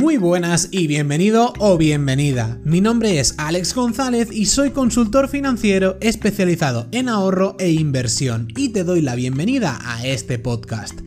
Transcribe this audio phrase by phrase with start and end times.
[0.00, 2.60] Muy buenas y bienvenido o bienvenida.
[2.62, 8.68] Mi nombre es Alex González y soy consultor financiero especializado en ahorro e inversión y
[8.68, 11.00] te doy la bienvenida a este podcast.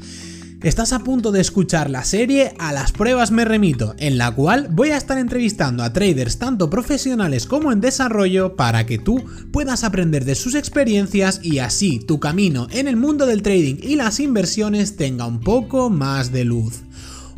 [0.62, 4.68] Estás a punto de escuchar la serie A las pruebas me remito, en la cual
[4.70, 9.24] voy a estar entrevistando a traders tanto profesionales como en desarrollo para que tú
[9.54, 13.96] puedas aprender de sus experiencias y así tu camino en el mundo del trading y
[13.96, 16.82] las inversiones tenga un poco más de luz.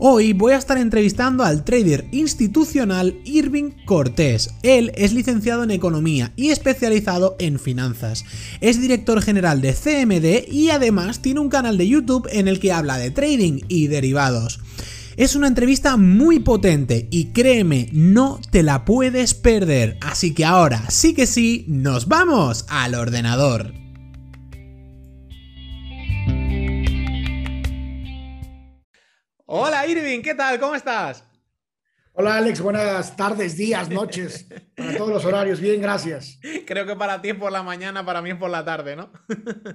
[0.05, 4.49] Hoy voy a estar entrevistando al trader institucional Irving Cortés.
[4.61, 8.25] Él es licenciado en economía y especializado en finanzas.
[8.59, 12.73] Es director general de CMD y además tiene un canal de YouTube en el que
[12.73, 14.59] habla de trading y derivados.
[15.15, 19.97] Es una entrevista muy potente y créeme, no te la puedes perder.
[20.01, 23.82] Así que ahora sí que sí, nos vamos al ordenador.
[29.55, 30.59] Hola Irving, ¿qué tal?
[30.59, 31.23] ¿Cómo estás?
[32.13, 35.59] Hola Alex, buenas tardes, días, noches, para todos los horarios.
[35.59, 36.39] Bien, gracias.
[36.65, 39.11] Creo que para ti es por la mañana, para mí es por la tarde, ¿no?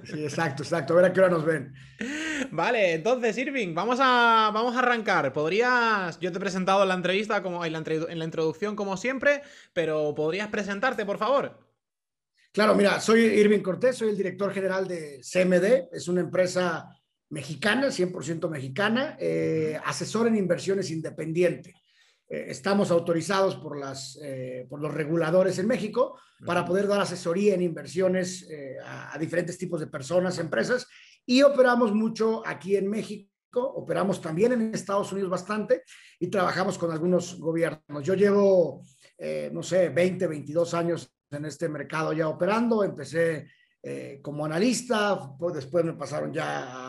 [0.03, 0.91] Sí, exacto, exacto.
[0.91, 1.73] A ver a qué hora nos ven.
[2.51, 5.31] Vale, entonces Irving, vamos a, vamos a arrancar.
[5.31, 8.97] Podrías, yo te he presentado en la entrevista, como en la, en la introducción como
[8.97, 11.57] siempre, pero ¿podrías presentarte, por favor?
[12.51, 16.98] Claro, mira, soy Irving Cortés, soy el director general de CMD, es una empresa
[17.29, 21.75] mexicana, 100% mexicana, eh, asesor en inversiones independiente.
[22.27, 27.53] Eh, estamos autorizados por, las, eh, por los reguladores en México para poder dar asesoría
[27.53, 28.47] en inversiones
[28.85, 30.87] a, diferentes tipos de personas, empresas,
[31.25, 35.83] y operamos mucho aquí en México, operamos también en Estados Unidos bastante
[36.17, 38.03] y trabajamos con algunos gobiernos.
[38.03, 38.85] Yo llevo,
[39.51, 43.47] no sé, 20, 22 años en este mercado ya operando, empecé
[43.81, 46.88] eh, como analista, pues después me pasaron ya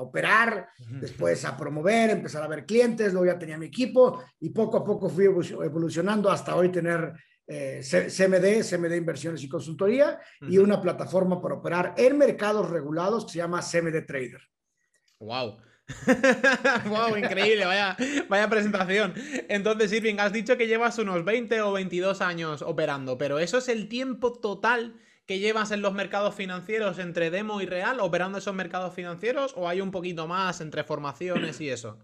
[0.00, 0.68] operar,
[1.00, 4.84] después a promover, empezar a ver clientes, luego ya tenía mi equipo y poco a
[4.84, 7.12] poco fui evolucionando hasta hoy tener
[7.46, 13.32] eh, CMD, CMD Inversiones y Consultoría y una plataforma para operar en mercados regulados que
[13.32, 14.40] se llama CMD Trader.
[15.18, 15.58] ¡Wow!
[16.86, 17.96] wow, increíble, vaya,
[18.28, 19.14] vaya presentación.
[19.48, 23.68] Entonces, Irving, has dicho que llevas unos 20 o 22 años operando, pero eso es
[23.68, 25.00] el tiempo total
[25.30, 29.68] que llevas en los mercados financieros entre demo y real, operando esos mercados financieros, o
[29.68, 32.00] hay un poquito más entre formaciones y eso?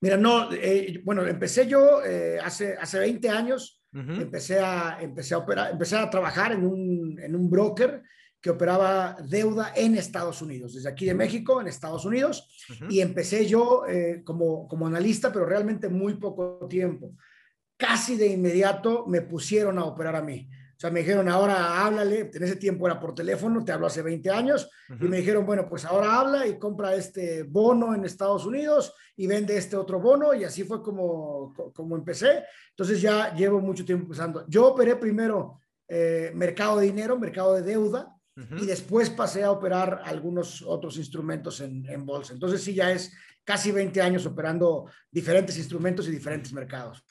[0.00, 5.38] Mira, no, eh, bueno, empecé yo eh, hace, hace 20 años, empecé, a, empecé, a
[5.38, 8.02] operar, empecé a trabajar en un, en un broker
[8.40, 12.48] que operaba deuda en Estados Unidos, desde aquí de México, en Estados Unidos,
[12.88, 17.14] y empecé yo eh, como, como analista, pero realmente muy poco tiempo.
[17.76, 20.48] Casi de inmediato me pusieron a operar a mí.
[20.76, 24.02] O sea, me dijeron, ahora háblale, en ese tiempo era por teléfono, te hablo hace
[24.02, 24.68] 20 años,
[25.00, 29.26] y me dijeron, bueno, pues ahora habla y compra este bono en Estados Unidos y
[29.26, 32.44] vende este otro bono, y así fue como, como empecé.
[32.70, 34.44] Entonces ya llevo mucho tiempo empezando.
[34.48, 38.12] Yo operé primero eh, mercado de dinero, mercado de deuda,
[38.60, 42.34] y después pasé a operar algunos otros instrumentos en, en bolsa.
[42.34, 43.10] Entonces sí, ya es
[43.44, 47.02] casi 20 años operando diferentes instrumentos y diferentes mercados.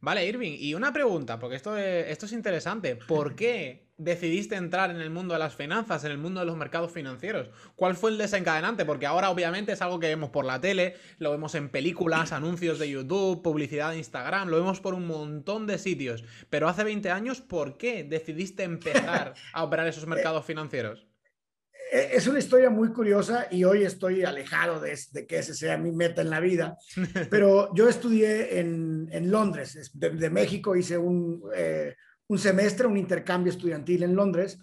[0.00, 2.96] Vale, Irving, y una pregunta, porque esto es, esto es interesante.
[2.96, 6.56] ¿Por qué decidiste entrar en el mundo de las finanzas, en el mundo de los
[6.56, 7.50] mercados financieros?
[7.74, 8.84] ¿Cuál fue el desencadenante?
[8.84, 12.78] Porque ahora obviamente es algo que vemos por la tele, lo vemos en películas, anuncios
[12.78, 16.22] de YouTube, publicidad de Instagram, lo vemos por un montón de sitios.
[16.48, 21.07] Pero hace 20 años, ¿por qué decidiste empezar a operar esos mercados financieros?
[21.90, 25.92] E, es una historia muy curiosa y hoy estoy alejado de, que ese sea mi
[25.92, 26.76] meta en la vida,
[27.30, 31.94] pero yo estudié en, Londres, de, México, hice un, eh,
[32.28, 34.58] un, semestre, un intercambio estudiantil en Londres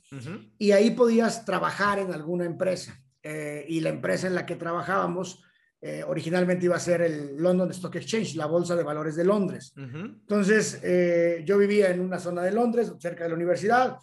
[0.58, 3.00] y ahí podías trabajar en alguna empresa.
[3.28, 5.44] Eh, y la empresa en la que trabajábamos
[5.82, 9.74] eh, originalmente iba a ser el London Stock Exchange, la bolsa de valores de Londres.
[9.76, 10.80] Entonces,
[11.44, 13.98] yo vivía en una zona de Londres, cerca de la universidad,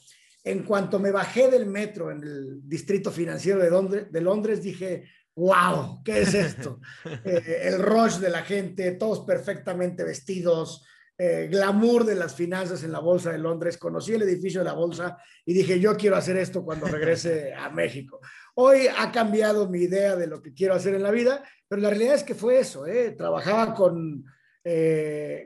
[0.44, 5.04] en cuanto me bajé del metro en el distrito financiero de Londres, dije,
[5.34, 6.80] wow, ¿qué es esto?
[7.24, 10.84] Eh, el rush de la gente, todos perfectamente vestidos,
[11.16, 13.78] eh, glamour de las finanzas en la Bolsa de Londres.
[13.78, 17.70] Conocí el edificio de la Bolsa y dije, yo quiero hacer esto cuando regrese a
[17.70, 18.20] México.
[18.54, 21.90] Hoy ha cambiado mi idea de lo que quiero hacer en la vida, pero la
[21.90, 22.86] realidad es que fue eso.
[22.86, 23.12] ¿eh?
[23.12, 24.24] Trabajaba con,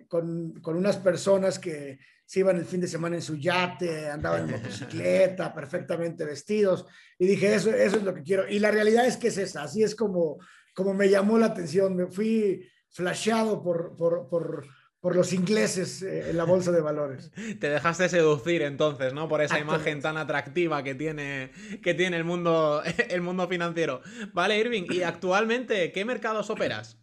[0.08, 4.48] con, con unas personas que se iban el fin de semana en su yate, andaban
[4.48, 6.84] en motocicleta, perfectamente vestidos.
[7.18, 8.48] Y dije, eso, eso es lo que quiero.
[8.48, 10.38] Y la realidad es que es esa, así es como,
[10.74, 11.94] como me llamó la atención.
[11.94, 14.66] Me fui flasheado por, por, por,
[15.00, 17.30] por los ingleses eh, en la bolsa de valores.
[17.60, 19.28] Te dejaste seducir entonces, ¿no?
[19.28, 24.02] Por esa imagen tan atractiva que tiene, que tiene el, mundo, el mundo financiero.
[24.32, 26.98] Vale, Irving, ¿y actualmente qué mercados operas?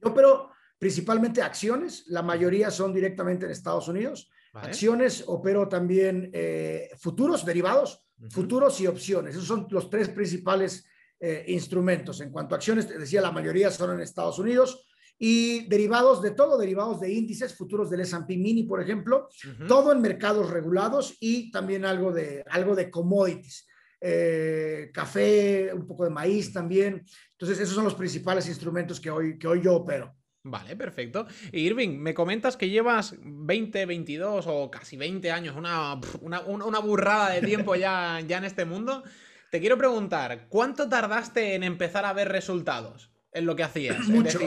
[0.00, 0.52] Yo opero
[0.82, 4.28] principalmente acciones, la mayoría son directamente en Estados Unidos.
[4.52, 9.36] Acciones, opero también eh, futuros, derivados, futuros y opciones.
[9.36, 10.84] Esos son los tres principales
[11.20, 12.20] eh, instrumentos.
[12.20, 14.84] En cuanto a acciones, te decía, la mayoría son en Estados Unidos
[15.16, 19.28] y derivados de todo, derivados de índices, futuros del S&P Mini, por ejemplo,
[19.68, 23.68] todo en mercados regulados y también algo de, algo de commodities.
[24.00, 27.04] Eh, café, un poco de maíz también.
[27.38, 30.12] Entonces, esos son los principales instrumentos que hoy, que hoy yo opero.
[30.44, 31.26] Vale, perfecto.
[31.52, 37.42] Irving, me comentas que llevas 20, 22 o casi 20 años, una, una, burrada de
[37.42, 39.04] tiempo ya, ya en este mundo.
[39.52, 43.10] Te quiero preguntar, ¿cuánto tardaste en empezar a ver resultados?
[43.34, 43.98] en lo que hacías.
[44.08, 44.38] Mucho.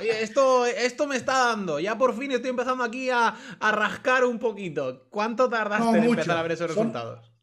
[0.00, 1.78] esto, esto me está dando.
[1.78, 5.08] Ya por fin estoy empezando aquí a, rascar un poquito.
[5.10, 7.34] ¿Cuánto tardaste en empezar a ver esos resultados?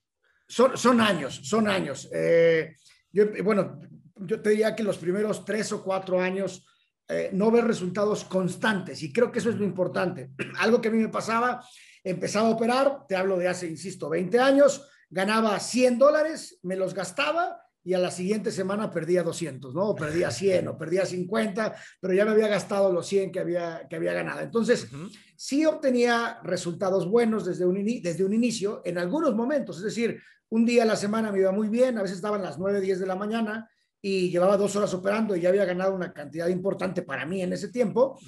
[0.47, 2.09] Son, son años, son años.
[2.11, 2.77] Eh,
[3.11, 3.79] yo, bueno,
[4.15, 6.65] yo te diría que los primeros tres o cuatro años
[7.09, 10.31] eh, no ver resultados constantes y creo que eso es lo importante.
[10.59, 11.63] Algo que a mí me pasaba,
[12.03, 16.93] empezaba a operar, te hablo de hace, insisto, 20 años, ganaba 100 dólares, me los
[16.93, 19.91] gastaba y a la siguiente semana perdía 200, ¿no?
[19.91, 23.87] O perdía 100 o perdía 50, pero ya me había gastado los 100 que había,
[23.89, 24.41] que había ganado.
[24.41, 24.89] Entonces,
[25.37, 30.65] sí obtenía resultados buenos desde un, desde un inicio en algunos momentos, es decir, un
[30.65, 33.05] día a la semana me iba muy bien, a veces estaban las 9, 10 de
[33.05, 33.69] la mañana
[34.01, 37.53] y llevaba dos horas operando y ya había ganado una cantidad importante para mí en
[37.53, 38.19] ese tiempo,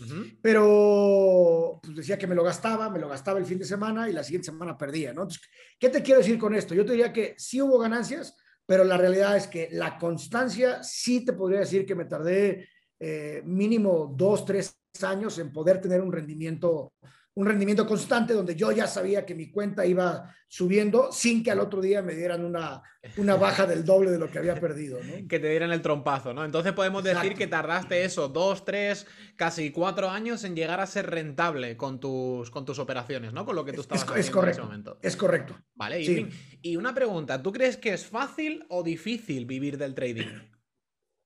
[0.42, 4.14] pero pues decía que me lo gastaba, me lo gastaba el fin de semana y
[4.14, 5.24] la siguiente semana perdía, ¿no?
[5.24, 5.42] Entonces,
[5.80, 6.74] ¿qué te quiero decir con esto?
[6.74, 8.36] Yo te diría que sí hubo ganancias,
[8.66, 12.68] pero la realidad es que la constancia sí te podría decir que me tardé
[13.00, 16.94] eh, mínimo dos, tres años en poder tener un rendimiento
[17.36, 21.60] un rendimiento constante donde yo ya sabía que mi cuenta iba subiendo sin que al
[21.60, 22.82] otro día me dieran una,
[23.18, 25.00] una baja del doble de lo que había perdido.
[25.30, 26.44] Que te dieran el trompazo, ¿no?
[26.44, 29.06] Entonces podemos decir que tardaste eso, dos, tres,
[29.36, 33.46] casi cuatro años en llegar a ser rentable con tus, con tus operaciones, ¿no?
[33.46, 35.00] Con lo que tú estabas es, haciendo en ese momento.
[35.02, 35.56] Es correcto.
[35.76, 36.30] Vale, y,
[36.62, 40.28] y una pregunta, ¿tú crees que es fácil o difícil vivir del trading?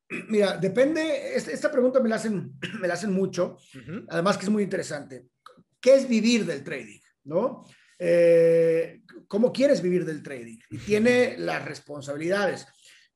[0.30, 3.58] Mira, depende, esta pregunta me la hacen, me la hacen mucho,
[4.10, 5.30] además que es muy interesante.
[5.84, 7.02] ¿Qué es vivir del trading?
[7.26, 7.66] ¿No?
[8.00, 10.58] Eh, ¿Cómo quieres vivir del trading?
[10.70, 12.66] Y tiene las responsabilidades.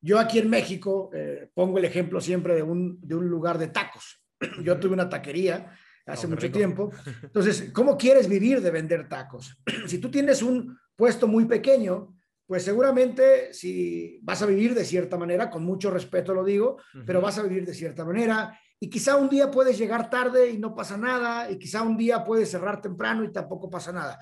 [0.02, 3.68] Yo aquí en México eh, pongo el ejemplo siempre de un, de un lugar de
[3.68, 4.22] tacos.
[4.62, 5.72] Yo tuve una taquería
[6.04, 6.90] hace mucho tiempo.
[7.22, 9.58] Entonces, ¿cómo quieres vivir de vender tacos?
[9.86, 15.16] si tú tienes un puesto muy pequeño, pues seguramente si vas a vivir de cierta
[15.16, 16.76] manera, con mucho respeto lo digo,
[17.06, 20.58] pero vas a vivir de cierta manera y quizá un día puedes llegar tarde y
[20.58, 24.18] no pasa nada, y quizá un día puedes cerrar temprano y tampoco pasa nada.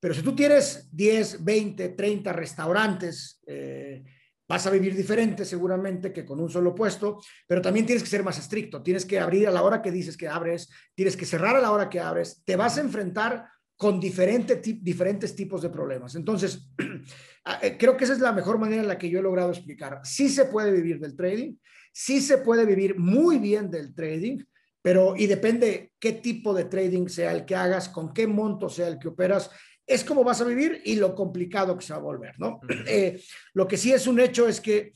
[0.00, 4.02] Pero si tú tienes 10, 20, 30 restaurantes, eh,
[4.48, 8.24] vas a vivir diferente seguramente que con un solo puesto, pero también tienes que ser
[8.24, 11.54] más estricto, tienes que abrir a la hora que dices que abres, tienes que cerrar
[11.54, 13.46] a la hora que abres, te vas a enfrentar
[13.76, 16.14] con diferente, diferentes tipos de problemas.
[16.14, 16.68] Entonces,
[17.44, 19.50] ah, eh, creo que esa es la mejor manera en la que yo he logrado
[19.50, 20.00] explicar.
[20.04, 21.54] Sí se puede vivir del trading,
[21.92, 24.38] Sí se puede vivir muy bien del trading,
[24.80, 28.88] pero y depende qué tipo de trading sea el que hagas, con qué monto sea
[28.88, 29.50] el que operas,
[29.86, 32.60] es como vas a vivir y lo complicado que se va a volver, ¿no?
[32.86, 33.22] Eh,
[33.54, 34.94] lo que sí es un hecho es que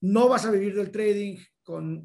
[0.00, 2.04] no vas a vivir del trading con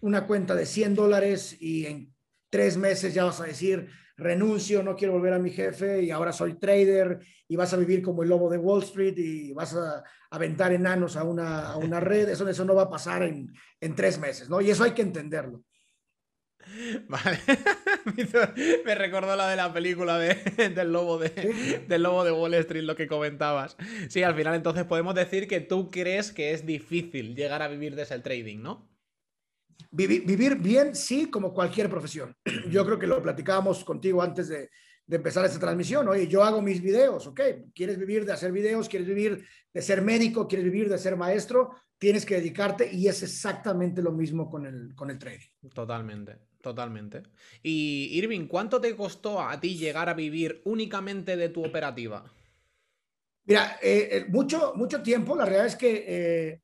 [0.00, 2.14] una cuenta de 100 dólares y en
[2.50, 3.88] tres meses ya vas a decir,
[4.20, 8.02] renuncio, no quiero volver a mi jefe y ahora soy trader y vas a vivir
[8.02, 12.00] como el lobo de Wall Street y vas a aventar enanos a una, a una
[12.00, 12.28] red.
[12.28, 14.60] Eso, eso no va a pasar en, en tres meses, ¿no?
[14.60, 15.64] Y eso hay que entenderlo.
[17.08, 17.38] Vale.
[18.84, 20.34] Me recordó la de la película de,
[20.74, 23.76] del, lobo de, del lobo de Wall Street, lo que comentabas.
[24.08, 27.96] Sí, al final entonces podemos decir que tú crees que es difícil llegar a vivir
[27.96, 28.89] de ese trading, ¿no?
[29.90, 32.34] Vivir, bien, sí, como cualquier profesión.
[32.70, 34.70] Yo creo que lo platicábamos contigo antes de,
[35.08, 36.06] empezar esta transmisión.
[36.06, 37.40] Oye, yo hago mis videos, ¿ok?
[37.74, 38.88] ¿Quieres vivir de hacer videos?
[38.88, 39.44] ¿Quieres vivir
[39.74, 40.46] de ser médico?
[40.46, 41.74] ¿Quieres vivir de ser maestro?
[41.98, 45.48] Tienes que dedicarte y es exactamente lo mismo con el, con el trading.
[45.74, 47.24] Totalmente, totalmente.
[47.60, 52.24] Y Irving, ¿cuánto te costó a ti llegar a vivir únicamente de tu operativa?
[53.50, 56.62] Mira, eh, eh, mucho, mucho tiempo, la realidad es que eh,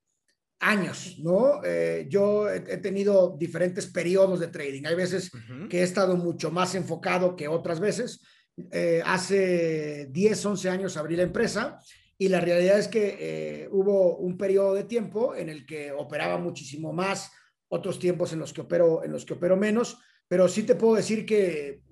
[0.60, 1.62] años, ¿no?
[1.64, 4.86] Eh, yo he, tenido diferentes periodos de trading.
[4.86, 5.30] Hay veces
[5.68, 8.20] que he estado mucho más enfocado que otras veces.
[8.70, 11.78] Eh, hace 10, 11 años abrí la empresa
[12.16, 16.38] y la realidad es que eh, hubo un periodo de tiempo en el que operaba
[16.38, 17.30] muchísimo más,
[17.68, 20.94] otros tiempos en los que opero, en los que opero menos, pero sí te puedo
[20.94, 21.82] decir que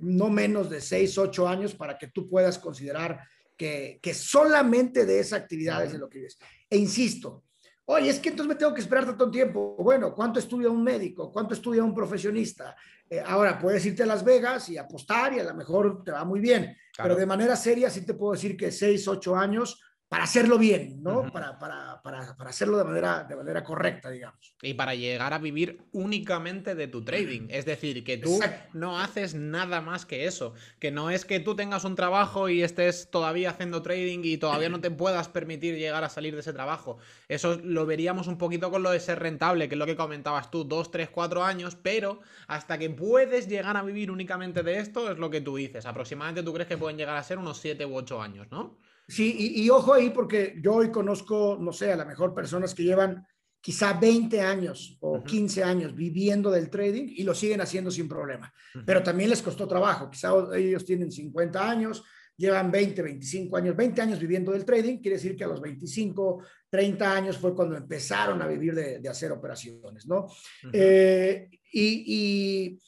[0.00, 3.20] no menos de 6, 8 años para que tú puedas considerar
[3.56, 6.38] que, que solamente de esa actividad es de lo que vives.
[6.70, 7.44] E insisto,
[7.92, 9.74] Oye, es que entonces me tengo que esperar tanto tiempo.
[9.76, 11.32] Bueno, ¿cuánto estudia un médico?
[11.32, 12.76] ¿Cuánto estudia un profesionista?
[13.08, 16.24] Eh, ahora, puedes irte a Las Vegas y apostar y a lo mejor te va
[16.24, 20.24] muy bien, pero de manera seria sí te puedo decir que seis, ocho años para
[20.24, 21.30] hacerlo bien, ¿no?
[21.30, 24.56] para, para, para, para, hacerlo de manera, de manera correcta, digamos.
[24.60, 27.46] Y para llegar a vivir únicamente de tu trading.
[27.48, 28.40] Es decir, que tú
[28.72, 30.52] no haces nada más que eso.
[30.80, 34.68] Que no es que tú tengas un trabajo y estés todavía haciendo trading y todavía
[34.68, 36.98] no te puedas permitir llegar a salir de ese trabajo.
[37.28, 40.50] Eso lo veríamos un poquito con lo de ser rentable, que es lo que comentabas
[40.50, 45.08] tú, dos, tres, cuatro años, pero hasta que puedes llegar a vivir únicamente de esto,
[45.08, 45.86] es lo que tú dices.
[45.86, 48.76] Aproximadamente tú crees que pueden llegar a ser unos siete u ocho años, ¿no?
[49.10, 52.84] Sí, y, ojo ahí porque yo hoy conozco, no sé, a lo mejor personas que
[52.84, 53.26] llevan
[53.60, 58.52] quizá 20 años o 15 años viviendo del trading y lo siguen haciendo sin problema.
[58.86, 60.08] Pero también les costó trabajo.
[60.08, 62.04] Quizá ellos tienen 50 años,
[62.36, 64.98] llevan 20, 25 años, 20 años viviendo del trading.
[64.98, 69.32] Quiere decir que a los 25, 30 años fue cuando empezaron a vivir de, hacer
[69.32, 70.28] operaciones, ¿no?
[70.72, 72.80] Eh, y, y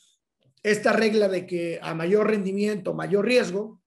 [0.63, 3.82] esta regla de que a mayor rendimiento, mayor riesgo,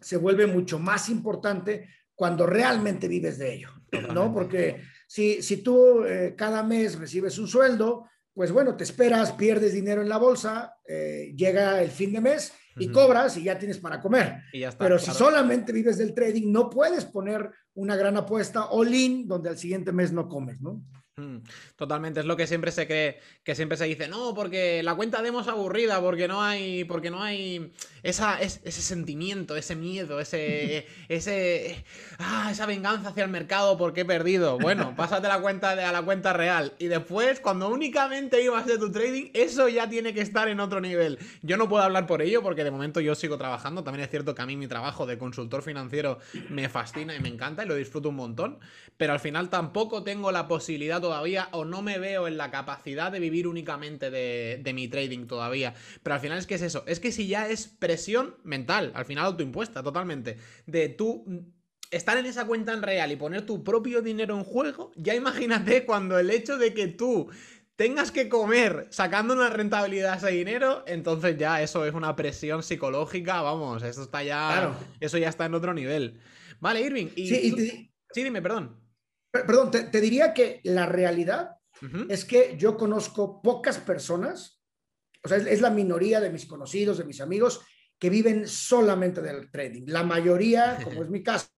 [0.00, 3.70] se vuelve mucho más importante cuando realmente vives de ello,
[4.14, 4.32] ¿no?
[4.32, 9.72] Porque si, si tú eh, cada mes recibes un sueldo, pues bueno, te esperas, pierdes
[9.72, 13.78] dinero en la bolsa, eh, llega el fin de mes y cobras y ya tienes
[13.78, 14.42] para comer.
[14.78, 19.56] Pero si solamente vives del trading, no puedes poner una gran apuesta all-in donde al
[19.56, 20.82] siguiente mes no comes, ¿no?
[21.18, 21.38] Mm,
[21.76, 25.22] totalmente, es lo que siempre se cree, que siempre se dice, no, porque la cuenta
[25.22, 31.82] demos aburrida, porque no hay, porque no hay esa, ese sentimiento, ese miedo, ese, ese,
[32.18, 34.58] ah, esa venganza hacia el mercado porque he perdido.
[34.58, 38.92] Bueno, pásate la cuenta a la cuenta real y después, cuando únicamente ibas de tu
[38.92, 41.18] trading, eso ya tiene que estar en otro nivel.
[41.40, 43.82] Yo no puedo hablar por ello porque de momento yo sigo trabajando.
[43.82, 46.18] También es cierto que a mí mi trabajo de consultor financiero
[46.50, 48.58] me fascina y me encanta y lo disfruto un montón,
[48.98, 53.12] pero al final tampoco tengo la posibilidad todavía o no me veo en la capacidad
[53.12, 55.72] de vivir únicamente de, mi trading todavía.
[56.02, 59.04] Pero al final es que es eso, es que si ya es presión mental, al
[59.04, 60.36] final autoimpuesta totalmente,
[60.66, 61.24] de tú
[61.92, 65.84] estar en esa cuenta en real y poner tu propio dinero en juego, ya imagínate
[65.86, 67.30] cuando el hecho de que tú
[67.76, 72.64] tengas que comer sacando una rentabilidad a ese dinero, entonces ya eso es una presión
[72.64, 76.18] psicológica, vamos, eso está ya, eso ya está en otro nivel.
[76.58, 77.10] Vale, Irving.
[77.14, 78.85] Y sí, sí, dime, perdón.
[79.30, 81.56] Perdón, te, diría que la realidad
[82.08, 84.62] es que yo conozco pocas personas,
[85.22, 87.60] o sea, es, la minoría de mis conocidos, de mis amigos,
[87.98, 89.84] que viven solamente del trading.
[89.86, 91.48] La mayoría, como es mi caso,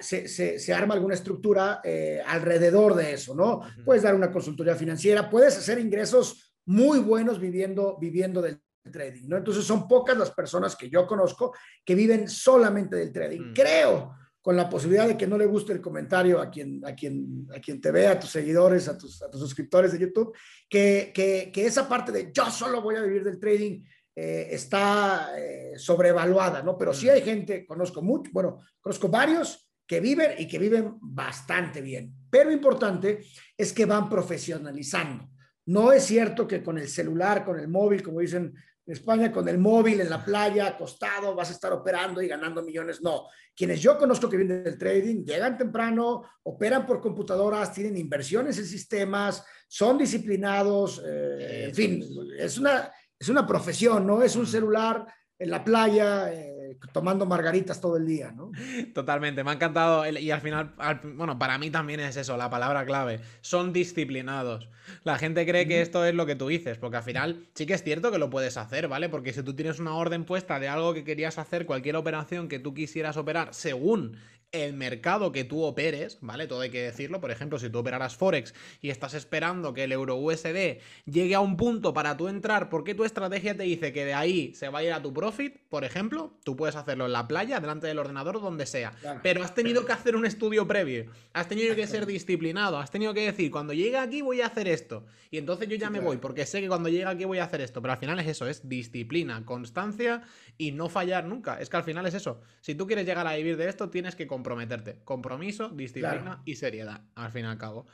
[0.00, 3.60] se, se, arma alguna estructura eh, alrededor de eso, ¿no?
[3.84, 9.36] Puedes dar una consultoría financiera, puedes hacer ingresos muy buenos viviendo, viviendo del trading, ¿no?
[9.36, 13.50] Entonces son pocas las personas que yo conozco que viven solamente del trading.
[13.50, 13.52] Mm.
[13.54, 14.16] Creo
[14.46, 17.58] con la posibilidad de que no le guste el comentario a quien, a quien, a
[17.58, 20.36] quien te vea, a tus seguidores, a tus, a tus suscriptores de YouTube,
[20.68, 23.82] que, que, que, esa parte de yo solo voy a vivir del trading
[24.14, 26.78] eh, está eh, sobrevaluada, ¿no?
[26.78, 31.80] Pero sí hay gente, conozco mucho, bueno, conozco varios que viven y que viven bastante
[31.80, 32.14] bien.
[32.30, 33.24] Pero importante
[33.58, 35.28] es que van profesionalizando.
[35.64, 38.54] No es cierto que con el celular, con el móvil, como dicen
[38.86, 42.62] en España con el móvil en la playa, acostado, vas a estar operando y ganando
[42.62, 43.02] millones.
[43.02, 48.58] No, quienes yo conozco que vienen del trading, llegan temprano, operan por computadoras, tienen inversiones
[48.58, 52.04] en sistemas, son disciplinados, eh, en fin,
[52.38, 55.04] es una, es una profesión, no es un celular
[55.38, 56.32] en la playa.
[56.32, 56.55] Eh,
[56.92, 58.52] tomando margaritas todo el día, ¿no?
[58.94, 60.08] Totalmente, me ha encantado.
[60.08, 60.74] Y al final,
[61.14, 63.20] bueno, para mí también es eso, la palabra clave.
[63.40, 64.68] Son disciplinados.
[65.02, 67.74] La gente cree que esto es lo que tú dices, porque al final sí que
[67.74, 69.08] es cierto que lo puedes hacer, ¿vale?
[69.08, 72.58] Porque si tú tienes una orden puesta de algo que querías hacer, cualquier operación que
[72.58, 74.16] tú quisieras operar según
[74.52, 76.46] el mercado que tú operes, ¿vale?
[76.46, 77.20] Todo hay que decirlo.
[77.20, 81.40] Por ejemplo, si tú operaras Forex y estás esperando que el euro USD llegue a
[81.40, 84.78] un punto para tú entrar, porque tu estrategia te dice que de ahí se va
[84.78, 87.98] a ir a tu profit, por ejemplo, tú puedes hacerlo en la playa, delante del
[87.98, 88.92] ordenador, donde sea.
[89.22, 93.12] Pero has tenido que hacer un estudio previo, has tenido que ser disciplinado, has tenido
[93.14, 95.06] que decir, cuando llegue aquí voy a hacer esto.
[95.30, 97.60] Y entonces yo ya me voy, porque sé que cuando llegue aquí voy a hacer
[97.60, 97.82] esto.
[97.82, 100.22] Pero al final es eso, es disciplina, constancia
[100.58, 101.60] y no fallar nunca.
[101.60, 102.40] Es que al final es eso.
[102.60, 105.00] Si tú quieres llegar a vivir de esto, tienes que comprometerte.
[105.04, 107.86] Compromiso, disciplina y seriedad, al fin y al cabo.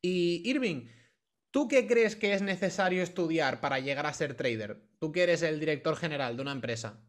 [0.00, 0.86] Y Irving,
[1.50, 4.82] ¿tú qué crees que es necesario estudiar para llegar a ser trader?
[4.98, 7.00] Tú que eres el director general de una empresa.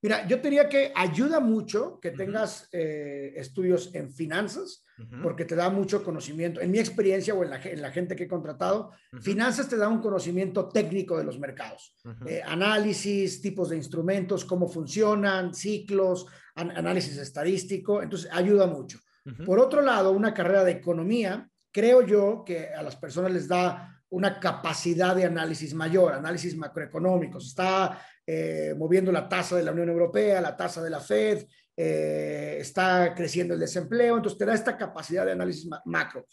[0.00, 4.84] Mira, yo diría que ayuda mucho que tengas eh, estudios en finanzas,
[5.22, 6.60] porque te da mucho conocimiento.
[6.60, 8.90] En mi experiencia o en la, gente que he contratado,
[9.20, 11.94] finanzas te da un conocimiento técnico de los mercados.
[12.26, 18.98] Eh, análisis, tipos de instrumentos, cómo funcionan, ciclos, análisis estadístico, entonces ayuda mucho.
[19.44, 24.02] Por otro lado, una carrera de economía creo yo que a las personas les da
[24.10, 27.46] una capacidad de análisis mayor, análisis macroeconómicos.
[27.46, 32.58] Está eh, moviendo la tasa de la Unión Europea, la tasa de la Fed, eh,
[32.60, 36.26] está creciendo el desempleo, entonces te da esta capacidad de análisis macro.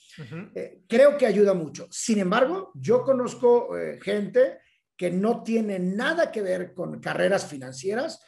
[0.54, 1.88] Eh, creo que ayuda mucho.
[1.90, 3.70] Sin embargo, yo conozco
[4.02, 4.58] gente
[4.98, 8.20] que no tiene nada que ver con carreras financieras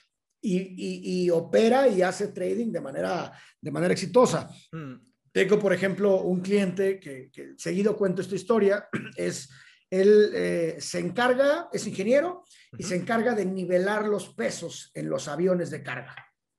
[0.41, 4.49] y, opera y hace trading de manera, de manera exitosa.
[4.71, 4.93] Mm.
[5.33, 9.49] Tengo, por ejemplo, un cliente que, seguido cuento esta historia, es,
[9.89, 12.43] él eh, se encarga, es ingeniero
[12.77, 16.15] y se encarga de nivelar los pesos en los aviones de carga.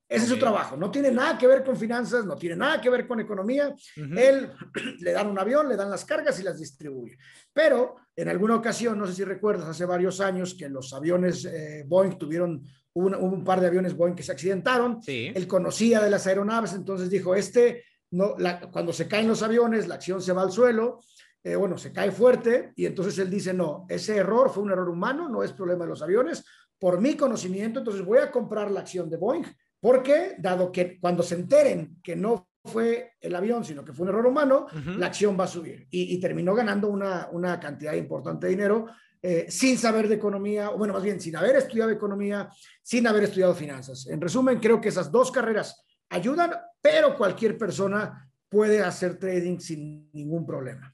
[0.07, 0.75] Ese es su trabajo.
[0.75, 3.75] No tiene nada que ver con finanzas, no tiene nada que ver con economía.
[3.95, 4.51] Él
[4.99, 7.15] le dan un avión, le dan las cargas y las distribuye.
[7.53, 11.83] Pero en alguna ocasión, no sé si recuerdas, hace varios años que los aviones eh,
[11.85, 14.99] Boeing tuvieron un, un, par de aviones Boeing que se accidentaron.
[15.05, 18.35] Él conocía de las aeronaves, entonces dijo, este no,
[18.71, 20.99] cuando se caen los aviones, la acción se va al suelo,
[21.43, 24.89] eh, bueno, se cae fuerte y entonces él dice, no, ese error fue un error
[24.89, 26.43] humano, no es problema de los aviones.
[26.77, 29.43] Por mi conocimiento, entonces voy a comprar la acción de Boeing,
[29.79, 34.09] porque dado que cuando se enteren que no fue el avión, sino que fue un
[34.09, 34.67] error humano,
[34.97, 35.87] la acción va a subir.
[35.89, 38.87] Y, terminó ganando una, una, cantidad importante de dinero
[39.21, 42.49] eh, sin saber de economía, o bueno, más bien sin haber estudiado economía,
[42.81, 44.07] sin haber estudiado finanzas.
[44.07, 50.09] En resumen, creo que esas dos carreras ayudan, pero cualquier persona puede hacer trading sin
[50.13, 50.93] ningún problema.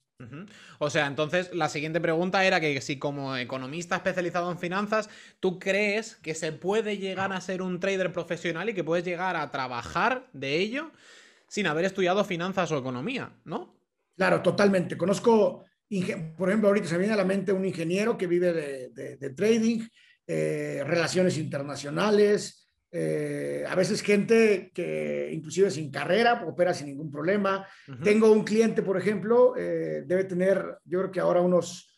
[0.79, 5.59] O sea, entonces la siguiente pregunta era que si como economista especializado en finanzas, ¿tú
[5.59, 9.51] crees que se puede llegar a ser un trader profesional y que puedes llegar a
[9.51, 10.91] trabajar de ello
[11.47, 13.75] sin haber estudiado finanzas o economía, ¿no?
[14.15, 14.97] Claro, totalmente.
[14.97, 15.65] Conozco,
[16.37, 19.85] por ejemplo, ahorita se viene a la mente un ingeniero que vive de, trading,
[20.25, 22.64] eh, relaciones internacionales,
[22.97, 27.67] eh, a veces gente que inclusive sin carrera opera sin ningún problema.
[28.01, 31.93] Tengo un cliente, por ejemplo, eh, debe tener, yo creo que ahora unos,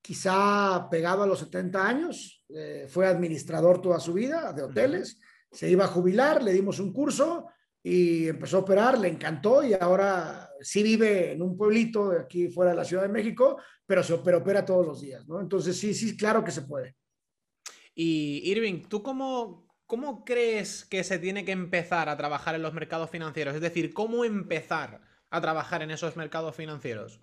[0.00, 5.18] quizá pegado a los 70 años, eh, fue administrador toda su vida de hoteles,
[5.50, 7.46] se iba a jubilar, le dimos un curso
[7.82, 12.48] y empezó a operar, le encantó y ahora sí vive en un pueblito de aquí
[12.50, 15.40] fuera de la Ciudad de México, pero se opera, opera todos los días, ¿no?
[15.40, 16.94] Entonces sí, sí, claro que se puede.
[17.96, 22.72] Y Irving, ¿tú cómo, ¿Cómo crees que se tiene que empezar a trabajar en los
[22.72, 23.54] mercados financieros?
[23.54, 27.20] Es decir, ¿cómo empezar a trabajar en esos mercados financieros?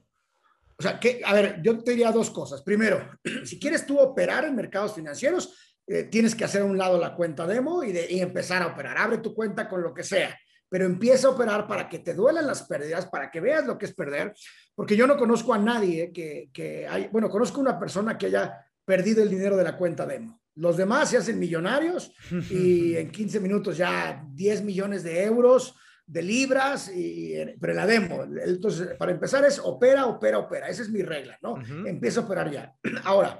[0.77, 2.61] O sea, que, a ver, yo te diría dos cosas.
[2.61, 3.07] Primero,
[3.45, 5.55] si quieres tú operar en mercados financieros,
[5.87, 8.97] eh, tienes que hacer a un lado la cuenta demo y, de, empezar a operar.
[8.97, 10.37] Abre tu cuenta con lo que sea,
[10.69, 13.85] pero empieza a operar para que te duelan las pérdidas, para que veas lo que
[13.85, 14.33] es perder,
[14.75, 18.65] porque yo no conozco a nadie que, que hay, bueno, conozco una persona que haya
[18.85, 20.40] perdido el dinero de la cuenta demo.
[20.61, 22.13] Los demás se hacen millonarios
[22.51, 28.23] y en 15 minutos ya 10 millones de euros, de libras, y, pero la demo.
[28.45, 30.69] Entonces, para empezar es opera, opera, opera.
[30.69, 31.55] Esa es mi regla, ¿no?
[31.87, 32.75] Empiezo a operar ya.
[33.05, 33.39] Ahora,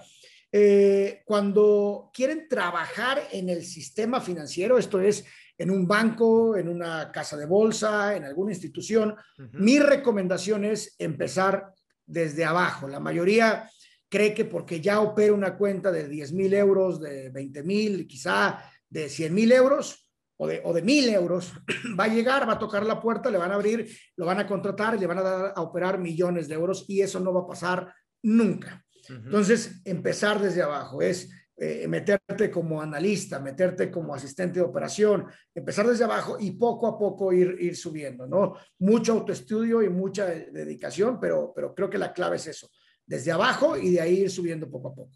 [0.52, 5.24] eh, cuando quieren trabajar en el sistema financiero, esto es
[5.60, 9.16] en un banco, en una casa de bolsa, en alguna institución,
[9.54, 11.72] mi recomendación es empezar
[12.04, 12.88] desde abajo.
[12.88, 13.70] La mayoría
[14.12, 18.62] cree que porque ya opera una cuenta de 10 mil euros, de 20 mil, quizá
[18.90, 21.54] de 100 mil euros o de, o de mil euros,
[22.00, 24.48] va a llegar, va a tocar la puerta, le van a abrir, lo van a
[24.48, 27.48] contratar, le van a dar a operar millones de euros y eso no va a
[27.48, 28.84] pasar nunca.
[29.08, 35.88] Entonces, empezar desde abajo es eh, meterte como analista, meterte como asistente de operación, empezar
[35.88, 38.56] desde abajo y poco a poco ir, ir subiendo, ¿no?
[38.80, 42.70] Mucho autoestudio y mucha dedicación, pero, pero creo que la clave es eso,
[43.12, 45.12] desde abajo y de ahí ir subiendo poco a poco.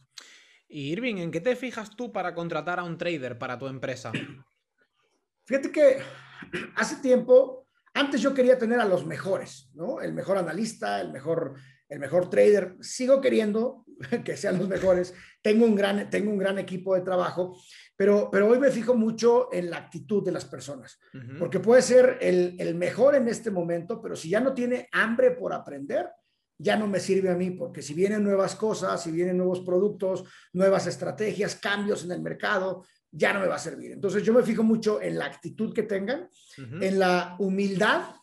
[0.68, 4.12] Y Irving, ¿en qué te fijas tú para contratar a un trader para tu empresa?
[5.46, 6.00] Fíjate que
[6.76, 10.02] hace tiempo, antes yo quería tener a los mejores, ¿no?
[10.02, 11.54] El mejor analista, el mejor,
[11.88, 12.76] el mejor trader.
[12.82, 13.86] Sigo queriendo
[14.26, 15.14] que sean los mejores.
[15.42, 17.58] Tengo un gran, tengo un gran equipo de trabajo,
[17.96, 21.00] pero, pero hoy me fijo mucho en la actitud de las personas,
[21.40, 25.32] porque puede ser el, el mejor en este momento, pero si ya no tiene hambre
[25.32, 26.10] por aprender,
[26.58, 30.24] ya no me sirve a mí, porque si vienen nuevas cosas, si vienen nuevos productos,
[30.54, 33.92] nuevas estrategias, cambios en el mercado, ya no me va a servir.
[33.92, 38.16] Entonces yo me fijo mucho en la actitud que tengan, en la humildad,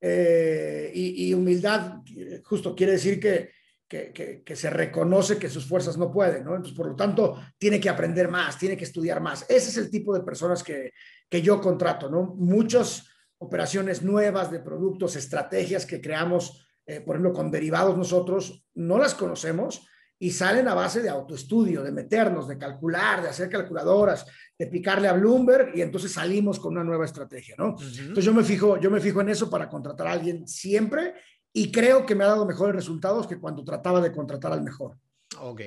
[0.00, 2.02] eh, y, humildad
[2.44, 3.50] justo quiere decir que,
[3.88, 6.54] que, se reconoce que sus fuerzas no pueden, ¿no?
[6.54, 9.44] Entonces, por lo tanto, tiene que aprender más, tiene que estudiar más.
[9.48, 10.92] Ese es el tipo de personas que,
[11.28, 12.34] que yo contrato, ¿no?
[12.36, 13.06] Muchas
[13.38, 19.14] operaciones nuevas de productos, estrategias que creamos eh, por ejemplo, con derivados nosotros no las
[19.14, 19.86] conocemos
[20.18, 24.24] y salen a base de autoestudio, de meternos, de calcular, de hacer calculadoras,
[24.58, 27.76] de picarle a Bloomberg y entonces salimos con una nueva estrategia, ¿no?
[27.78, 31.12] Entonces yo me fijo, yo me fijo en eso para contratar a alguien siempre
[31.52, 34.96] y creo que me ha dado mejores resultados que cuando trataba de contratar al mejor.
[35.40, 35.60] Ok,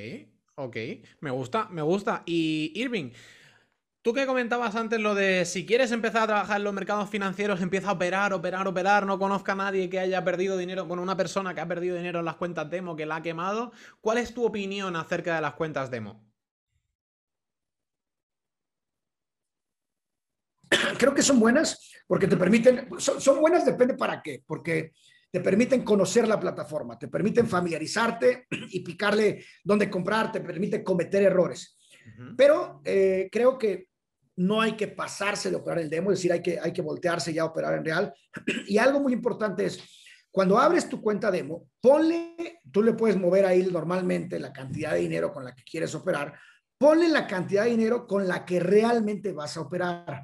[0.55, 0.77] ok,
[1.19, 2.23] me gusta, me gusta.
[2.25, 3.11] Y Irving,
[4.01, 7.61] tú que comentabas antes lo de si quieres empezar a trabajar en los mercados financieros,
[7.61, 11.17] empieza a operar, operar, operar, no conozca a nadie que haya perdido dinero, bueno, una
[11.17, 13.71] persona que ha perdido dinero en las cuentas demo, que la ha quemado.
[13.99, 16.25] ¿Cuál es tu opinión acerca de las cuentas demo?
[20.97, 24.91] Creo que son buenas porque te permiten, son, buenas depende para qué, porque
[25.31, 31.23] te permiten conocer la plataforma, te permiten familiarizarte y picarle dónde comprar, te permite cometer
[31.23, 31.77] errores.
[32.35, 33.90] Pero eh, creo que
[34.41, 37.33] no hay que pasarse de operar el demo, es decir, hay que, hay que voltearse
[37.33, 38.13] ya a operar en real.
[38.67, 39.79] Y algo muy importante es,
[40.31, 44.99] cuando abres tu cuenta demo, ponle, tú le puedes mover ahí normalmente la cantidad de
[44.99, 46.33] dinero con la que quieres operar,
[46.77, 50.23] ponle la cantidad de dinero con la que realmente vas a operar.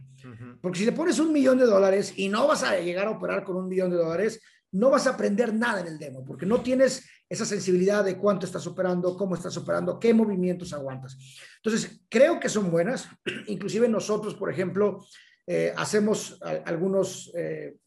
[0.61, 3.43] Porque si le pones un millón de dólares y no vas a llegar a operar
[3.43, 6.61] con un millón de dólares, no vas a aprender nada en el demo, porque no
[6.61, 11.17] tienes esa sensibilidad de cuánto estás operando, cómo estás operando, qué movimientos aguantas.
[11.57, 13.07] Entonces, creo que son buenas.
[13.47, 15.05] Inclusive nosotros, por ejemplo,
[15.45, 17.77] eh, hacemos algunos eh,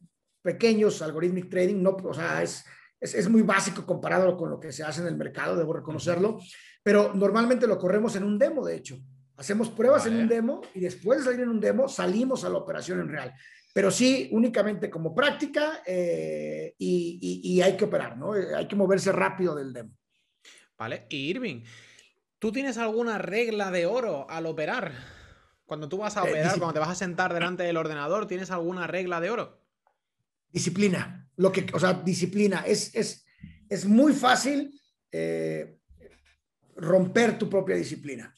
[0.43, 2.65] pequeños algorithmic trading, no, o sea, es,
[3.01, 6.39] es, muy básico comparado con lo que se hace en el mercado, debo reconocerlo,
[6.83, 8.99] pero normalmente lo corremos en un demo, de hecho.
[9.37, 12.59] Hacemos pruebas en un demo y después de salir en un demo salimos a la
[12.59, 13.35] operación en real
[13.73, 18.35] pero sí únicamente como práctica eh, y, hay que operar, ¿no?
[18.35, 19.91] Eh, hay que moverse rápido del demo.
[20.77, 21.63] Vale, y Irving,
[22.39, 24.93] ¿tú tienes alguna regla de oro al operar?
[25.67, 28.51] Cuando tú vas a eh, operar, cuando te vas a sentar delante del ordenador, ¿tienes
[28.51, 29.61] alguna regla de oro?
[30.49, 32.65] Disciplina, lo que, o sea, disciplina.
[32.67, 33.25] Es, es,
[33.69, 34.73] es muy fácil
[36.77, 38.35] romper tu propia disciplina.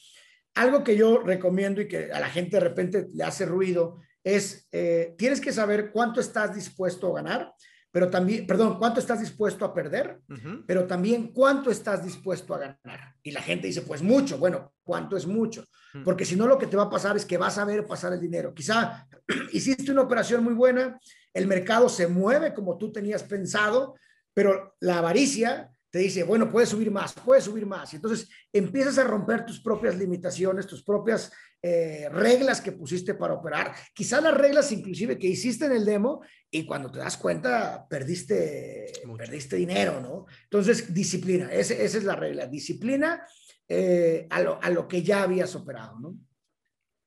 [0.55, 4.69] Algo que yo recomiendo y que a la gente de repente le hace ruido es,
[4.73, 7.53] eh, tienes que saber cuánto estás dispuesto a ganar,
[7.91, 10.19] pero también, perdón, cuánto estás dispuesto a perder,
[10.67, 13.15] pero también cuánto estás dispuesto a ganar.
[13.23, 15.65] Y la gente dice, pues mucho, bueno, ¿cuánto es mucho?
[16.03, 18.15] Porque si no, lo que te va a pasar es que vas a ver pasar
[18.15, 18.55] el dinero.
[18.55, 19.07] Quizá
[19.53, 20.99] hiciste una operación muy buena,
[21.35, 23.95] el mercado se mueve como tú tenías pensado,
[24.33, 27.93] pero la avaricia te dice, bueno, puedes subir más, puedes subir más.
[27.93, 33.35] Y entonces empiezas a romper tus propias limitaciones, tus propias eh, reglas que pusiste para
[33.35, 33.75] operar.
[33.93, 38.91] Quizás las reglas inclusive que hiciste en el demo y cuando te das cuenta perdiste,
[39.19, 40.25] perdiste dinero, ¿no?
[40.45, 43.27] Entonces, disciplina, esa es la regla, disciplina
[43.69, 46.17] eh, a, lo, a lo que ya habías operado, ¿no?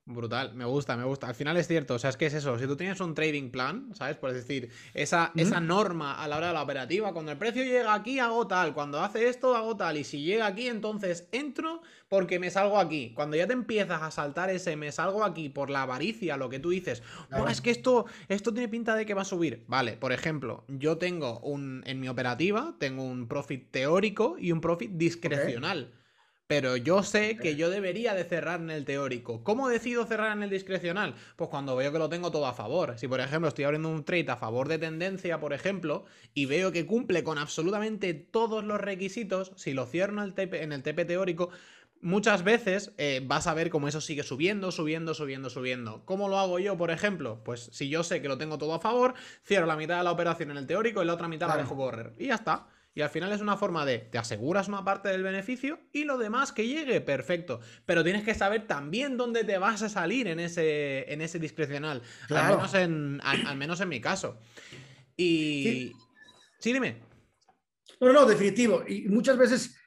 [0.07, 1.27] Brutal, me gusta, me gusta.
[1.27, 2.59] Al final es cierto, o sea, es que es eso.
[2.59, 4.17] Si tú tienes un trading plan, ¿sabes?
[4.17, 7.91] Por decir, esa, esa norma a la hora de la operativa, cuando el precio llega
[7.91, 8.75] aquí, hago tal.
[8.75, 9.97] Cuando hace esto, hago tal.
[9.97, 13.13] Y si llega aquí, entonces entro porque me salgo aquí.
[13.15, 16.59] Cuando ya te empiezas a saltar ese me salgo aquí por la avaricia, lo que
[16.59, 17.01] tú dices,
[17.49, 19.63] es que esto, esto tiene pinta de que va a subir.
[19.67, 24.61] Vale, por ejemplo, yo tengo un, en mi operativa, tengo un profit teórico y un
[24.61, 25.91] profit discrecional.
[26.47, 29.43] Pero yo sé que yo debería de cerrar en el teórico.
[29.43, 31.15] ¿Cómo decido cerrar en el discrecional?
[31.37, 32.99] Pues cuando veo que lo tengo todo a favor.
[32.99, 36.05] Si por ejemplo estoy abriendo un trade a favor de tendencia, por ejemplo,
[36.35, 40.61] y veo que cumple con absolutamente todos los requisitos, si lo cierro en el TP,
[40.61, 41.49] en el TP teórico,
[42.01, 46.05] muchas veces eh, vas a ver cómo eso sigue subiendo, subiendo, subiendo, subiendo.
[46.05, 47.43] ¿Cómo lo hago yo, por ejemplo?
[47.43, 50.11] Pues si yo sé que lo tengo todo a favor, cierro la mitad de la
[50.11, 52.13] operación en el teórico y la otra mitad la dejo correr.
[52.19, 52.67] Y ya está.
[52.97, 56.17] Y al final es una forma de, te aseguras una parte del beneficio y lo
[56.17, 57.59] demás que llegue, perfecto.
[57.85, 62.01] Pero tienes que saber también dónde te vas a salir en ese, en ese discrecional.
[62.29, 64.39] Al, menos en, al, menos en mi caso.
[65.17, 65.91] Y...
[66.59, 66.71] Sí.
[66.71, 67.01] dime.
[67.99, 68.85] No, no, definitivo.
[68.87, 69.77] Y muchas veces,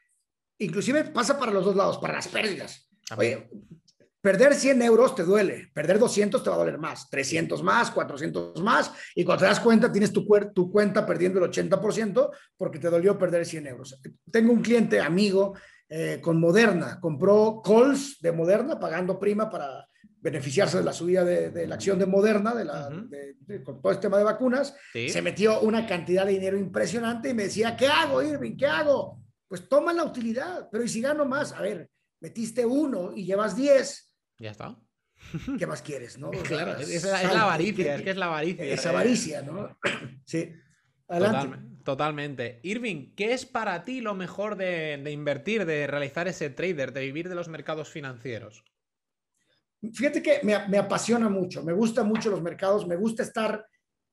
[0.59, 2.91] inclusive pasa para los dos lados, para las pérdidas.
[3.17, 3.49] Oye,
[4.21, 8.61] Perder 100 euros te duele, perder 200 te va a doler más, 300 más, 400
[8.63, 12.91] más, y cuando te das cuenta tienes tu, tu cuenta perdiendo el 80% porque te
[12.91, 14.01] dolió perder 100 euros.
[14.31, 15.55] Tengo un cliente amigo
[15.89, 19.89] eh, con Moderna, compró calls de Moderna pagando prima para
[20.21, 22.91] beneficiarse de la subida de, la acción de Moderna, de la,
[23.65, 27.45] con todo este tema de vacunas, se metió una cantidad de dinero impresionante y me
[27.45, 28.57] decía, ¿qué hago, Irving?
[28.57, 29.23] ¿Qué hago?
[29.47, 31.53] Pues toma la utilidad, pero ¿y si gano más?
[31.53, 31.89] A ver,
[32.21, 34.08] metiste uno y llevas 10,
[34.39, 34.77] ya está.
[35.59, 36.31] ¿Qué más quieres, no?
[36.49, 38.65] claro, es, la avaricia, es que es la avaricia.
[38.65, 39.79] Es avaricia, ¿no?
[40.25, 40.53] Sí.
[41.09, 41.59] Adelante.
[41.85, 42.61] totalmente.
[42.63, 47.31] Irving, ¿qué es para ti lo mejor de, invertir, de realizar ese trader, de vivir
[47.31, 48.63] de los mercados financieros?
[49.95, 53.65] Fíjate que me, me, apasiona mucho, me gustan mucho los mercados, me gusta estar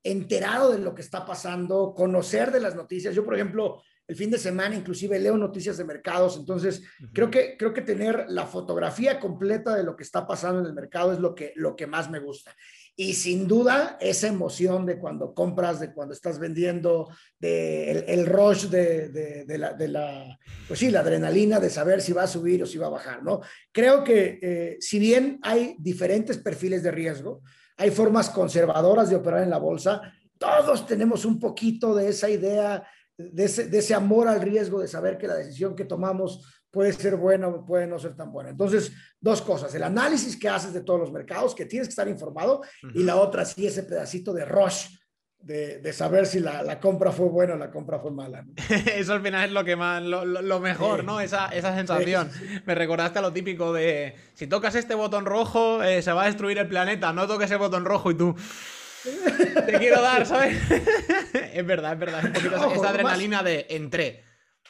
[0.03, 3.13] enterado de lo que está pasando, conocer de las noticias.
[3.13, 7.57] Yo, por ejemplo, el fin de semana, inclusive leo noticias de mercados, entonces creo, que,
[7.57, 11.19] creo que tener la fotografía completa de lo que está pasando en el mercado es
[11.19, 12.55] lo que, lo que más me gusta.
[12.95, 18.67] y sin duda esa emoción de cuando compras, de cuando estás vendiendo, de el, rush
[18.67, 22.65] de, la, de, la, pues sí, la adrenalina de saber si va a subir o
[22.65, 23.41] si va a bajar, ¿no?
[23.71, 27.41] Creo que eh, si bien hay diferentes perfiles de riesgo,
[27.75, 32.87] hay formas conservadoras de operar en la bolsa, todos tenemos un poquito de esa idea,
[33.17, 36.91] de ese, de ese amor al riesgo, de saber que la decisión que tomamos puede
[36.91, 38.49] ser buena o puede no ser tan buena.
[38.49, 42.07] Entonces, dos cosas, el análisis que haces de todos los mercados, que tienes que estar
[42.09, 42.61] informado,
[42.93, 44.87] y la otra, sí, ese pedacito de rush.
[45.37, 48.43] De, de saber si la, la, compra fue buena o la compra fue mala.
[48.95, 51.21] Eso al final es lo que más, lo, lo mejor, ¿no?
[51.21, 52.31] Esa, esa sensación.
[52.65, 56.25] Me recordaste a lo típico de si tocas este botón rojo, eh, se va a
[56.25, 58.35] destruir el planeta, no toques ese botón rojo y tú.
[59.65, 60.57] Te quiero dar, ¿sabes?
[61.53, 62.25] es verdad, es verdad.
[62.25, 64.23] Un poquito esa adrenalina de entré.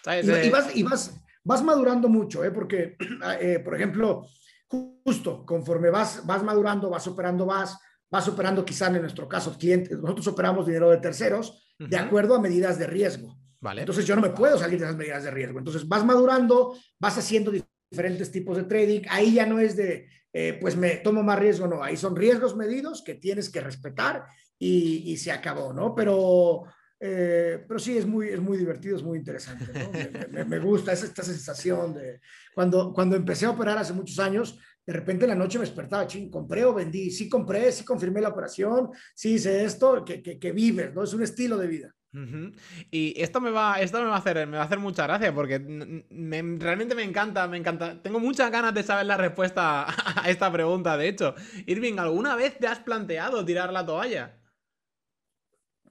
[0.04, 0.26] ¿sabes?
[0.46, 2.52] Y, vas, y vas, vas madurando mucho, ¿eh?
[2.52, 2.98] porque,
[3.42, 4.28] eh, por ejemplo,
[4.68, 7.78] justo conforme vas, vas madurando, vas operando, vas,
[8.10, 12.42] vas operando quizá en nuestro caso clientes, nosotros operamos dinero de terceros de acuerdo a
[12.42, 13.38] medidas de riesgo.
[13.60, 13.82] Vale.
[13.82, 15.60] Entonces yo no me puedo salir de esas medidas de riesgo.
[15.60, 17.52] Entonces vas madurando, vas haciendo
[17.90, 19.02] diferentes tipos de trading.
[19.10, 21.82] Ahí ya no es de, eh, pues me tomo más riesgo, no.
[21.82, 24.26] Ahí son riesgos medidos que tienes que respetar
[24.60, 25.96] y, y se acabó, ¿no?
[25.96, 26.66] Pero
[27.00, 29.66] eh, pero sí, es muy, es muy divertido, es muy interesante.
[30.46, 32.20] Me, gusta esa, esta sensación de
[32.54, 36.08] cuando, cuando empecé a operar hace muchos años, de repente en la noche me despertaba,
[36.08, 40.52] ching, compré o vendí, sí compré, sí confirmé la operación, sí hice esto, que, que,
[40.52, 41.04] vives, ¿no?
[41.04, 41.96] Es un estilo de vida.
[42.92, 45.34] Y esto me va, esto me va a hacer, me va a hacer mucha gracia
[45.34, 48.02] porque realmente me encanta, me encanta.
[48.02, 49.86] Tengo muchas ganas de saber la respuesta
[50.24, 50.98] a esta pregunta.
[50.98, 54.40] De hecho, Irving, ¿alguna vez te has planteado tirar la toalla?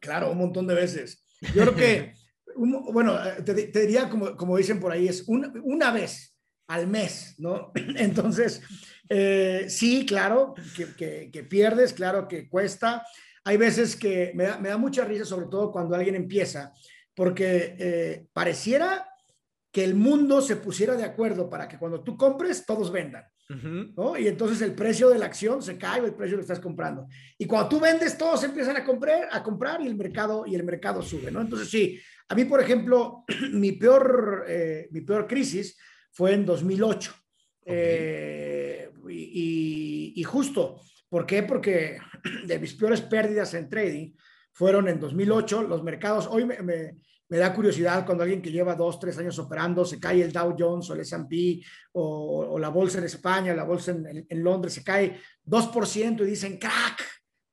[0.00, 1.24] Claro, un montón de veces.
[1.54, 2.14] Yo creo que,
[2.56, 6.34] bueno, te, diría como, como, dicen por ahí, es una vez
[6.68, 7.72] al mes, ¿no?
[7.96, 8.62] Entonces,
[9.08, 10.54] eh, sí, claro,
[10.96, 13.04] que, que, pierdes, claro que cuesta.
[13.44, 16.72] Hay veces que me da, me da, mucha risa, sobre todo cuando alguien empieza,
[17.14, 19.08] porque eh, pareciera
[19.70, 23.24] que el mundo se pusiera de acuerdo para que cuando tú compres, todos vendan.
[23.48, 24.16] ¿no?
[24.16, 27.06] Y entonces el precio de la acción se cae o el precio que estás comprando.
[27.36, 30.64] Y cuando tú vendes, todos empiezan a comprar, a comprar y el mercado, y el
[30.64, 31.40] mercado sube, ¿no?
[31.40, 35.76] Entonces sí, a mí, por ejemplo, mi peor, eh, mi peor crisis
[36.10, 37.14] fue en 2008.
[37.66, 41.42] Eh, y, justo, ¿por qué?
[41.42, 41.98] Porque
[42.46, 44.12] de mis peores pérdidas en trading
[44.52, 45.62] fueron en 2008.
[45.64, 46.96] Los mercados, hoy me
[47.28, 50.54] me da curiosidad cuando alguien que lleva dos, tres años operando, se cae el Dow
[50.58, 55.20] Jones o el S&P o, la bolsa en España, la bolsa en, Londres, se cae
[55.46, 57.04] 2% y dicen crack,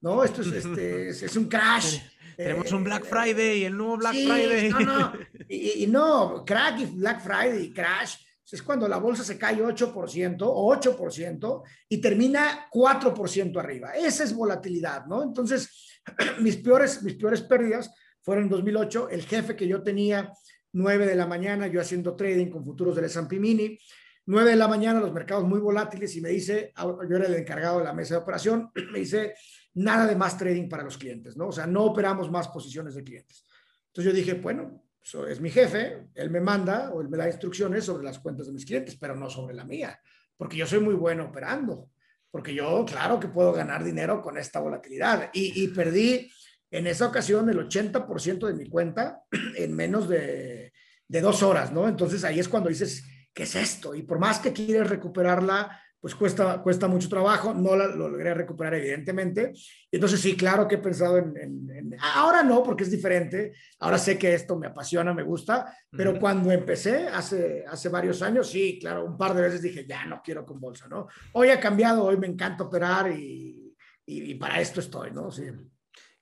[0.01, 0.23] ¿no?
[0.23, 1.99] Esto es, este, es, un crash.
[2.35, 4.69] Tenemos un Black eh, Friday, el nuevo Black Friday.
[4.69, 5.13] No, no.
[5.49, 8.15] Y, no, crack y Black Friday, crash,
[8.51, 13.91] es cuando la bolsa se cae 8% o 8% y termina 4% arriba.
[13.91, 15.23] Esa es volatilidad, ¿no?
[15.23, 16.01] Entonces,
[16.41, 20.31] mis peores, mis peores pérdidas fueron en 2008, el jefe que yo tenía,
[20.73, 23.77] 9 de la mañana, yo haciendo trading con futuros del S&P Mini,
[24.25, 27.33] 9 de la mañana, los mercados muy volátiles y me dice, ah, yo era el
[27.35, 29.33] encargado de la mesa de operación, me dice,
[29.73, 31.47] nada de más trading para los clientes, ¿no?
[31.47, 33.45] O sea, no operamos más posiciones de clientes.
[33.87, 34.83] Entonces yo dije, bueno,
[35.27, 38.53] es mi jefe, él me manda o él me da instrucciones sobre las cuentas de
[38.53, 39.99] mis clientes, pero no sobre la mía,
[40.37, 41.89] porque yo soy muy bueno operando,
[42.29, 46.31] porque yo, claro que puedo ganar dinero con esta volatilidad y, y perdí
[46.71, 49.23] en esa ocasión el 80% de mi cuenta
[49.57, 50.71] en menos de,
[51.07, 51.89] dos horas, ¿no?
[51.89, 53.93] Entonces ahí es cuando dices, ¿qué es esto?
[53.93, 58.33] Y por más que quieres recuperarla, pues cuesta, cuesta mucho trabajo, no la, lo logré
[58.33, 59.53] recuperar evidentemente.
[59.91, 64.33] Entonces sí, claro que he pensado en, Ahora no, porque es diferente, ahora sé que
[64.33, 69.17] esto me apasiona, me gusta, pero cuando empecé hace, hace varios años, sí, claro, un
[69.17, 71.07] par de veces dije, ya no quiero con bolsa, ¿no?
[71.33, 75.29] Hoy ha cambiado, hoy me encanta operar y, y, y para esto estoy, ¿no?
[75.29, 75.43] Sí.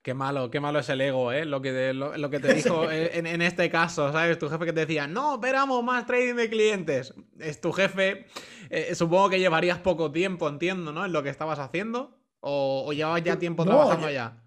[0.02, 1.44] Qué malo, qué malo es el ego, ¿eh?
[1.44, 4.40] Lo que, lo, que te dijo en, este caso, ¿sabes?
[4.40, 7.14] Tu jefe que te decía, no operamos más trading de clientes.
[7.38, 8.26] Es tu jefe.
[8.70, 11.06] Eh, supongo que llevarías poco tiempo, entiendo, ¿no?
[11.06, 12.18] En lo que estabas haciendo.
[12.40, 14.42] ¿O, llevabas ya tiempo trabajando allá?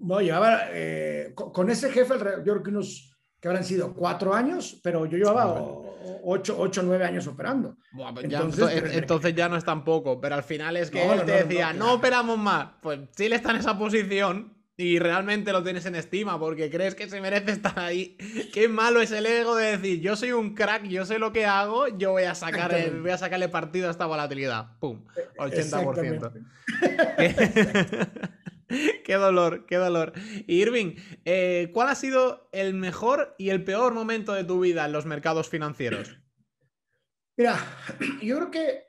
[0.00, 0.60] No, llevaba.
[0.70, 3.14] Eh, con, ese jefe, yo creo que unos.
[3.38, 5.60] que habrán sido cuatro años, pero yo llevaba
[6.24, 7.76] ocho, ocho, nueve años operando.
[8.14, 8.32] Pues
[8.94, 11.92] entonces, ya no es tan poco, pero al final es que él te decía, no,
[11.94, 12.68] operamos más.
[12.80, 16.94] Pues si él está en esa posición, y realmente lo tienes en estima porque crees
[16.94, 18.16] que se merece estar ahí.
[18.52, 21.46] Qué malo es el ego de decir, yo soy un crack, yo sé lo que
[21.46, 24.78] hago, yo voy a, sacar voy a sacarle partido a esta volatilidad.
[24.78, 25.04] ¡Pum!
[25.38, 26.32] 80%.
[29.04, 30.12] qué dolor, qué dolor.
[30.46, 34.92] Irving, eh, ¿cuál ha sido el mejor y el peor momento de tu vida en
[34.92, 36.18] los mercados financieros?
[37.36, 37.56] Mira,
[38.22, 38.86] yo creo que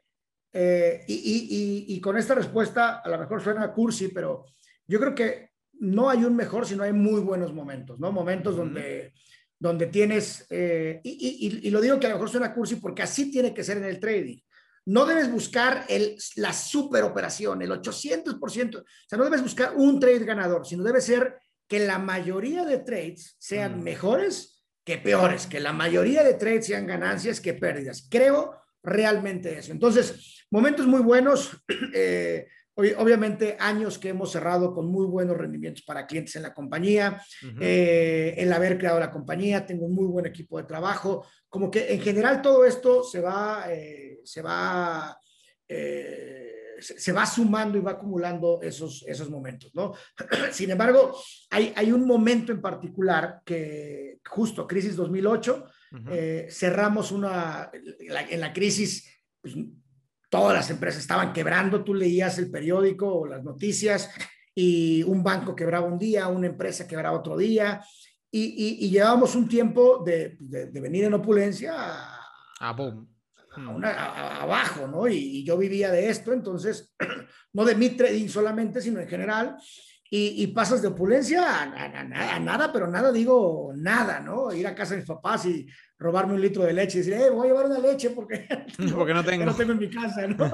[0.59, 4.45] eh, y, con esta respuesta, a lo mejor suena cursi, pero
[4.87, 8.11] yo creo que no hay un mejor, sino hay muy buenos momentos, ¿no?
[8.11, 9.13] Momentos donde,
[9.59, 13.53] donde tienes, eh, y, lo digo que a lo mejor suena cursi porque así tiene
[13.53, 14.37] que ser en el trading.
[14.85, 19.99] No debes buscar el, la super operación, el 800%, o sea, no debes buscar un
[19.99, 21.37] trade ganador, sino debe ser
[21.67, 26.87] que la mayoría de trades sean mejores que peores, que la mayoría de trades sean
[26.87, 28.07] ganancias que pérdidas.
[28.09, 29.73] Creo realmente eso.
[29.73, 31.51] Entonces, momentos muy buenos.
[31.93, 37.21] Eh, obviamente, años que hemos cerrado con muy buenos rendimientos para clientes en la compañía,
[37.59, 41.25] eh, el haber creado la compañía, tengo un muy buen equipo de trabajo.
[41.49, 45.17] Como que en general todo esto se va, eh, se va
[46.79, 49.93] se va sumando y va acumulando esos, esos momentos, ¿no?
[50.51, 51.17] Sin embargo,
[51.49, 55.65] hay, hay un momento en particular que justo crisis 2008,
[56.11, 59.09] eh, cerramos una, en la crisis,
[59.41, 59.55] pues,
[60.29, 64.09] todas las empresas estaban quebrando, tú leías el periódico o las noticias
[64.53, 67.81] y un banco quebraba un día, una empresa quebraba otro día.
[68.29, 72.19] Y, y, llevábamos un tiempo de, de, venir en opulencia a,
[72.59, 73.07] a boom
[73.57, 75.07] abajo, ¿no?
[75.07, 76.93] Y, yo vivía de esto, entonces,
[77.53, 79.57] no de mi trading solamente, sino en general,
[80.09, 84.53] y, pasas de opulencia a, nada, pero nada, digo nada, ¿no?
[84.53, 85.67] Ir a casa de mis papás y
[85.97, 88.47] robarme un litro de leche y decir, eh, voy a llevar una leche porque,
[88.95, 89.45] porque no, tengo.
[89.45, 90.51] no tengo en mi casa, ¿no?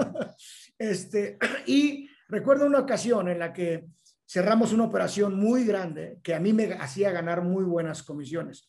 [0.78, 1.38] este,
[1.68, 3.86] y recuerdo una ocasión en la que
[4.28, 8.68] cerramos una operación muy grande que a mí me hacía ganar muy buenas comisiones.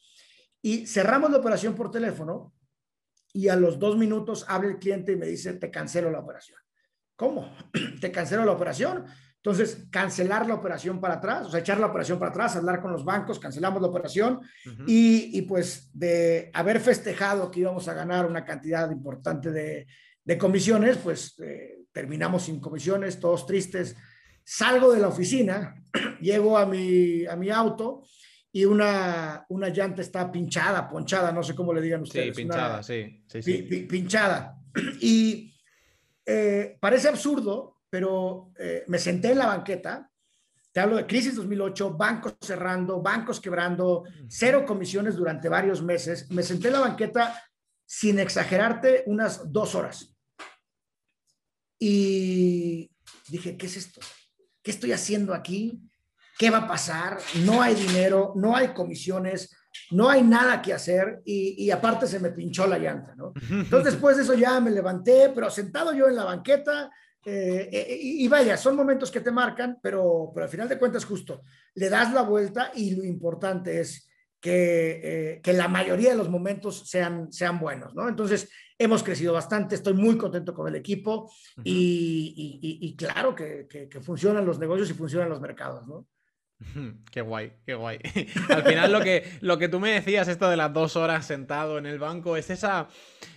[0.61, 2.53] Y cerramos la operación por teléfono
[3.33, 6.59] y a los dos minutos habla el cliente y me dice, te cancelo la operación.
[7.17, 7.55] ¿Cómo?
[8.01, 9.05] ¿Te cancelo la operación?
[9.45, 12.93] Entonces, cancelar la operación para atrás, o sea, echar la operación para atrás, hablar con
[12.93, 14.41] los bancos, cancelamos la operación
[14.87, 19.87] y, pues de haber festejado que íbamos a ganar una cantidad importante de,
[20.25, 23.95] de comisiones, pues eh, terminamos sin comisiones, todos tristes.
[24.43, 25.75] Salgo de la oficina,
[26.23, 28.07] llego a mi, a mi auto
[28.51, 32.35] y una, una llanta está pinchada, ponchada, no sé cómo le digan ustedes.
[32.35, 34.57] Sí, pinchada, sí, pinchada.
[35.03, 35.55] Y
[36.25, 40.11] eh, parece absurdo, pero eh, me senté en la banqueta,
[40.73, 46.29] te hablo de crisis 2008, bancos cerrando, bancos quebrando, cero comisiones durante varios meses.
[46.33, 47.41] Me senté en la banqueta,
[47.87, 50.13] sin exagerarte, unas dos horas.
[51.79, 52.91] Y
[53.29, 54.01] dije, ¿qué es esto?
[54.61, 55.81] ¿Qué estoy haciendo aquí?
[56.37, 57.21] ¿Qué va a pasar?
[57.45, 59.55] No hay dinero, no hay comisiones,
[59.93, 63.33] no hay nada que hacer y, aparte se me pinchó la llanta, ¿no?
[63.49, 66.91] Entonces después de eso ya me levanté, pero sentado yo en la banqueta
[67.27, 71.05] eh, eh, y, vaya, son momentos que te marcan, pero, pero al final de cuentas
[71.05, 71.43] justo,
[71.75, 74.09] le das la vuelta y lo importante es
[74.41, 78.09] que, eh, que, la mayoría de los momentos sean, sean buenos, ¿no?
[78.09, 81.33] Entonces, hemos crecido bastante, estoy muy contento con el equipo
[81.63, 86.07] y, y, y, claro que, que, que, funcionan los negocios y funcionan los mercados, ¿no?
[87.11, 87.99] Qué guay, qué guay.
[88.49, 91.79] Al final lo que, lo que tú me decías, esto de las dos horas sentado
[91.79, 92.89] en el banco, es esa,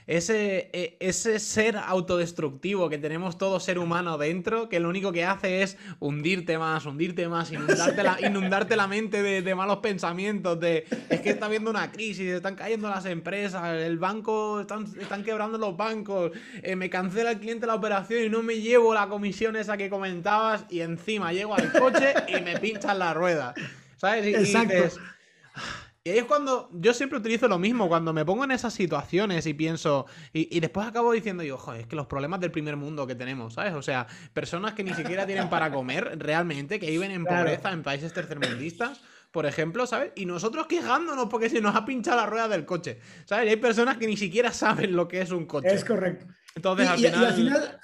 [0.08, 5.26] ese, e, ese ser autodestructivo que tenemos todo ser humano dentro, que lo único que
[5.26, 10.86] hace es hundirte más, hundirte más, inundarte la, inundarte la mente de, malos pensamientos, de
[11.10, 15.58] es que está habiendo una crisis, están cayendo las empresas, el banco, están, están quebrando
[15.58, 16.32] los bancos,
[16.63, 19.89] eh, me cancela el cliente la operación y no me llevo la comisión esa que
[19.89, 23.54] comentabas y encima llego al coche y me pinchan la rueda.
[23.98, 24.28] ¿Sabes?
[24.28, 24.74] Y, Exacto.
[24.74, 29.46] Y ahí es cuando yo siempre utilizo lo mismo, cuando me pongo en esas situaciones
[29.46, 33.08] y pienso, y, después acabo diciendo yo, joder, es que los problemas del primer mundo
[33.08, 33.74] que tenemos, ¿sabes?
[33.74, 37.84] O sea, personas que ni siquiera tienen para comer realmente, que viven en pobreza en
[37.84, 40.12] países tercermundistas, por ejemplo, ¿sabes?
[40.15, 43.48] Y nosotros quejándonos porque se nos ha pinchado la rueda del coche, ¿sabes?
[43.48, 45.74] Y hay personas que ni siquiera saben lo que es un coche.
[45.74, 46.26] Es correcto.
[46.56, 46.98] Entonces, al,
[47.34, 47.80] final...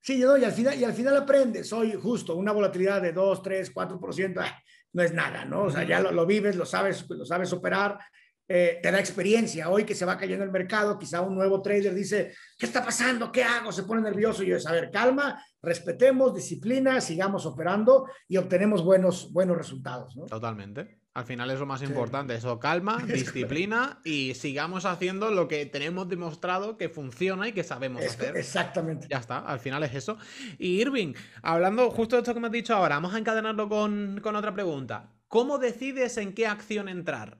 [0.00, 3.74] Sí, y al final, y al final aprendes, hoy justo, una volatilidad de 2, 3,
[3.74, 4.54] 4%,
[4.92, 5.64] no es nada, ¿no?
[5.64, 7.98] O sea, ya lo, vives, lo sabes, lo sabes operar,
[8.48, 9.68] eh, te da experiencia.
[9.68, 13.30] Hoy que se va cayendo el mercado, quizá un nuevo trader dice, ¿qué está pasando?
[13.30, 13.70] ¿Qué hago?
[13.70, 19.32] Se pone nervioso y yo, a ver, calma, respetemos, disciplina, sigamos operando y obtenemos buenos,
[19.32, 20.26] buenos resultados, ¿no?
[20.26, 20.99] Totalmente.
[21.12, 26.08] Al final es lo más importante, eso, calma, disciplina y sigamos haciendo lo que tenemos
[26.08, 28.36] demostrado que funciona y que sabemos hacer.
[28.36, 29.08] Exactamente.
[29.10, 30.18] Ya está, al final es eso.
[30.56, 34.22] Y Irving, hablando justo de esto que me has dicho ahora, vamos a encadenarlo con,
[34.24, 35.12] otra pregunta.
[35.26, 37.38] ¿Cómo decides en qué acción entrar?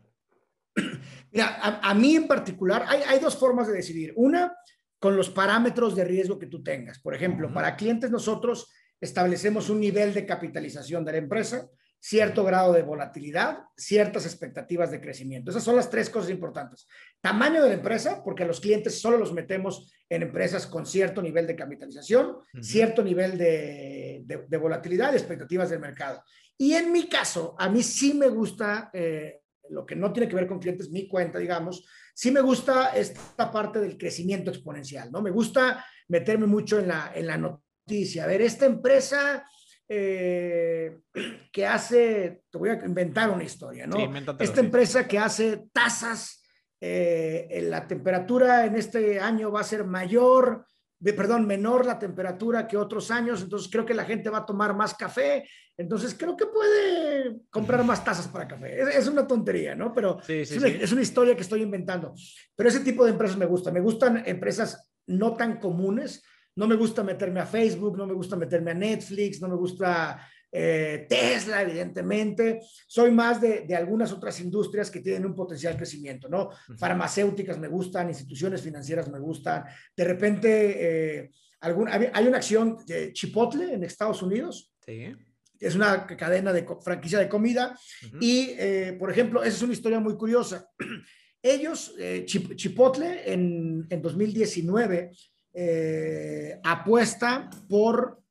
[1.30, 4.12] Mira, a, mí en particular hay, hay, dos formas de decidir.
[4.16, 4.52] Una,
[4.98, 6.98] con los parámetros de riesgo que tú tengas.
[6.98, 8.68] Por ejemplo, para clientes nosotros
[9.00, 11.70] establecemos un nivel de capitalización de la empresa
[12.01, 15.51] cierto grado de volatilidad, ciertas expectativas de crecimiento.
[15.51, 16.88] Esas son las tres cosas importantes.
[17.20, 21.20] Tamaño de la empresa, porque a los clientes solo los metemos en empresas con cierto
[21.20, 26.24] nivel de capitalización, cierto nivel de, volatilidad y expectativas del mercado.
[26.57, 30.36] Y en mi caso, a mí sí me gusta, eh, lo que no tiene que
[30.36, 35.20] ver con clientes, mi cuenta, digamos, sí me gusta esta parte del crecimiento exponencial, ¿no?
[35.20, 38.24] Me gusta meterme mucho en la, en la noticia.
[38.24, 39.44] A ver, esta empresa
[39.93, 41.01] eh,
[41.53, 43.97] que hace, te voy a inventar una historia, ¿no?
[44.38, 46.45] esta empresa que hace tasas,
[46.80, 50.64] eh, la temperatura en este año va a ser mayor,
[51.01, 54.47] de, perdón, menor la temperatura que otros años, entonces creo que la gente va a
[54.47, 55.45] tomar más café,
[55.76, 58.82] entonces creo que puede comprar más tazas para café.
[58.97, 59.93] Es, una tontería, ¿no?
[59.93, 62.14] Pero es, una, es, una, historia que estoy inventando.
[62.55, 63.72] Pero ese tipo de empresas me gusta.
[63.72, 66.22] Me gustan empresas no tan comunes,
[66.57, 70.20] no me gusta meterme a Facebook, no me gusta meterme a Netflix, no me gusta
[70.53, 72.61] eh, Tesla, evidentemente.
[72.86, 76.51] Soy más de, algunas otras industrias que tienen un potencial crecimiento, ¿no?
[76.76, 79.64] Farmacéuticas me gustan, instituciones financieras me gustan.
[79.96, 81.30] De repente, eh,
[81.61, 84.72] hay una acción de Chipotle en Estados Unidos.
[84.84, 85.14] Sí.
[85.59, 87.78] Es una cadena de franquicia de comida.
[88.20, 90.68] Y, eh, por ejemplo, esa es una historia muy curiosa.
[91.42, 91.94] Ellos,
[92.26, 95.12] Chipotle, en, en 2019
[95.53, 98.22] eh, apuesta por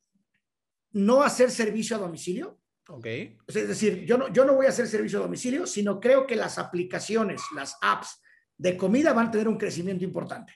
[0.91, 2.59] no hacer servicio a domicilio.
[2.87, 3.05] Ok.
[3.47, 6.35] Es decir, yo no, yo no voy a hacer servicio a domicilio, sino creo que
[6.35, 8.21] las aplicaciones, las apps
[8.57, 10.53] de comida van a tener un crecimiento importante.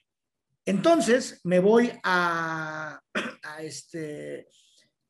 [0.66, 2.99] Entonces, me voy a,
[3.43, 4.47] a, este,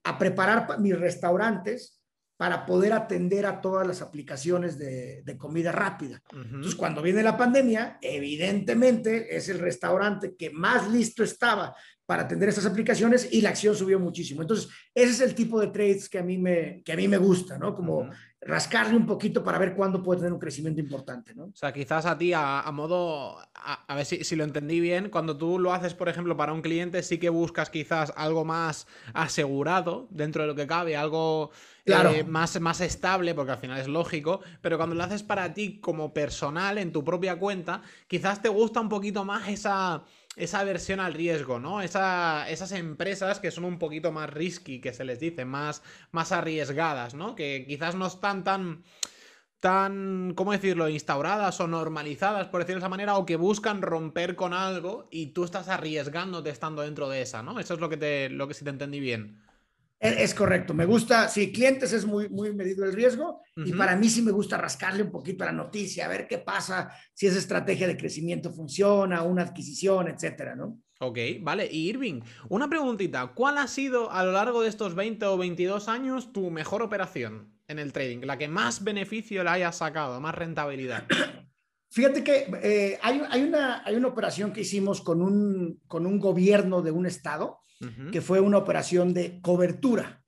[0.04, 2.03] a preparar mis restaurantes
[2.44, 6.22] para poder atender a todas las aplicaciones de, comida rápida.
[6.34, 11.74] Entonces, cuando viene la pandemia, evidentemente es el restaurante que más listo estaba
[12.06, 14.41] para atender estas aplicaciones y la acción subió muchísimo.
[14.41, 17.18] Entonces, ese es el tipo de trades que a mí me, que a mí me
[17.18, 17.74] gusta, ¿no?
[17.74, 18.10] Como
[18.41, 21.46] rascarle un poquito para ver cuándo puede tener un crecimiento importante, ¿no?
[21.46, 25.38] O sea, quizás a ti, a, modo, a, ver si, si, lo entendí bien, cuando
[25.38, 30.07] tú lo haces, por ejemplo, para un cliente, sí que buscas quizás algo más asegurado
[30.09, 31.51] dentro de lo que cabe, algo
[31.86, 32.11] claro.
[32.11, 35.80] Eh, más, más estable, porque al final es lógico, pero cuando lo haces para ti
[35.80, 40.03] como personal, en tu propia cuenta, quizás te gusta un poquito más esa
[40.36, 41.82] esa versión al riesgo, ¿no?
[41.82, 47.14] esas empresas que son un poquito más risky, que se les dice, más, más arriesgadas,
[47.14, 47.36] ¿no?
[47.36, 48.84] Que quizás no están tan
[49.64, 54.36] tan, ¿cómo decirlo?, instauradas o normalizadas, por decirlo de esa manera, o que buscan romper
[54.36, 57.57] con algo y tú estás arriesgándote estando dentro de esa, ¿no?
[57.61, 59.41] Eso es lo que te, lo que sí te entendí bien.
[60.01, 64.09] Es correcto, me gusta, sí, clientes es muy, muy medido el riesgo y para mí
[64.09, 67.39] sí me gusta rascarle un poquito a la noticia, a ver qué pasa, si esa
[67.39, 70.82] estrategia de crecimiento funciona, una adquisición, etcétera, ¿no?
[70.99, 71.70] Ok, vale.
[71.72, 75.88] Y Irving, una preguntita, ¿cuál ha sido a lo largo de estos 20 o 22
[75.88, 78.21] años tu mejor operación en el trading?
[78.21, 81.05] La que más beneficio le haya sacado, más rentabilidad.
[81.91, 86.17] Fíjate que eh, hay, hay, una, hay una operación que hicimos con un, con un
[86.19, 87.59] gobierno de un estado
[88.11, 90.24] que fue una operación de cobertura.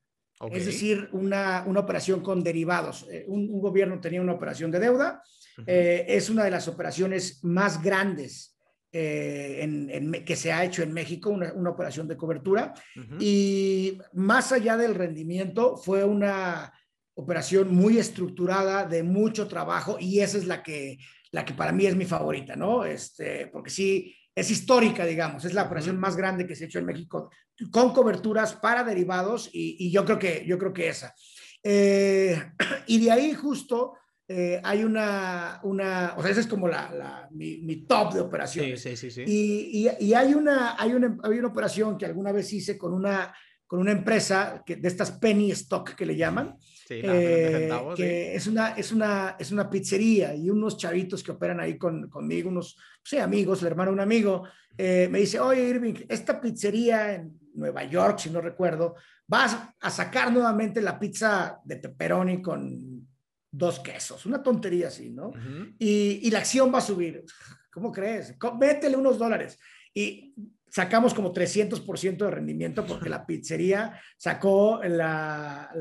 [0.52, 3.08] Es decir, una, una, operación con derivados.
[3.10, 5.24] Eh, un, gobierno tenía una operación de deuda.
[5.66, 8.58] Eh, es una de las operaciones más grandes
[8.92, 12.74] eh, en, que se ha hecho en México, una, una operación de cobertura.
[13.20, 16.74] Y más allá del rendimiento, fue una
[17.16, 20.98] operación muy estructurada, de mucho trabajo, y esa es la que,
[21.32, 22.86] la que para mí es mi favorita, ¿no?
[22.86, 26.80] Este, porque sí, es histórica, digamos, es la operación más grande que se ha hecho
[26.80, 27.30] en México
[27.72, 31.16] con coberturas para derivados y, yo, creo que, yo creo que esa.
[31.64, 32.38] Eh,
[32.88, 33.94] y de ahí justo
[34.28, 38.82] eh, hay una, una, o sea, esa es como la, mi, top de operaciones.
[38.82, 39.24] Sí, sí, sí.
[39.26, 43.34] Y, y, hay, una, hay, una, hay una operación que alguna vez hice con una,
[43.68, 46.58] con una empresa que, de estas penny stock que le llaman.
[46.86, 51.60] Sí, eh, que es, una, es, una, es una pizzería y unos chavitos que operan
[51.60, 54.44] ahí con, conmigo, unos sí, amigos, el hermano de un amigo,
[54.78, 59.90] eh, me dice, oye Irving, esta pizzería en Nueva York, si no recuerdo, vas a
[59.90, 63.08] sacar nuevamente la pizza de pepperoni con
[63.50, 65.32] dos quesos, una tontería así, ¿no?
[65.80, 67.24] y, y, la acción va a subir.
[67.72, 68.36] ¿Cómo crees?
[68.60, 69.58] Métele unos dólares.
[69.94, 70.36] Y
[70.76, 75.72] sacamos como 300% de rendimiento porque la pizzería sacó la,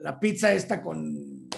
[0.00, 1.48] la, pizza esta con,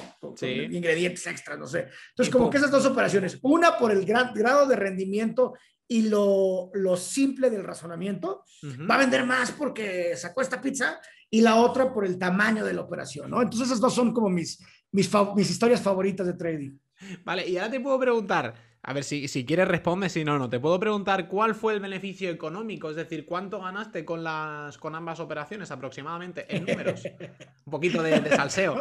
[0.41, 1.89] ingredientes extras, no sé.
[2.09, 5.53] Entonces, como que esas dos operaciones, una por el gran, grado de rendimiento
[5.87, 8.45] y lo, lo simple del razonamiento,
[8.91, 12.73] va a vender más porque sacó esta pizza y la otra por el tamaño de
[12.73, 13.43] la operación, ¿no?
[13.43, 16.79] Entonces, esas dos son como mis, mis, mis historias favoritas de trading.
[17.23, 20.49] Vale, y ahora te puedo preguntar, a ver, si, si quieres responde, si no, no.
[20.49, 24.95] Te puedo preguntar cuál fue el beneficio económico, es decir, cuánto ganaste con, las, con
[24.95, 27.03] ambas operaciones aproximadamente en números.
[27.67, 28.81] Un poquito de, salseo.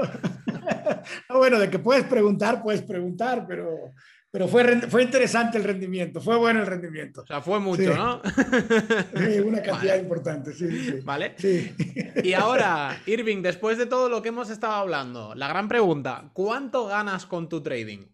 [1.29, 3.93] bueno, de que puedes preguntar, puedes preguntar, pero,
[4.29, 7.23] pero fue, fue interesante el rendimiento, fue bueno el rendimiento.
[7.23, 8.21] O sea, fue mucho, ¿no?
[9.15, 10.99] sí, una cantidad importante, sí, sí.
[11.03, 11.33] Vale.
[11.37, 11.75] Sí.
[12.23, 16.85] Y ahora, Irving, después de todo lo que hemos estado hablando, la gran pregunta, ¿cuánto
[16.85, 18.05] ganas con tu trading?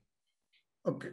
[0.84, 1.06] Ok.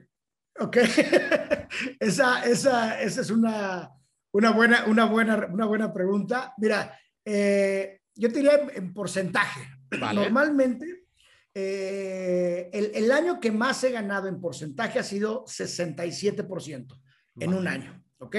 [0.61, 0.77] Ok.
[2.01, 3.91] esa, esa, esa es una,
[4.33, 6.55] una, buena, una, buena, una buena pregunta.
[6.59, 9.69] Mira, eh, yo te diría en, porcentaje.
[9.91, 11.07] Normalmente,
[11.55, 17.01] eh, el, el, año que más he ganado en porcentaje ha sido 67%
[17.41, 18.37] en un año, ¿ok?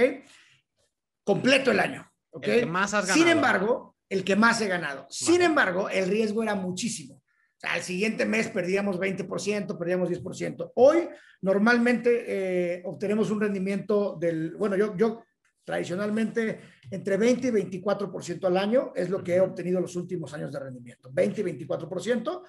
[1.23, 2.47] Completo el año, ¿ok?
[2.47, 3.19] El que más has ganado.
[3.19, 5.07] Sin embargo, el que más he ganado.
[5.09, 7.20] Sin embargo, el riesgo era muchísimo.
[7.63, 10.71] Al siguiente mes perdíamos 20%, perdíamos 10%.
[10.75, 11.09] Hoy,
[11.41, 15.23] normalmente, eh, obtenemos un rendimiento del, bueno, yo, yo
[15.63, 16.59] tradicionalmente
[16.89, 20.59] entre 20 y 24% al año es lo que he obtenido los últimos años de
[20.59, 21.09] rendimiento.
[21.13, 22.41] 20 y 24%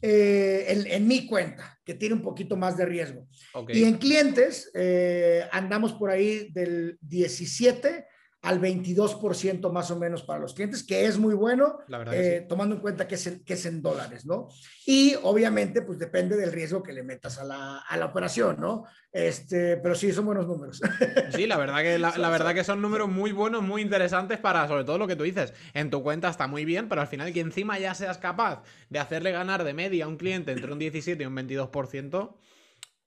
[0.00, 3.26] eh, en, en, mi cuenta, que tiene un poquito más de riesgo.
[3.68, 8.06] Y en clientes eh, andamos por ahí del 17
[8.42, 11.78] al 22% más o menos para los clientes, que es muy bueno,
[12.10, 14.48] eh, tomando en cuenta que es, en, que es en dólares, ¿no?
[14.84, 18.84] Y obviamente, pues depende del riesgo que le metas a la, a la operación, ¿no?
[19.12, 20.80] Este, pero sí, son buenos números.
[21.30, 24.66] Sí, la verdad, que, la, la, verdad que son números muy buenos, muy interesantes para,
[24.66, 27.32] sobre todo lo que tú dices, en tu cuenta está muy bien, pero al final
[27.32, 30.80] que encima ya seas capaz de hacerle ganar de media a un cliente entre un
[30.80, 32.34] 17 y un 22%,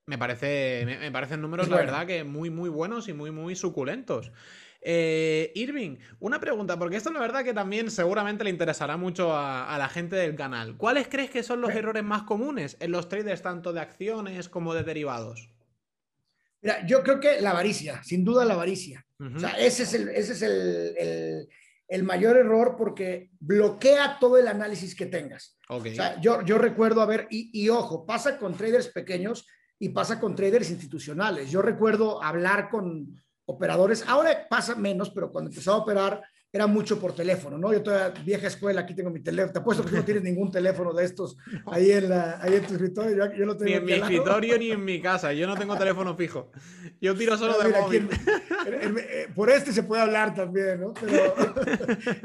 [0.08, 3.56] me, parece, me, me parecen números, la verdad, que muy, muy buenos y muy, muy
[3.56, 4.32] suculentos.
[4.88, 9.74] Eh, Irving, una pregunta, porque esto la verdad que también seguramente le interesará mucho a,
[9.74, 10.78] a, la gente del canal.
[10.78, 14.76] ¿Cuáles crees que son los errores más comunes en los traders tanto de acciones como
[14.76, 15.50] de derivados?
[16.62, 19.04] Mira, yo creo que la avaricia, sin duda la avaricia.
[19.18, 19.36] Uh -huh.
[19.38, 21.50] O sea, ese es, el, ese es el, el,
[21.88, 25.58] el, mayor error porque bloquea todo el análisis que tengas.
[25.68, 25.94] Okay.
[25.94, 29.48] O sea, yo, yo recuerdo, a ver, y, y ojo, pasa con traders pequeños
[29.80, 31.50] y pasa con traders institucionales.
[31.50, 34.04] Yo recuerdo hablar con operadores.
[34.08, 36.22] Ahora pasa menos, pero cuando empezó a operar
[36.56, 37.74] era mucho por teléfono, ¿no?
[37.74, 39.52] Yo todavía vieja escuela, aquí tengo mi teléfono.
[39.52, 41.36] Te apuesto que tú no tienes ningún teléfono de estos
[41.66, 43.26] ahí en, la, ahí en tu escritorio.
[43.26, 45.34] Yo, yo lo tengo ni en mi escritorio ni en mi casa.
[45.34, 46.54] Yo no tengo teléfono fijo.
[47.02, 48.10] Yo tiro solo no, de mira, móvil.
[48.10, 50.94] Aquí, en, por este se puede hablar también, ¿no?
[50.94, 51.36] Pero,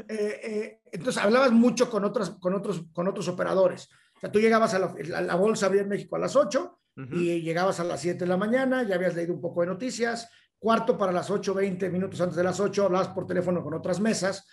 [0.07, 3.89] eh, eh, entonces hablabas mucho con, otras, con, otros, con otros operadores.
[4.15, 6.79] O sea, tú llegabas a la, la, la bolsa abría en México a las 8
[6.95, 7.17] uh -huh.
[7.17, 10.29] y llegabas a las 7 de la mañana, ya habías leído un poco de noticias,
[10.61, 13.99] cuarto para las 8, 20 minutos antes de las 8, hablabas por teléfono con otras
[13.99, 14.47] mesas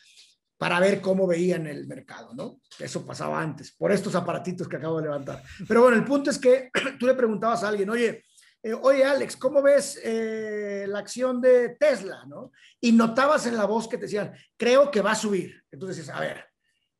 [0.56, 2.62] para ver cómo veían el mercado, ¿no?
[2.78, 5.42] Eso pasaba antes, por estos aparatitos que acabo de levantar.
[5.68, 8.24] Pero bueno, el punto es que tú le preguntabas a alguien, oye,
[8.62, 12.52] eh, oye Alex, ¿cómo ves eh, la acción de Tesla, no?
[12.80, 15.62] Y notabas en la voz que te decían, creo que va a subir.
[15.70, 16.42] Entonces dices, a ver,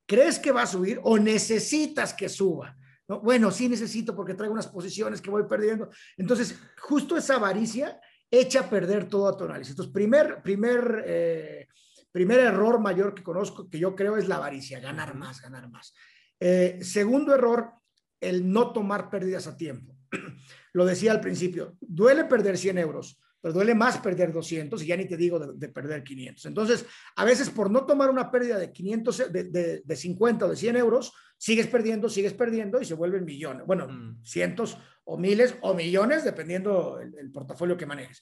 [0.06, 2.76] ¿crees que va a subir o necesitas que suba?
[3.08, 3.20] ¿No?
[3.20, 5.88] Bueno, sí necesito porque traigo unas posiciones que voy perdiendo.
[6.18, 7.98] Entonces, justo esa avaricia
[8.30, 9.72] echa a perder todo tu análisis.
[9.72, 11.68] Entonces, primer, primer, eh,
[12.12, 15.94] primer error mayor que conozco, que yo creo, es la avaricia, ganar más, ganar más.
[16.40, 17.72] Eh, segundo error,
[18.20, 19.96] el no tomar pérdidas a tiempo.
[20.72, 24.96] Lo decía al principio, duele perder 100 euros, pero duele más perder 200 y ya
[24.96, 26.46] ni te digo de, de perder 500.
[26.46, 26.86] Entonces,
[27.16, 30.56] a veces por no tomar una pérdida de 500, de, de, de 50 o de
[30.56, 33.66] 100 euros, sigues perdiendo, sigues perdiendo y se vuelven millones.
[33.66, 34.24] Bueno, mm.
[34.24, 38.20] cientos o miles o millones, dependiendo el, el, portafolio que manejes.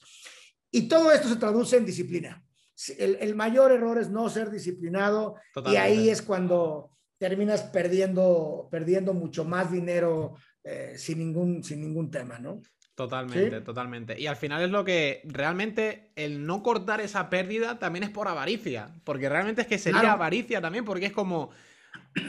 [0.71, 2.43] Y todo esto se traduce en disciplina.
[2.97, 5.89] El, el mayor error es no ser disciplinado Totalmente.
[5.89, 12.11] y ahí es cuando terminas perdiendo, perdiendo mucho más dinero eh, sin, ningún, sin ningún
[12.11, 12.61] tema, ¿no?
[12.97, 13.63] Totalmente, ¿Sí?
[13.63, 14.19] totalmente.
[14.19, 18.27] Y al final es lo que realmente el no cortar esa pérdida también es por
[18.27, 18.89] avaricia.
[19.03, 20.15] Porque realmente es que sería claro.
[20.15, 21.51] avaricia también, porque es como,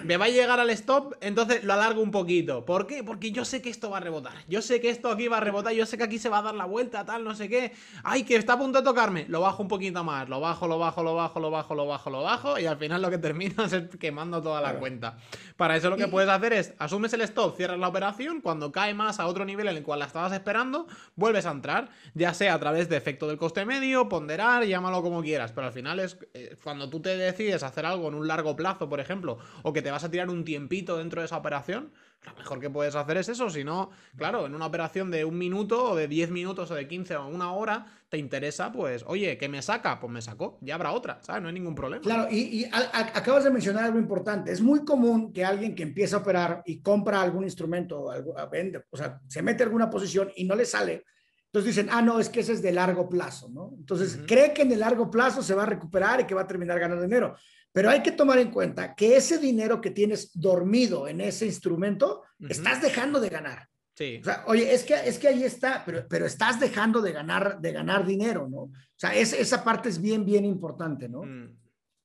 [0.04, 2.64] me va a llegar al stop, entonces lo alargo un poquito.
[2.64, 3.04] ¿Por qué?
[3.04, 4.34] Porque yo sé que esto va a rebotar.
[4.48, 6.42] Yo sé que esto aquí va a rebotar, yo sé que aquí se va a
[6.42, 7.72] dar la vuelta, tal, no sé qué.
[8.04, 9.26] Ay, que está a punto de tocarme.
[9.28, 12.10] Lo bajo un poquito más, lo bajo, lo bajo, lo bajo, lo bajo, lo bajo,
[12.10, 15.18] lo bajo, y al final lo que termina es quemando toda la cuenta.
[15.56, 18.94] Para eso lo que puedes hacer es, asumes el stop, cierras la operación, cuando cae
[18.94, 20.86] más a otro nivel en el cual la estabas esperando,
[21.16, 25.22] vuelves a entrar, ya sea a través de efecto del coste medio, ponderar, llámalo como
[25.22, 28.54] quieras, pero al final es eh, cuando tú te decides hacer algo en un largo
[28.56, 31.92] plazo, por ejemplo, o que te vas a tirar un tiempito dentro de esa operación,
[32.24, 33.48] lo mejor que puedes hacer es eso.
[33.48, 36.88] Si no, claro, en una operación de un minuto o de 10 minutos o de
[36.88, 40.00] 15 o una hora, te interesa, pues, oye, ¿qué me saca?
[40.00, 41.42] Pues me sacó, ya habrá otra, ¿sabes?
[41.42, 42.02] No hay ningún problema.
[42.02, 44.50] Claro, y, y a, a, acabas de mencionar algo importante.
[44.50, 48.84] Es muy común que alguien que empieza a operar y compra algún instrumento, algo, vende,
[48.90, 51.04] o sea, se mete en alguna posición y no le sale,
[51.46, 53.72] Entonces dicen, ah, no, es que ese es de largo plazo, ¿no?
[53.78, 56.46] Entonces cree que en el largo plazo se va a recuperar y que va a
[56.46, 57.36] terminar ganando dinero.
[57.72, 62.22] Pero hay que tomar en cuenta que ese dinero que tienes dormido en ese instrumento,
[62.48, 63.68] estás dejando de ganar.
[63.94, 64.18] Sí.
[64.20, 67.60] O sea, oye, es que, es que ahí está, pero, pero estás dejando de ganar,
[67.60, 68.58] de ganar dinero, ¿no?
[68.58, 71.22] O sea, esa parte es bien, bien importante, ¿no?
[71.22, 71.58] Mm.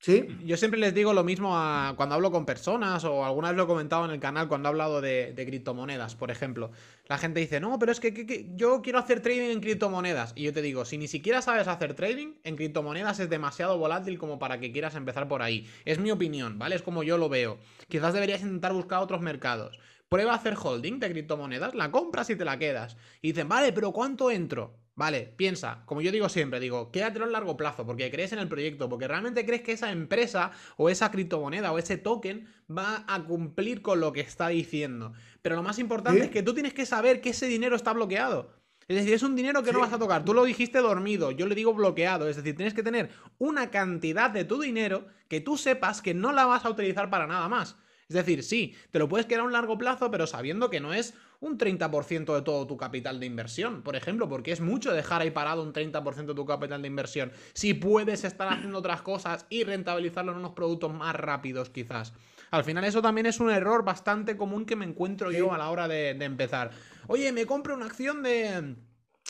[0.04, 0.28] ¿Sí?
[0.44, 3.64] Yo siempre les digo lo mismo a, cuando hablo con personas o alguna vez lo
[3.64, 6.72] he comentado en el canal cuando he hablado de, criptomonedas, por ejemplo.
[7.08, 10.34] La gente dice, no, pero es que, yo quiero hacer trading en criptomonedas.
[10.36, 14.20] Y yo te digo, si ni siquiera sabes hacer trading, en criptomonedas es demasiado volátil
[14.20, 15.70] como para que quieras empezar por ahí.
[15.86, 16.76] Es mi opinión, ¿vale?
[16.76, 17.58] Es como yo lo veo.
[17.88, 19.80] Quizás deberías intentar buscar otros mercados.
[20.10, 22.98] Prueba a hacer holding de criptomonedas, la compras y te la quedas.
[23.22, 24.83] Y dicen, vale, pero ¿cuánto entro?
[24.96, 28.48] Vale, piensa, como yo digo siempre, digo, quédatelo a largo plazo, porque crees en el
[28.48, 33.24] proyecto, porque realmente crees que esa empresa o esa criptomoneda o ese token va a
[33.24, 35.14] cumplir con lo que está diciendo.
[35.42, 38.54] Pero lo más importante es que tú tienes que saber que ese dinero está bloqueado.
[38.88, 40.26] Es decir, es un dinero que no vas a tocar.
[40.26, 42.30] Tú lo dijiste dormido, yo le digo bloqueado.
[42.30, 46.32] Es decir, tienes que tener una cantidad de tu dinero que tú sepas que no
[46.34, 47.78] la vas a utilizar para nada más.
[48.10, 50.94] Es decir, sí, te lo puedes quedar a un largo plazo, pero sabiendo que no
[50.94, 55.22] es un 30% de todo tu capital de inversión, por ejemplo, porque es mucho dejar
[55.22, 57.34] ahí parado un 30% de tu capital de inversión.
[57.54, 62.14] Si puedes estar haciendo otras cosas y rentabilizarlo en unos productos más rápidos, quizás.
[62.50, 65.70] Al final, eso también es un error bastante común que me encuentro yo a la
[65.70, 66.72] hora de, de empezar.
[67.08, 68.76] Oye, me compro una acción de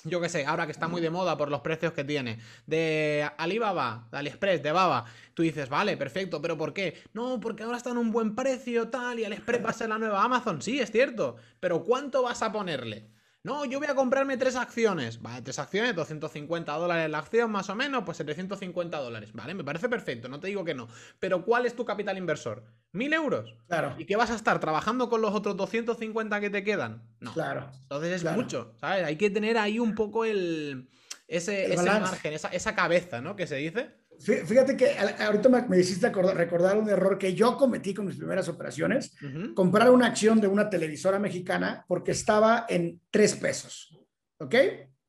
[0.03, 3.29] yo qué sé, ahora que está muy de moda por los precios que tiene, de
[3.37, 7.01] Alibaba, de AliExpress, de Baba, tú dices, vale, perfecto, pero ¿por qué?
[7.13, 9.97] No, porque ahora está en un buen precio, tal, y AliExpress va a ser la
[9.97, 13.12] nueva Amazon, sí, es cierto, pero ¿cuánto vas a ponerle?
[13.43, 15.21] No, yo voy a comprarme tres acciones.
[15.21, 19.31] Vale, tres acciones, 250 dólares la acción más o menos, pues 750 dólares.
[19.33, 20.87] Vale, me parece perfecto, no te digo que no.
[21.19, 22.63] Pero ¿cuál es tu capital inversor?
[22.93, 23.53] ¿Mil euros?
[23.67, 23.95] Claro.
[23.97, 27.03] ¿Y qué vas a estar trabajando con los otros 250 que te quedan?
[27.19, 27.33] No.
[27.33, 27.69] Claro.
[27.81, 29.03] Entonces es mucho, ¿sabes?
[29.03, 30.89] Hay que tener ahí un poco el...
[31.27, 33.35] Ese, ese margen, esa, esa cabeza, ¿no?
[33.35, 34.02] Que se dice.
[34.23, 39.15] Fíjate que ahorita me, hiciste recordar un error que yo cometí con mis primeras operaciones,
[39.53, 43.99] comprar una acción de una televisora mexicana porque estaba en tres pesos,
[44.39, 44.55] ¿ok?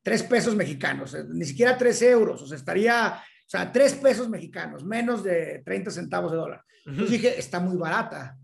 [0.01, 4.29] Tres pesos mexicanos, eh, ni siquiera tres euros, o sea, estaría, o sea, tres pesos
[4.29, 6.63] mexicanos, menos de 30 centavos de dólar.
[6.85, 8.37] Entonces dije, está muy barata,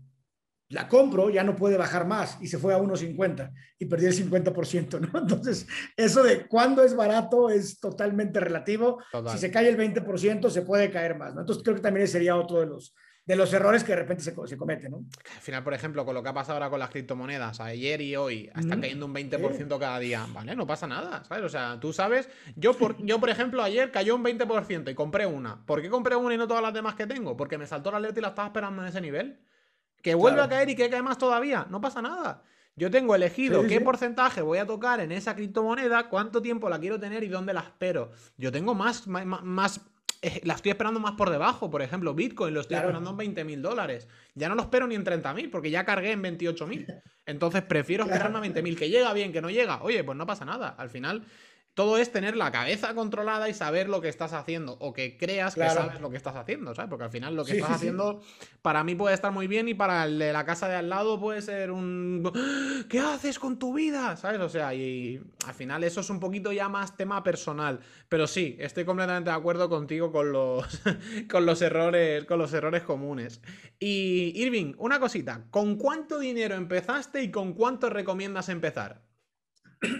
[0.72, 4.30] la compro, ya no puede bajar más y se fue a 1.50 y perdí el
[4.30, 5.18] 50%, ¿no?
[5.20, 5.66] Entonces,
[5.96, 9.02] eso de cuándo es barato es totalmente relativo.
[9.30, 11.42] Si se cae el 20%, se puede caer más, ¿no?
[11.42, 12.94] Entonces, creo que también sería otro de los,
[13.26, 15.04] de los errores que de repente se, se cometen, ¿no?
[15.34, 18.16] Al final, por ejemplo, con lo que ha pasado ahora con las criptomonedas, ayer y
[18.16, 20.56] hoy, está cayendo un 20% cada día, ¿vale?
[20.56, 21.44] No pasa nada, ¿sabes?
[21.44, 25.26] O sea, tú sabes, yo por, yo, por ejemplo, ayer cayó un 20% y compré
[25.26, 25.66] una.
[25.66, 27.36] ¿Por qué compré una y no todas las demás que tengo?
[27.36, 29.38] Porque me saltó la alerta y la estaba esperando en ese nivel.
[30.02, 31.66] Que vuelva a caer y que cae más todavía.
[31.70, 32.42] No pasa nada.
[32.74, 36.98] Yo tengo elegido qué porcentaje voy a tocar en esa criptomoneda, cuánto tiempo la quiero
[36.98, 38.10] tener y dónde la espero.
[38.38, 39.80] Yo tengo más, más,
[40.22, 41.70] eh, la estoy esperando más por debajo.
[41.70, 44.08] Por ejemplo, Bitcoin lo estoy esperando en 20 mil dólares.
[44.34, 46.86] Ya no lo espero ni en 30 mil porque ya cargué en 28 mil.
[47.26, 48.78] Entonces prefiero esperarme a 20 mil.
[48.78, 49.82] Que llega bien, que no llega.
[49.82, 50.74] Oye, pues no pasa nada.
[50.78, 51.26] Al final
[51.74, 55.54] todo es tener la cabeza controlada y saber lo que estás haciendo o que creas
[55.54, 56.90] que sabes lo que estás haciendo, ¿sabes?
[56.90, 58.20] Porque al final lo que estás haciendo
[58.60, 61.18] para mí puede estar muy bien y para el de la casa de al lado
[61.18, 62.30] puede ser un
[62.90, 64.16] ¿qué haces con tu vida?
[64.16, 64.40] ¿Sabes?
[64.40, 68.56] O sea, y al final eso es un poquito ya más tema personal, pero sí,
[68.60, 70.66] estoy completamente de acuerdo contigo con los
[71.30, 73.40] con los errores con los errores comunes.
[73.78, 79.02] Y Irving, una cosita, ¿con cuánto dinero empezaste y con cuánto recomiendas empezar?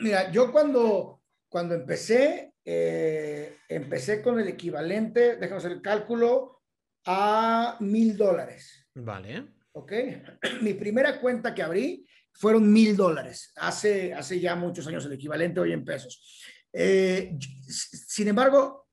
[0.03, 1.22] Mira, yo cuando
[1.53, 6.63] cuando empecé, eh, empecé con el equivalente, déjame hacer el cálculo,
[7.05, 8.89] a mil dólares.
[8.95, 9.53] Vale.
[9.73, 9.93] Ok.
[10.63, 13.53] Mi primera cuenta que abrí fueron mil dólares.
[13.57, 16.43] Hace, hace ya muchos años el equivalente hoy en pesos.
[16.73, 17.37] Eh,
[17.69, 18.89] sin embargo,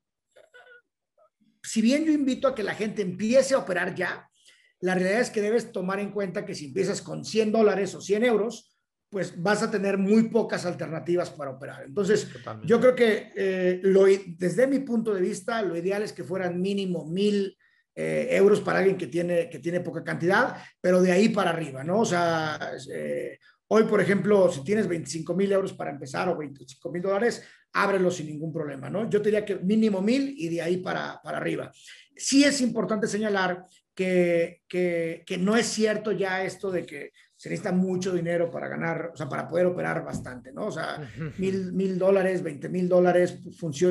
[1.63, 4.29] si bien yo invito a que la gente empiece a operar ya,
[4.81, 8.01] la realidad es que debes tomar en cuenta que si empiezas con 100 dólares o
[8.01, 8.68] 100 euros,
[9.09, 11.83] pues vas a tener muy pocas alternativas para operar.
[11.83, 12.27] Entonces,
[12.63, 16.61] yo creo que eh, lo, desde mi punto de vista, lo ideal es que fueran
[16.61, 17.57] mínimo mil
[17.95, 21.83] eh, euros para alguien que tiene, que tiene poca cantidad, pero de ahí para arriba,
[21.83, 22.01] ¿no?
[22.01, 26.91] O sea, eh, hoy, por ejemplo, si tienes 25 mil euros para empezar o 25
[26.91, 27.43] mil dólares,
[27.73, 29.09] ábrelo sin ningún problema, ¿no?
[29.09, 31.71] Yo te diría que mínimo mil y de ahí para, para arriba.
[32.15, 37.47] Sí es importante señalar que, que, que no es cierto ya esto de que se
[37.47, 40.65] necesita mucho dinero para ganar, o sea, para poder operar bastante, ¿no?
[40.65, 43.39] O sea, mil, mil dólares, veinte mil dólares,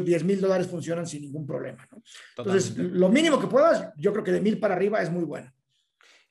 [0.04, 2.02] diez mil dólares funcionan sin ningún problema, ¿no?
[2.36, 5.50] Entonces, lo mínimo que puedas, yo creo que de mil para arriba es muy bueno.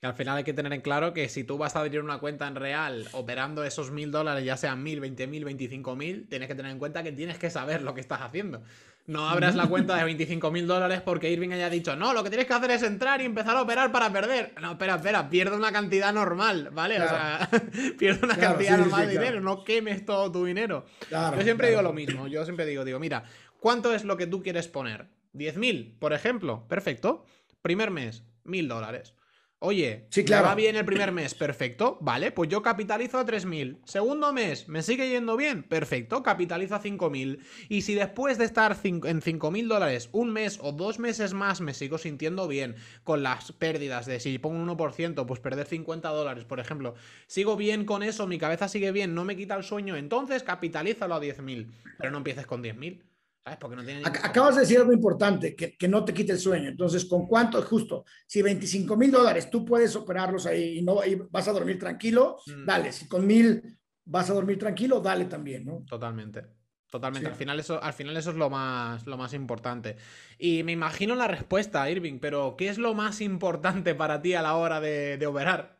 [0.00, 2.20] Y al final hay que tener en claro que si tú vas a abrir una
[2.20, 6.46] cuenta en real operando esos mil dólares, ya sean mil, veinte mil, veinticinco mil, tienes
[6.46, 8.62] que tener en cuenta que tienes que saber lo que estás haciendo.
[9.08, 12.28] No abras la cuenta de 25 mil dólares porque Irving haya dicho, no, lo que
[12.28, 14.52] tienes que hacer es entrar y empezar a operar para perder.
[14.60, 17.00] No, espera, espera, pierde una cantidad normal, ¿vale?
[17.00, 17.48] O sea,
[17.98, 20.84] pierde una cantidad normal de dinero, no quemes todo tu dinero.
[21.10, 23.24] yo siempre digo lo mismo, yo siempre digo, digo, mira,
[23.60, 25.06] ¿cuánto es lo que tú quieres poner?
[25.32, 26.68] ¿10.000, por ejemplo?
[26.68, 27.24] Perfecto.
[27.62, 29.14] Primer mes, mil dólares.
[29.60, 30.46] Oye, sí, claro.
[30.46, 33.80] va bien el primer mes, perfecto, vale, pues yo capitalizo a 3.000.
[33.84, 35.64] Segundo mes, ¿me sigue yendo bien?
[35.64, 37.40] Perfecto, capitalizo a 5.000.
[37.68, 41.74] Y si después de estar en 5.000 dólares un mes o dos meses más me
[41.74, 46.44] sigo sintiendo bien con las pérdidas de si pongo un 1%, pues perder 50 dólares,
[46.44, 46.94] por ejemplo,
[47.26, 51.16] sigo bien con eso, mi cabeza sigue bien, no me quita el sueño, entonces capitalízalo
[51.16, 51.66] a 10.000,
[51.98, 53.07] pero no empieces con 10.000.
[53.44, 56.68] Acabas de decir algo importante, que, no te quite el sueño.
[56.68, 57.62] Entonces, ¿con cuánto?
[57.62, 62.38] Justo, si 25 mil dólares tú puedes operarlos ahí y, no, vas a dormir tranquilo,
[62.46, 62.66] mm.
[62.66, 62.92] dale.
[62.92, 65.84] Si con mil vas a dormir tranquilo, dale también, ¿no?
[65.88, 66.58] Totalmente.
[66.90, 67.28] Totalmente.
[67.28, 69.96] Al, final eso, al final eso es lo más, lo más importante.
[70.38, 74.40] Y me imagino la respuesta, Irving, pero ¿qué es lo más importante para ti a
[74.40, 75.78] la hora de, operar?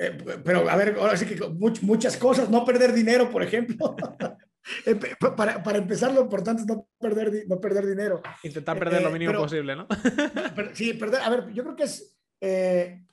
[0.00, 1.44] Eh, pero a ver, ahora sí que
[1.82, 3.96] muchas cosas, no perder dinero, por ejemplo.
[4.84, 4.94] Eh,
[5.36, 8.22] para, para, empezar, lo importante es no perder, no perder dinero.
[8.42, 9.86] Intentar perder lo eh, mínimo posible, ¿no?
[10.74, 11.22] sí, perder.
[11.22, 13.04] A ver, yo creo que es eh,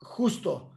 [0.00, 0.72] justo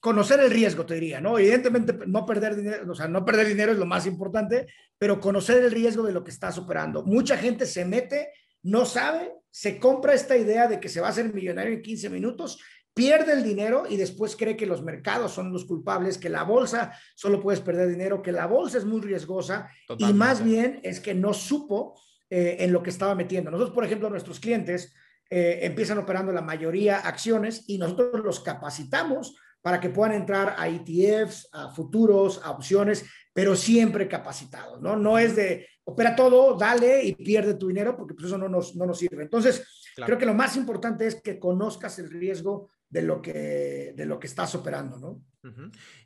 [0.00, 1.38] conocer el riesgo, te diría, ¿no?
[1.38, 4.68] Evidentemente, no perder dinero, o sea, no perder dinero es lo más importante,
[4.98, 7.02] pero conocer el riesgo de lo que estás operando.
[7.02, 8.30] Mucha gente se mete,
[8.62, 12.10] no sabe, se compra esta idea de que se va a hacer millonario en 15
[12.10, 12.60] minutos
[12.96, 16.98] pierde el dinero y después cree que los mercados son los culpables, que la bolsa
[17.14, 19.68] solo puedes perder dinero, que la bolsa es muy riesgosa
[19.98, 23.50] y más bien es que no supo eh, en lo que estaba metiendo.
[23.50, 24.94] Nosotros, por ejemplo, nuestros clientes
[25.28, 30.66] eh, empiezan operando la mayoría acciones y nosotros los capacitamos para que puedan entrar a
[30.66, 34.96] ETFs, a futuros, a opciones, pero siempre capacitados, ¿no?
[34.96, 38.74] No es de opera todo, dale y pierde tu dinero porque pues eso no nos,
[38.74, 39.24] no nos sirve.
[39.24, 44.06] Entonces, creo que lo más importante es que conozcas el riesgo de lo que, de
[44.06, 45.22] lo que estás operando, ¿no?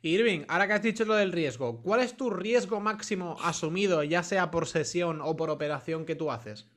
[0.03, 4.21] Irving, ahora que has dicho lo del riesgo, ¿cuál es tu riesgo máximo asumido, ya
[4.21, 6.69] sea por sesión o por operación que tú haces?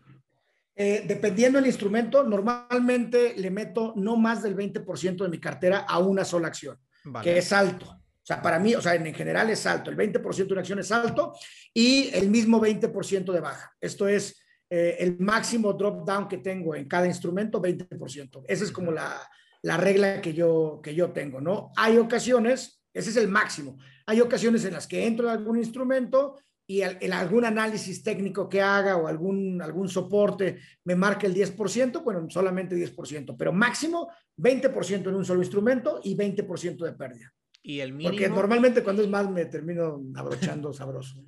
[0.76, 5.98] Eh, dependiendo del instrumento, normalmente le meto no más del 20% de mi cartera a
[5.98, 6.78] una sola acción,
[7.22, 7.86] que es alto.
[7.86, 9.90] O sea, para mí, o sea, en general es alto.
[9.90, 11.34] El 20% de una acción es alto
[11.74, 13.70] y el mismo 20% de baja.
[13.78, 18.44] Esto es eh, el máximo drop down que tengo en cada instrumento, 20%.
[18.48, 19.20] Esa es como la,
[19.64, 21.72] la regla que yo, que yo tengo, ¿no?
[21.76, 26.38] Hay ocasiones, ese es el máximo, hay ocasiones en las que entro en algún instrumento
[26.66, 32.04] y en algún análisis técnico que haga o algún, algún soporte me marca el 10%,
[32.04, 37.32] bueno, solamente 10%, pero máximo 20% en un solo instrumento y 20% de pérdida.
[37.62, 38.10] Y el mínimo...
[38.10, 41.24] Porque normalmente cuando es más me termino abrochando sabroso.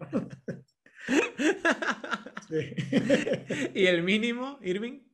[3.74, 5.05] ¿Y el mínimo, Irving?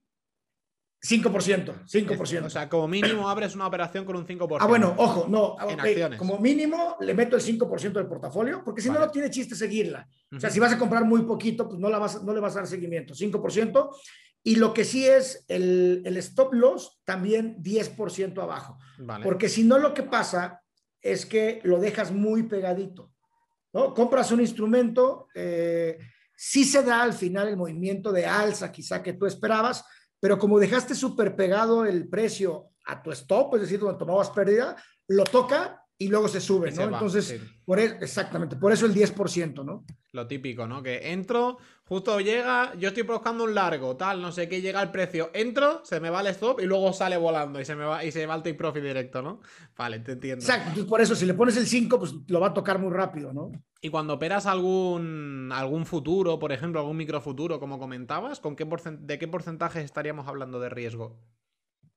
[1.05, 2.45] 5%, 5%.
[2.45, 4.59] O sea, como mínimo abres una operación con un 5%.
[4.61, 5.57] Ah, bueno, ojo, no.
[6.17, 10.09] Como mínimo le meto el 5% del portafolio, porque si no, no tiene chiste seguirla.
[10.35, 12.55] O sea, si vas a comprar muy poquito, pues no, la vas, no le vas
[12.55, 13.15] a dar seguimiento.
[13.15, 13.91] 5%.
[14.45, 18.79] Y lo que sí es el, el stop loss, también 10% abajo.
[19.25, 20.63] Porque si no, lo que pasa
[21.01, 23.13] es que lo dejas muy pegadito.
[23.73, 23.93] ¿no?
[23.93, 25.99] Compras un instrumento, eh,
[26.37, 29.85] sí se da al final el movimiento de alza, quizá que tú esperabas
[30.23, 34.77] pero como dejaste súper pegado el precio a tu stop, es decir, donde tomabas pérdida,
[35.09, 36.85] lo toca y luego se sube, ¿no?
[36.85, 39.85] Entonces, por e, exactamente, por eso el 10%, ¿no?
[40.13, 40.81] Lo típico, ¿no?
[40.81, 41.59] Que entro,
[41.93, 45.85] justo llega, yo estoy buscando un largo, tal, no sé qué, llega el precio, entro,
[45.85, 48.25] se me va el stop y luego sale volando y se me va, y se
[48.25, 49.41] va el take profit directo, ¿no?
[49.77, 50.43] Vale, te entiendo.
[50.43, 52.91] Exacto, entonces por eso, si le pones el 5, pues lo va a tocar muy
[52.91, 53.53] rápido, ¿no?
[53.83, 58.67] Y cuando operas algún, algún futuro, por ejemplo, algún microfuturo, como comentabas, ¿con qué
[59.01, 61.21] ¿de qué porcentaje estaríamos hablando de riesgo?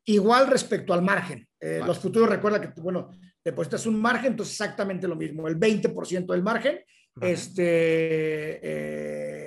[0.04, 1.48] Igual respecto al margen.
[1.58, 6.34] Eh, los futuros, recuerda que, bueno, depositas un margen, entonces exactamente lo mismo, el 20%
[6.34, 6.80] del margen,
[7.22, 9.45] este, eh,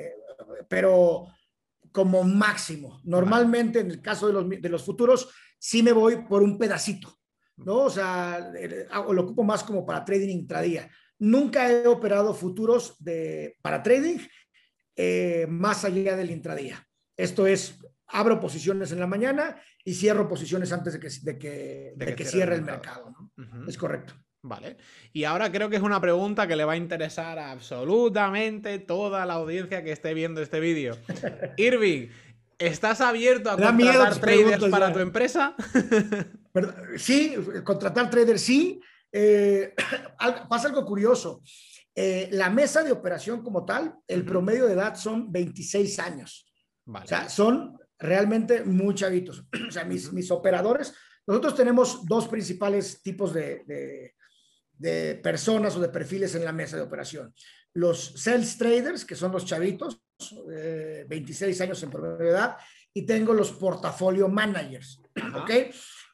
[0.69, 1.27] pero
[1.91, 3.01] como máximo.
[3.05, 7.19] Normalmente, en el caso de los, de los futuros, sí me voy por un pedacito,
[7.57, 7.85] ¿no?
[7.85, 8.53] O sea,
[9.11, 10.89] lo ocupo más como para trading intradía
[11.19, 14.19] Nunca he operado futuros de, para trading
[14.95, 16.87] eh, más allá del intradía.
[17.17, 21.93] Esto es, abro posiciones en la mañana y cierro posiciones antes de que, de que,
[21.97, 23.13] de que, cierre el mercado.
[23.67, 24.15] Es correcto.
[24.49, 24.79] Vale.
[25.13, 29.27] Y ahora creo que es una pregunta que le va a interesar a absolutamente toda
[29.27, 30.97] la audiencia que esté viendo este vídeo.
[31.59, 32.09] Irving,
[32.59, 35.55] ¿estás abierto a contratar traders para tu empresa?
[36.97, 38.81] sí, contratar traders sí.
[39.13, 39.75] Eh,
[40.49, 41.43] pasa algo curioso.
[41.95, 46.51] Eh, la mesa de operación como tal, el promedio de edad son 26 años.
[46.87, 49.45] O sea, son realmente muy chavitos.
[49.69, 50.95] O sea, mis, mis operadores,
[51.27, 54.15] nosotros tenemos dos principales tipos de, de,
[55.23, 57.35] personas o de perfiles en la mesa de operación.
[57.75, 60.01] Los sales traders, que son los chavitos,
[61.09, 62.57] 26 eh, años en promedio de edad,
[62.93, 65.01] y tengo los portafolio managers.
[65.35, 65.51] ¿Ok?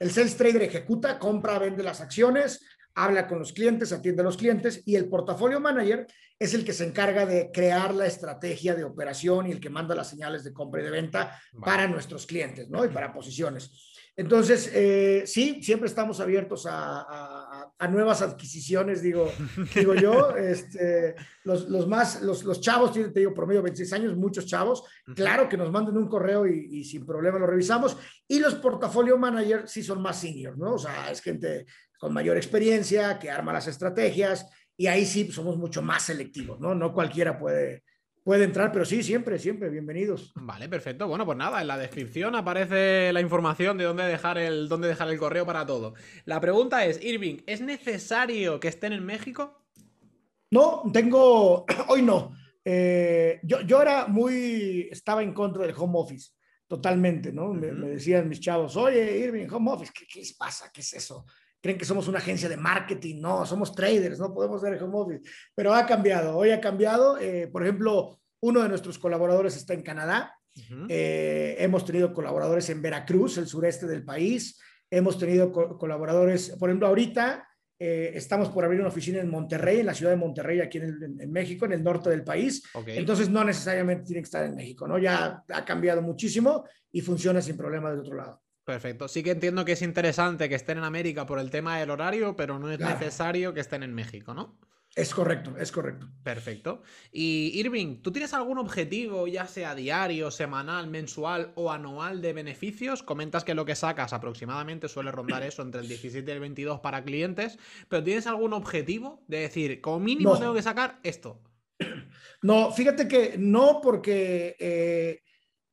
[0.01, 2.61] El sales trader ejecuta, compra, vende las acciones,
[2.95, 6.07] habla con los clientes, atiende a los clientes y el portafolio manager
[6.39, 9.95] es el que se encarga de crear la estrategia de operación y el que manda
[9.95, 12.85] las señales de compra y de venta para nuestros clientes, ¿no?
[12.85, 13.94] Y para posiciones.
[14.17, 19.31] Entonces, eh, sí, siempre estamos abiertos a, nuevas adquisiciones, digo,
[19.75, 20.35] digo yo.
[20.37, 24.85] Este, los, más, los, los chavos tienen, te digo, promedio 26 años, muchos chavos.
[25.15, 27.97] Claro que nos manden un correo y, y, sin problema lo revisamos.
[28.27, 30.75] Y los portafolio managers sí son más senior, ¿no?
[30.75, 31.67] O sea, es gente
[31.99, 34.47] con mayor experiencia, que arma las estrategias,
[34.77, 36.75] y ahí sí somos mucho más selectivos, ¿no?
[36.75, 37.85] No cualquiera puede,
[38.25, 40.33] puede entrar, pero sí, siempre, siempre, bienvenidos.
[40.35, 41.07] Vale, perfecto.
[41.07, 45.11] Bueno, pues nada, en la descripción aparece la información de dónde dejar el, dónde dejar
[45.11, 45.95] el correo para todo.
[46.25, 49.63] La pregunta es, Irving, ¿es necesario que estén en México?
[50.51, 52.35] No, tengo, hoy no.
[52.65, 56.31] Eh, yo, yo era muy, estaba en contra del home office,
[56.67, 57.53] totalmente, ¿no?
[57.53, 60.71] me, decían mis chavos, oye, Irving, home office, ¿qué, ¿qué pasa?
[60.73, 61.27] ¿Qué es eso?
[61.65, 65.23] Creen que somos una agencia de marketing, no, somos traders, no podemos ser home office,
[65.55, 69.81] pero ha cambiado, hoy ha cambiado, eh, por ejemplo, uno de nuestros colaboradores está en
[69.81, 70.39] Canadá,
[70.91, 74.61] eh, hemos tenido colaboradores en Veracruz, el sureste del país,
[74.91, 77.49] hemos tenido colaboradores, por ejemplo, ahorita
[77.79, 81.33] eh, estamos por abrir una oficina en Monterrey, en la ciudad de Monterrey, aquí en,
[81.33, 82.63] México, en el norte del país.
[82.89, 84.99] Entonces, no necesariamente tiene que estar en México, ¿no?
[84.99, 88.44] Ya ha cambiado muchísimo y funciona sin problema de otro lado.
[88.65, 89.09] Perfecto.
[89.09, 92.35] Sí que entiendo que es interesante que estén en América por el tema del horario,
[92.35, 94.59] pero no es necesario que estén en México, ¿no?
[94.97, 96.09] Es correcto, es correcto.
[96.23, 96.83] Perfecto.
[97.11, 103.03] Y Irving, ¿tú tienes algún objetivo, ya sea diario, semanal, mensual o anual de beneficios?
[103.03, 106.79] Comentas que lo que sacas aproximadamente suele rondar eso entre el 17 y el 22
[106.79, 107.59] para clientes,
[107.89, 111.41] pero ¿tienes algún objetivo de decir, como mínimo tengo que sacar esto?
[112.43, 115.23] No, fíjate que no, porque eh,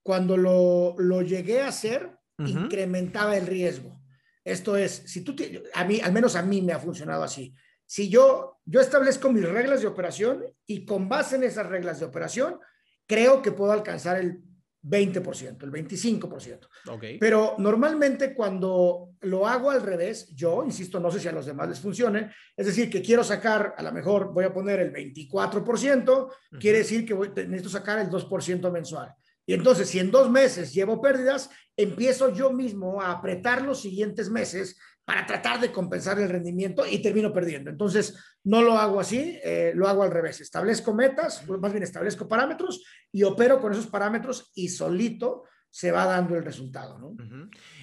[0.01, 4.01] cuando lo, lo llegué a hacer, incrementaba el riesgo.
[4.43, 5.35] Esto es, si tú,
[5.73, 7.53] a mí, al menos a mí me ha funcionado así.
[7.85, 12.05] Si yo, yo establezco mis reglas de operación y con base en esas reglas de
[12.05, 12.59] operación,
[13.05, 14.41] creo que puedo alcanzar el
[14.83, 16.67] 20%, el 25%.
[16.87, 17.19] Okay.
[17.19, 21.69] Pero normalmente cuando lo hago al revés, yo, insisto, no sé si a los demás
[21.69, 26.33] les funcione, es decir, que quiero sacar, a lo mejor voy a poner el 24%,
[26.59, 29.13] quiere decir que voy, necesito sacar el 2% mensual.
[29.51, 34.29] Y entonces, si en dos meses llevo pérdidas, empiezo yo mismo a apretar los siguientes
[34.29, 37.69] meses para tratar de compensar el rendimiento y termino perdiendo.
[37.69, 40.39] Entonces, no lo hago así, eh, lo hago al revés.
[40.39, 42.81] Establezco metas, más bien establezco parámetros
[43.11, 46.97] y opero con esos parámetros y solito se va dando el resultado.
[46.97, 47.15] ¿no?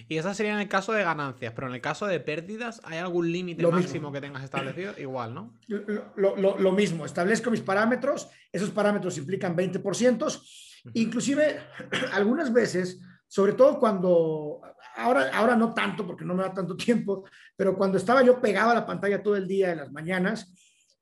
[0.08, 2.96] Y eso sería en el caso de ganancias, pero en el caso de pérdidas, ¿hay
[2.96, 4.94] algún límite máximo que tengas establecido?
[4.98, 5.54] Igual, ¿no?
[6.16, 10.42] Lo, lo, mismo, establezco mis parámetros, esos parámetros implican 20%,
[10.94, 11.60] inclusive
[12.12, 14.62] algunas veces sobre todo cuando,
[14.96, 17.24] ahora, ahora no tanto porque no me da tanto tiempo,
[17.54, 20.52] pero cuando estaba yo pegado a la pantalla todo el día en las mañanas,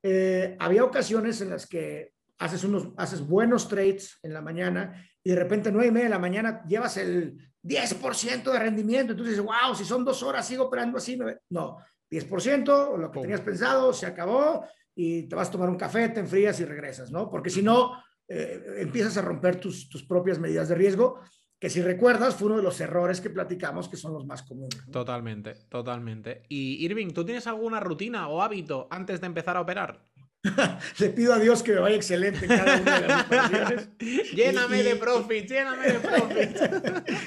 [0.02, 5.30] eh, había ocasiones en las que haces, unos, haces buenos trades en la mañana y
[5.30, 9.44] de repente nueve y media de la mañana llevas el 10% de rendimiento, entonces dices,
[9.44, 11.18] wow, si son dos horas sigo operando así,
[11.50, 11.78] no,
[12.10, 14.64] 10%, lo que tenías pensado, se acabó
[14.94, 17.28] y te vas a tomar un café, te enfrías y regresas, ¿no?
[17.28, 17.92] Porque si no,
[18.28, 21.20] eh, empiezas a romper tus, tus propias medidas de riesgo
[21.58, 24.78] que si recuerdas fue uno de los errores que platicamos que son los más comunes.
[24.90, 26.42] Totalmente, totalmente.
[26.48, 30.04] Y Irving, ¿tú tienes alguna rutina o hábito antes de empezar a operar?
[30.98, 33.88] Le pido a Dios que me vaya excelente en cada una de las operaciones.
[34.34, 36.56] lléname de profit, lléname de profit.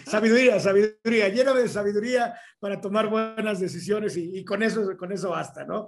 [0.05, 5.65] sabiduría, sabiduría, lléname de sabiduría para tomar buenas decisiones y, con, eso, con eso basta,
[5.65, 5.87] ¿no?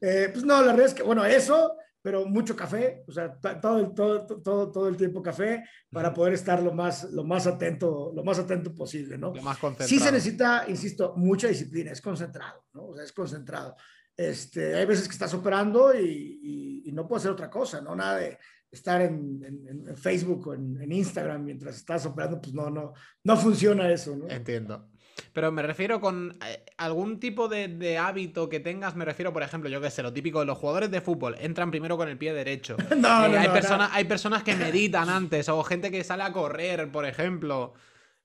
[0.00, 1.74] Eh, pues no, la verdad es que, bueno, eso
[2.08, 6.32] pero mucho café, o sea, todo el, todo, todo, todo el tiempo café para poder
[6.32, 9.34] estar lo más, lo más atento, lo más atento posible, ¿no?
[9.34, 9.90] Lo más concentrado.
[9.90, 12.86] Sí se necesita, insisto, mucha disciplina, es concentrado, ¿no?
[12.86, 13.76] O sea, es concentrado.
[14.16, 17.94] Este, hay veces que estás operando y, y, no puedo hacer otra cosa, ¿no?
[17.94, 18.38] Nada de
[18.70, 23.36] estar en, en, Facebook o en, en, Instagram mientras estás operando, pues no, no, no
[23.36, 24.30] funciona eso, ¿no?
[24.30, 24.88] Entiendo.
[25.32, 29.68] Pero me refiero con eh, algún tipo de, hábito que tengas, me refiero, por ejemplo,
[29.68, 32.32] yo que sé, lo típico de los jugadores de fútbol, entran primero con el pie
[32.32, 32.76] derecho.
[32.96, 36.90] no, eh, hay, personas, hay personas que meditan antes, o gente que sale a correr,
[36.90, 37.74] por ejemplo.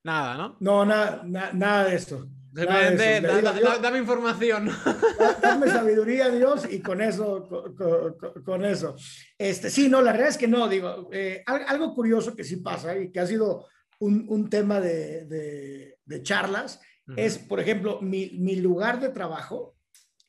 [0.04, 0.58] Nada, ¿no?
[0.60, 2.28] No, nada, nada de eso.
[2.56, 3.22] Simplemente
[3.82, 4.70] dame información.
[5.42, 7.48] Dame sabiduría, Dios, y con eso,
[8.46, 8.96] con, eso.
[9.38, 12.96] Este, sí, no, la realidad es que no, digo, eh, algo curioso que sí pasa
[12.96, 13.66] y que ha sido
[14.00, 16.80] un, un tema de, de, de charlas
[17.18, 19.76] es, por ejemplo, mi, mi, lugar de trabajo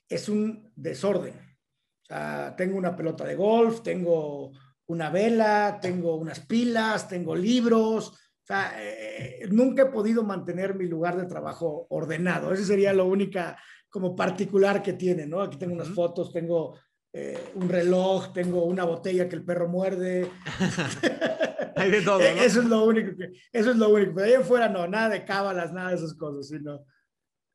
[0.08, 1.34] es un desorden.
[1.34, 4.52] O sea, tengo una pelota de golf, tengo
[4.86, 8.08] una vela, tengo unas pilas, tengo libros.
[8.10, 12.52] O sea, eh, nunca he podido mantener mi lugar de trabajo ordenado.
[12.52, 13.56] Ese sería lo única
[13.88, 15.40] como particular que tiene, ¿no?
[15.40, 16.78] Aquí tengo unas fotos, tengo
[17.16, 20.28] eh, un reloj, tengo una botella que el perro muerde.
[21.76, 22.18] Hay de todo.
[22.18, 22.24] ¿no?
[22.24, 24.14] Eso es lo único que, eso es lo único.
[24.16, 26.84] Pero ahí afuera no, nada de cábalas, nada de esas cosas, sino.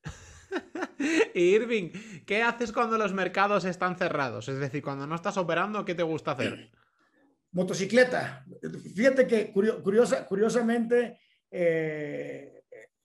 [1.33, 1.89] Irving,
[2.25, 4.47] ¿qué haces cuando los mercados están cerrados?
[4.47, 6.71] Es decir, cuando no estás operando, ¿qué te gusta hacer?
[7.51, 8.45] Motocicleta.
[8.95, 11.19] Fíjate que curiosa, curiosamente,
[11.51, 12.58] eh,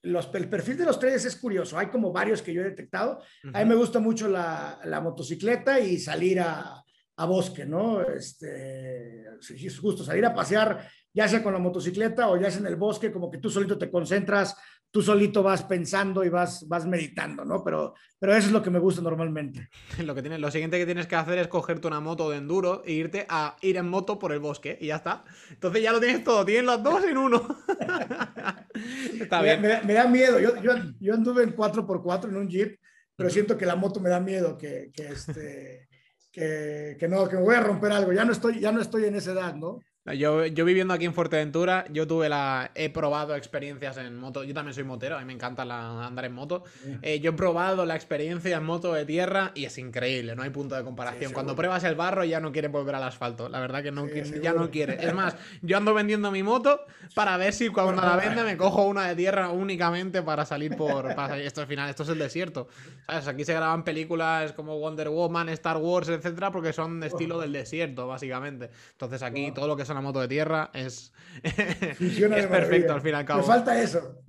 [0.04, 1.78] los, el perfil de los traders es curioso.
[1.78, 3.22] Hay como varios que yo he detectado.
[3.52, 6.82] A mí me gusta mucho la, la motocicleta y salir a,
[7.16, 8.02] a, bosque, ¿no?
[8.02, 12.66] Este, es justo salir a pasear, ya sea con la motocicleta o ya sea en
[12.66, 14.56] el bosque, como que tú solito te concentras
[14.94, 17.64] tú solito vas pensando y vas, vas meditando, ¿no?
[17.64, 19.68] Pero, pero eso es lo que me gusta normalmente.
[20.04, 22.84] Lo, que tienes, lo siguiente que tienes que hacer es cogerte una moto de enduro
[22.84, 25.24] e irte a ir en moto por el bosque y ya está.
[25.50, 27.44] Entonces ya lo tienes todo, tienes los dos en uno.
[29.20, 29.62] está bien.
[29.62, 32.78] Me, da miedo, yo, yo, yo, anduve en 4x4 en un jeep,
[33.16, 35.88] pero siento que la moto me da miedo, que, que este...
[36.30, 38.12] Que, que, no, que me voy a romper algo.
[38.12, 39.78] Ya no estoy, ya no estoy en esa edad, ¿no?
[40.12, 42.70] Yo, yo viviendo aquí en Fuerteventura, yo tuve la.
[42.74, 44.44] He probado experiencias en moto.
[44.44, 46.62] Yo también soy motero, a mí me encanta andar en moto.
[47.00, 50.50] Eh, yo he probado la experiencia en moto de tierra y es increíble, no hay
[50.50, 51.32] punto de comparación.
[51.32, 53.48] Cuando pruebas el barro ya no quiere volver al asfalto.
[53.48, 54.06] La verdad que no,
[54.42, 55.02] ya no quiere.
[55.02, 56.84] Es más, yo ando vendiendo mi moto
[57.14, 61.14] para ver si cuando la vende me cojo una de tierra únicamente para salir por.
[61.14, 62.68] Para Esto al final, esto es el desierto.
[63.06, 63.26] ¿Sabes?
[63.26, 67.52] Aquí se graban películas como Wonder Woman, Star Wars, etcétera, porque son de estilo del
[67.52, 68.68] desierto, básicamente.
[68.92, 73.12] Entonces aquí todo lo que son una moto de tierra es, es perfecto al fin
[73.12, 73.40] y al cabo.
[73.40, 74.22] Me falta eso.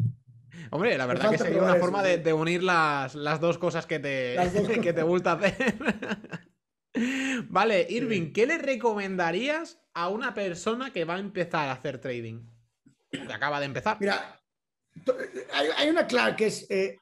[0.72, 4.36] Hombre, la verdad que sería una forma de, unir las, las, dos cosas que te,
[4.82, 5.76] que te gusta hacer.
[7.50, 12.46] vale, Irving, ¿qué le recomendarías a una persona que va a empezar a hacer trading?
[13.10, 13.98] Que acaba de empezar.
[14.00, 14.42] Mira,
[15.78, 16.98] hay, una clave que es, eh,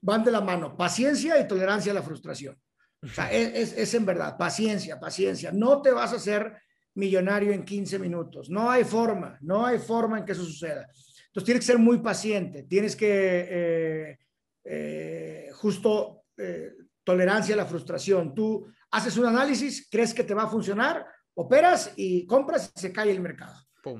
[0.00, 2.56] van de la mano, paciencia y tolerancia a la frustración.
[3.02, 5.52] O sea, es, es, en verdad, paciencia, paciencia.
[5.52, 6.56] No te vas a hacer
[6.96, 8.50] millonario en 15 minutos.
[8.50, 10.88] No hay forma, no hay forma en que eso suceda.
[11.26, 14.18] Entonces tienes que ser muy paciente, tienes que eh,
[14.64, 16.72] eh, justo eh,
[17.04, 18.34] tolerancia a la frustración.
[18.34, 22.92] Tú haces un análisis, crees que te va a funcionar, operas y compras y se
[22.92, 23.54] cae el mercado.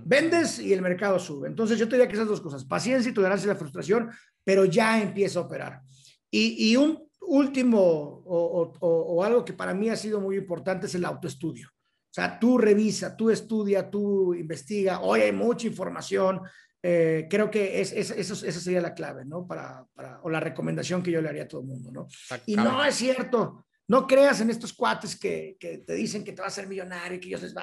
[0.05, 1.47] Vendes y el mercado sube.
[1.47, 4.11] Entonces yo te diría que esas dos cosas, paciencia y tolerancia a la frustración,
[4.43, 5.81] pero ya empieza a operar.
[6.29, 10.95] Y, y un último o, o algo que para mí ha sido muy importante es
[10.97, 11.69] el autoestudio.
[12.17, 15.01] O sea, tú revisa, tú estudia, tú investiga.
[15.01, 16.41] Hoy hay mucha información.
[16.83, 19.47] Eh, creo que es, es, eso, esa sería la clave, ¿no?
[19.47, 22.09] Para, para, o la recomendación que yo le haría a todo el mundo, ¿no?
[22.47, 23.67] Y no es cierto.
[23.89, 27.21] No creas en estos cuates que, que, te dicen que te vas a ser millonario,
[27.21, 27.55] que ellos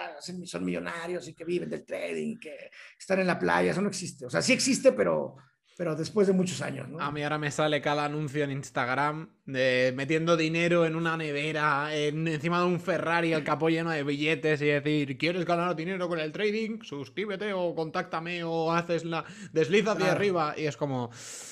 [0.46, 3.72] son millonarios y que viven del trading, que están en la playa.
[3.72, 4.28] Eso no existe.
[4.28, 5.36] O sea, sí existe, pero,
[5.78, 6.88] pero después de muchos años.
[6.88, 7.00] ¿no?
[7.00, 11.96] A mí ahora me sale cada anuncio en Instagram de metiendo dinero en una nevera,
[11.96, 16.20] encima de un Ferrari, el capó lleno de billetes y decir, ¿quieres ganar dinero con
[16.20, 16.82] el trading?
[16.84, 20.54] Suscríbete o contáctame o haces la desliza hacia arriba.
[20.58, 21.10] Y es como,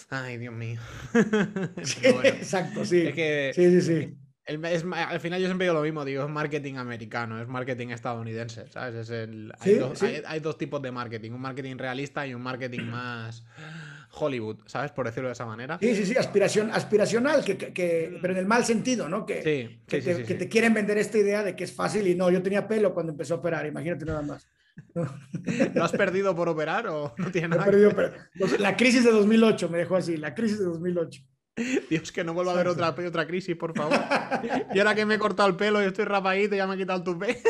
[0.10, 0.80] ay, Dios mío.
[2.24, 3.12] Exacto, sí.
[3.54, 4.18] sí, sí, sí.
[4.46, 8.96] al final yo siempre digo lo mismo, digo, es marketing americano, es marketing estadounidense, ¿sabes?
[8.96, 9.52] Es el,
[10.28, 13.44] hay dos tipos de marketing, un marketing realista y un marketing más...
[14.14, 14.92] Hollywood, ¿sabes?
[14.92, 15.78] Por decirlo de esa manera.
[15.80, 19.26] Sí, sí, sí, aspiración, aspiracional, que, que, pero en el mal sentido, ¿no?
[19.26, 22.16] Que, sí, que, te, que, te, quieren vender esta idea de que es fácil y
[22.16, 24.48] no, yo tenía pelo cuando empezó a operar, imagínate nada más.
[25.74, 27.66] ¿Lo has perdido por operar o no tiene nada?
[27.66, 31.22] Perdido, pero, pues, la crisis de 2008 me dejó así, la crisis de 2008.
[31.90, 34.00] Dios, que no vuelva a haber otra, otra crisis, por favor.
[34.74, 37.00] Y ahora que me he cortado el pelo y estoy rapadito, ya me he quitado
[37.00, 37.42] el tupé.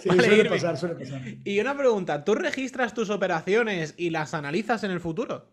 [0.00, 1.20] Sí, suele pasar, suele pasar.
[1.44, 5.52] Y una pregunta, ¿tú registras tus operaciones y las analizas en el futuro?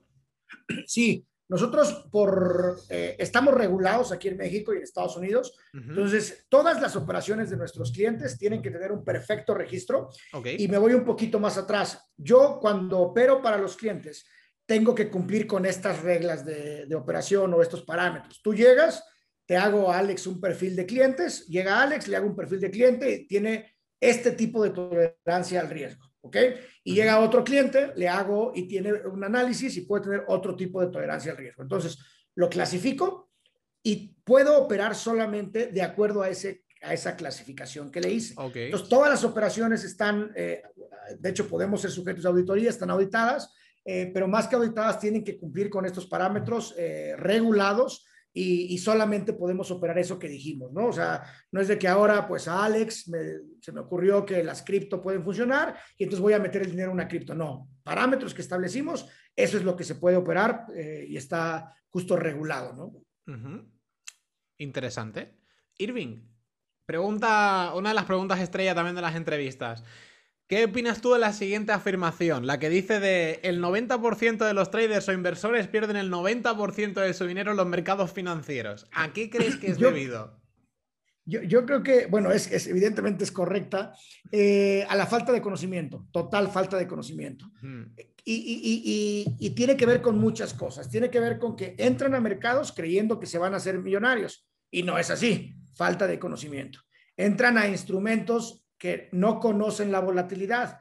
[0.85, 6.81] Sí, nosotros por, eh, estamos regulados aquí en México y en Estados Unidos, entonces todas
[6.81, 10.09] las operaciones de nuestros clientes tienen que tener un perfecto registro.
[10.57, 12.11] Y me voy un poquito más atrás.
[12.17, 14.25] Yo cuando opero para los clientes,
[14.65, 18.41] tengo que cumplir con estas reglas de, de operación o estos parámetros.
[18.43, 19.05] Tú llegas,
[19.47, 22.69] te hago a Alex un perfil de clientes, llega Alex, le hago un perfil de
[22.69, 26.05] cliente y tiene este tipo de tolerancia al riesgo.
[26.21, 26.37] ¿ok?
[26.83, 30.81] Y llega otro cliente, le hago y tiene un análisis y puede tener otro tipo
[30.81, 31.63] de tolerancia al riesgo.
[31.63, 31.97] Entonces,
[32.35, 33.31] lo clasifico
[33.81, 38.35] y puedo operar solamente de acuerdo a, ese, a esa clasificación que le hice.
[38.53, 40.61] Entonces, todas las operaciones están, eh,
[41.17, 43.53] de hecho, podemos ser sujetos de auditoría, están auditadas,
[43.85, 49.33] eh, pero más que auditadas tienen que cumplir con estos parámetros eh, regulados y, solamente
[49.33, 50.87] podemos operar eso que dijimos, ¿no?
[50.87, 53.09] O sea, no es de que ahora, pues a Alex
[53.61, 56.89] se me ocurrió que las cripto pueden funcionar y entonces voy a meter el dinero
[56.89, 57.33] en una cripto.
[57.33, 60.65] No, parámetros que establecimos, eso es lo que se puede operar
[61.07, 62.73] y está justo regulado,
[63.25, 63.63] ¿no?
[64.59, 65.39] Interesante.
[65.77, 66.21] Irving,
[66.85, 69.83] pregunta, una de las preguntas estrella también de las entrevistas.
[70.47, 72.47] ¿Qué opinas tú de la siguiente afirmación?
[72.47, 77.13] La que dice de el 90% de los traders o inversores pierden el 90% de
[77.13, 78.87] su dinero en los mercados financieros.
[78.93, 80.39] ¿A qué crees que es debido?
[81.25, 83.93] Yo, creo que, bueno, es, evidentemente es correcta,
[84.31, 87.51] eh, a la falta de conocimiento, total falta de conocimiento.
[88.23, 90.89] y, tiene que ver con muchas cosas.
[90.89, 94.47] Tiene que ver con que entran a mercados creyendo que se van a hacer millonarios
[94.71, 96.79] y no es así, falta de conocimiento.
[97.17, 100.79] Entran a instrumentos que no conocen la volatilidad,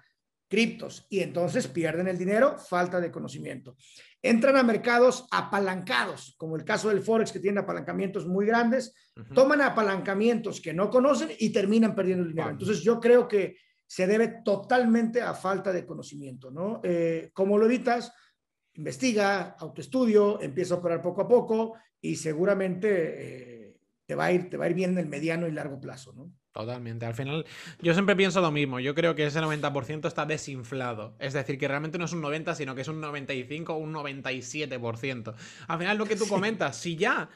[0.49, 3.76] criptos, y entonces pierden el dinero, falta de conocimiento.
[4.22, 8.94] Entran a mercados apalancados, como el caso del Forex, que tiene apalancamientos muy grandes,
[9.34, 12.51] toman apalancamientos que no conocen y terminan perdiendo el dinero.
[12.51, 16.80] Entonces yo creo que se debe totalmente a falta de conocimiento, ¿no?
[16.82, 18.12] Eh, como lo evitas?
[18.74, 24.51] Investiga, autoestudio, empieza a operar poco a poco y seguramente eh, te, va a ir,
[24.51, 26.32] te va a ir bien en el mediano y largo plazo, ¿no?
[26.57, 27.04] Totalmente.
[27.04, 27.44] Al final,
[27.82, 28.80] yo siempre pienso lo mismo.
[28.80, 31.14] Yo creo que ese 90% está desinflado.
[31.18, 33.92] Es decir, que realmente no es un 90, sino que es un 95 o un
[33.92, 35.34] 97%.
[35.68, 37.28] Al final, lo que tú comentas, si ya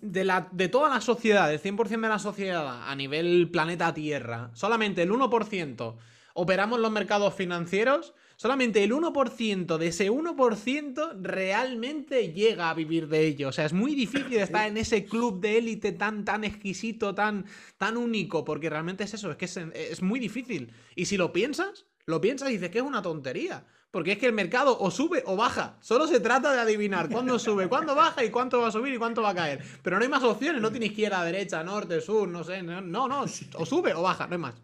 [0.00, 4.50] de, la, de toda la sociedad, del 100% de la sociedad a nivel planeta Tierra,
[4.54, 5.96] solamente el 1%
[6.32, 13.26] operamos los mercados financieros, Solamente el 1% de ese 1% realmente llega a vivir de
[13.26, 13.48] ello.
[13.48, 17.46] O sea, es muy difícil estar en ese club de élite tan, tan exquisito, tan,
[17.78, 20.72] tan único, porque realmente es eso, es que es, muy difícil.
[20.96, 23.64] Y si lo piensas, lo piensas y dices que es una tontería.
[23.90, 25.76] Porque es que el mercado o sube o baja.
[25.80, 28.98] Solo se trata de adivinar cuándo sube, cuándo baja y cuánto va a subir y
[28.98, 29.64] cuánto va a caer.
[29.84, 32.60] Pero no hay más opciones, no tiene izquierda, derecha, norte, sur, no sé.
[32.60, 33.24] No, no,
[33.54, 34.54] o sube o baja, no hay más.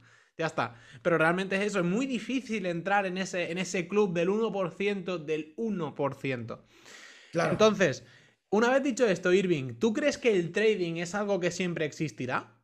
[0.40, 0.74] Ya está.
[1.02, 5.18] Pero realmente es eso, es muy difícil entrar en ese, en ese club del 1%
[5.18, 6.58] del 1%.
[7.30, 7.50] Claro.
[7.50, 8.04] Entonces,
[8.48, 12.58] una vez dicho esto, Irving, ¿tú crees que el trading es algo que siempre existirá?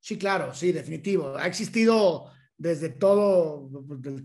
[0.00, 1.36] Sí, claro, sí, definitivo.
[1.36, 3.70] Ha existido desde todo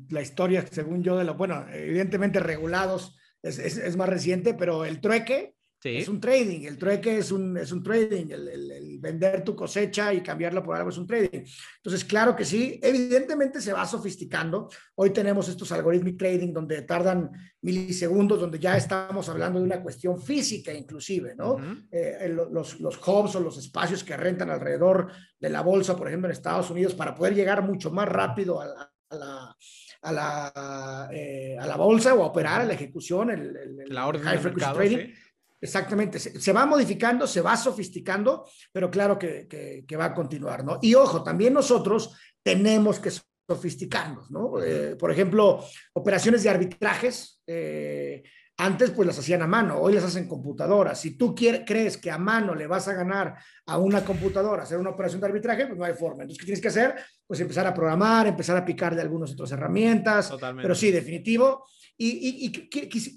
[0.10, 5.56] la historia, según yo, de lo, bueno, evidentemente regulados es más reciente, pero el trueque
[5.86, 10.22] es un trading, el trueque es un, es un trading, el, vender tu cosecha y
[10.22, 11.44] cambiarla por algo es un trading.
[11.78, 14.70] Entonces, claro que sí, evidentemente se va sofisticando.
[14.96, 17.32] Hoy tenemos estos algorithmic trading donde tardan
[17.62, 21.58] milisegundos, donde ya estamos hablando de una cuestión física inclusive, ¿no?
[21.92, 26.28] Eh, los, los hubs o los espacios que rentan alrededor de la bolsa, por ejemplo,
[26.28, 29.56] en Estados Unidos, para poder llegar mucho más rápido a la,
[30.02, 34.24] a la, eh, a la, bolsa o a operar a la ejecución, el, la orden
[34.24, 35.14] high frequency trading.
[35.62, 40.80] Exactamente, se, va modificando, se va sofisticando, pero claro que, va a continuar, ¿no?
[40.82, 43.12] Y ojo, también nosotros tenemos que
[43.48, 44.62] sofisticarnos, ¿no?
[44.62, 48.24] Eh, por ejemplo, operaciones de arbitrajes, eh,
[48.58, 51.00] antes pues las hacían a mano, hoy las hacen computadoras.
[51.00, 53.36] Si tú crees que a mano le vas a ganar
[53.66, 56.24] a una computadora hacer una operación de arbitraje, pues no hay forma.
[56.24, 56.96] Entonces, ¿qué tienes que hacer?
[57.28, 60.30] Pues empezar a programar, empezar a picar de algunas otras herramientas.
[60.30, 60.62] Totalmente.
[60.64, 61.66] Pero sí, definitivo,
[61.98, 62.52] y,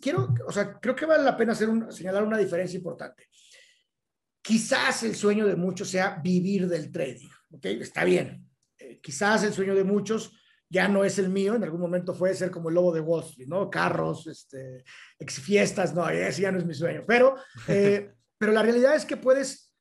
[0.00, 3.28] quiero, o sea, creo que vale la pena hacer señalar una diferencia importante.
[4.40, 7.66] Quizás el sueño de muchos sea vivir del trading, ¿ok?
[7.66, 8.46] Está bien.
[8.78, 10.32] Eh, quizás el sueño de muchos
[10.70, 13.24] ya no es el mío, en algún momento fue ser como el lobo de Wall
[13.24, 13.70] Street, ¿no?
[13.70, 14.84] Carros, este,
[15.18, 17.04] ex fiestas, no, ese ya no es mi sueño.
[17.06, 17.36] Pero,
[17.68, 19.74] eh, pero la realidad es que puedes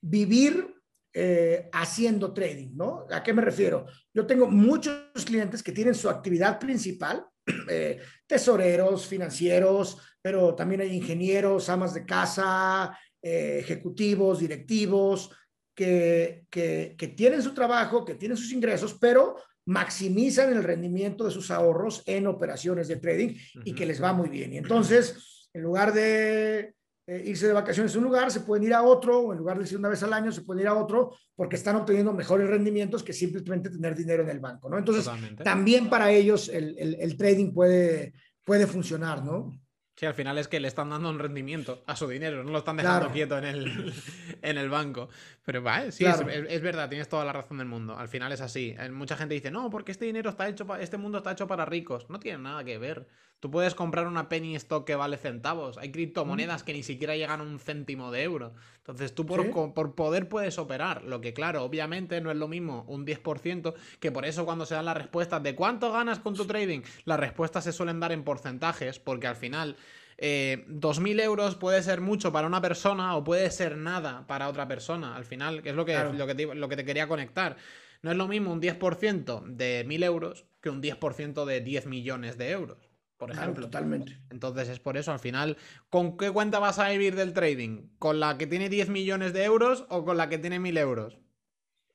[0.00, 0.74] vivir
[1.12, 3.06] eh, haciendo trading, ¿no?
[3.10, 3.86] ¿A qué me refiero?
[4.12, 7.26] Yo tengo muchos clientes que tienen su actividad principal
[7.68, 15.30] eh, tesoreros, financieros, pero también hay ingenieros, amas de casa, eh, ejecutivos, directivos,
[15.74, 21.52] que, que, tienen su trabajo, que tienen sus ingresos, pero maximizan el rendimiento de sus
[21.52, 24.52] ahorros en operaciones de trading y que les va muy bien.
[24.52, 26.74] Y entonces, en lugar de
[27.08, 29.56] eh, irse de vacaciones a un lugar, se pueden ir a otro, o en lugar
[29.56, 32.46] de irse una vez al año, se pueden ir a otro, porque están obteniendo mejores
[32.50, 34.76] rendimientos que simplemente tener dinero en el banco, ¿no?
[34.76, 35.10] Entonces,
[35.42, 38.12] también para ellos el, el, trading puede,
[38.44, 39.58] puede funcionar, ¿no?
[39.96, 42.58] Sí, al final es que le están dando un rendimiento a su dinero, no lo
[42.58, 43.92] están dejando quieto en el,
[44.42, 45.08] en el banco.
[45.46, 47.96] Pero vale, sí, es, verdad, tienes toda la razón del mundo.
[47.96, 48.76] Al final es así.
[48.92, 51.64] Mucha gente dice, no, porque este dinero está hecho para, este mundo está hecho para
[51.64, 52.08] ricos.
[52.10, 53.08] No tiene nada que ver.
[53.40, 55.78] Tú puedes comprar una penny stock que vale centavos.
[55.78, 58.52] Hay criptomonedas que ni siquiera llegan a un céntimo de euro.
[58.78, 61.04] Entonces tú por, por poder puedes operar.
[61.04, 64.74] Lo que claro, obviamente no es lo mismo un 10%, que por eso cuando se
[64.74, 68.24] dan las respuestas de cuánto ganas con tu trading, las respuestas se suelen dar en
[68.24, 69.76] porcentajes, porque al final
[70.16, 74.66] eh, 2.000 euros puede ser mucho para una persona o puede ser nada para otra
[74.66, 75.14] persona.
[75.14, 77.56] Al final, que es lo que, lo que, te, lo que te quería conectar.
[78.02, 82.36] No es lo mismo un 10% de 1.000 euros que un 10% de 10 millones
[82.36, 82.87] de euros,
[83.18, 83.66] por ejemplo.
[83.66, 84.16] totalmente.
[84.30, 85.58] Entonces es por eso, al final,
[85.90, 87.88] ¿con qué cuenta vas a vivir del trading?
[87.98, 91.18] ¿Con la que tiene 10 millones de euros o con la que tiene 1.000 euros?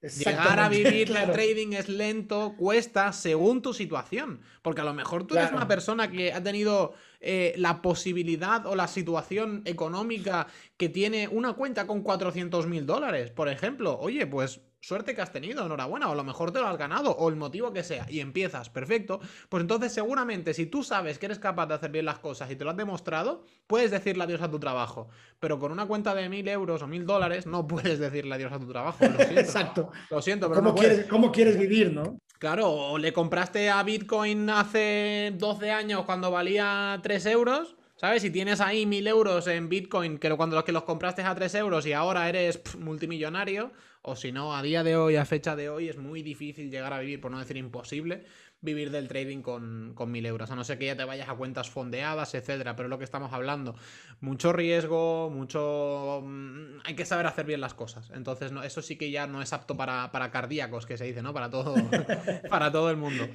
[0.02, 4.42] Llegar a vivir el trading es lento, cuesta según tu situación.
[4.62, 8.76] Porque a lo mejor tú eres una persona que ha tenido eh, la posibilidad o
[8.76, 13.98] la situación económica que tiene una cuenta con 400 mil dólares, por ejemplo.
[13.98, 17.12] Oye, pues suerte que has tenido, enhorabuena, o a lo mejor te lo has ganado,
[17.12, 21.28] o el motivo que sea, y empiezas, perfecto, pues entonces seguramente si tú sabes que
[21.28, 24.42] eres capaz de hacer bien las cosas y te lo has demostrado, puedes decirle adiós
[24.42, 25.08] a tu trabajo,
[25.40, 28.60] pero con una cuenta de mil euros o mil dólares no puedes decirle adiós a
[28.60, 29.40] tu trabajo, lo siento.
[29.40, 29.92] Exacto.
[30.10, 32.18] Lo siento, pero ¿Cómo, quieres, ¿Cómo quieres vivir, no?
[32.38, 38.22] Claro, o le compraste a Bitcoin hace 12 años cuando valía 3 euros, ¿sabes?
[38.22, 41.56] Si tienes ahí 1000 euros en Bitcoin, que cuando los que los compraste a 3
[41.56, 43.72] euros y ahora eres multimillonario,
[44.02, 46.92] o si no, a día de hoy, a fecha de hoy, es muy difícil llegar
[46.92, 48.26] a vivir, por no decir imposible,
[48.60, 50.52] vivir del trading con, con 1000 euros.
[50.52, 52.76] A no ser que ya te vayas a cuentas fondeadas, etcétera.
[52.76, 53.74] Pero es lo que estamos hablando.
[54.20, 56.24] Mucho riesgo, mucho.
[56.26, 58.12] Mm, hay que saber hacer bien las cosas.
[58.14, 61.34] Entonces, no, eso sí que ya no es apto para, cardíacos, que se dice, ¿no?
[61.34, 61.74] Para todo,
[62.50, 63.30] para todo el mundo.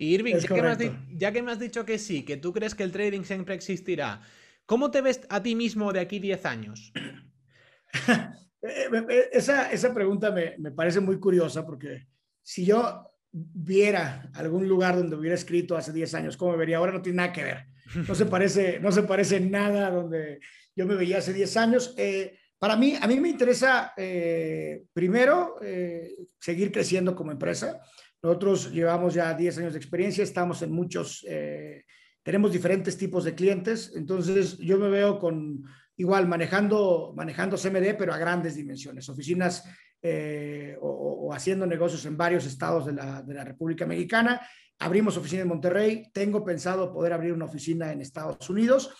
[0.00, 2.84] Y Irving, ya que, ya que me has dicho que sí, que tú crees que
[2.84, 4.22] el trading siempre existirá,
[4.64, 6.92] ¿cómo te ves a ti mismo de aquí 10 años?
[8.62, 12.08] Eh, eh, esa, esa pregunta me, me, parece muy curiosa porque
[12.42, 16.92] si yo viera algún lugar donde hubiera escrito hace 10 años cómo me vería ahora,
[16.92, 17.64] no tiene nada que ver.
[18.06, 20.40] No se parece, no se parece nada donde
[20.76, 21.94] yo me veía hace 10 años.
[21.96, 23.94] Eh, para mí, a mí me interesa
[24.92, 25.56] primero
[26.38, 27.80] seguir creciendo como empresa.
[28.22, 31.26] Nosotros llevamos ya 10 años de experiencia, estamos en muchos,
[32.22, 35.64] tenemos diferentes tipos de clientes, entonces yo me veo con
[36.00, 39.64] igual manejando, manejando CMD, pero a grandes dimensiones, oficinas
[40.02, 44.40] eh, o, haciendo negocios en varios estados de la, de la, República Mexicana.
[44.78, 48.90] Abrimos oficina en Monterrey, tengo pensado poder abrir una oficina en Estados Unidos.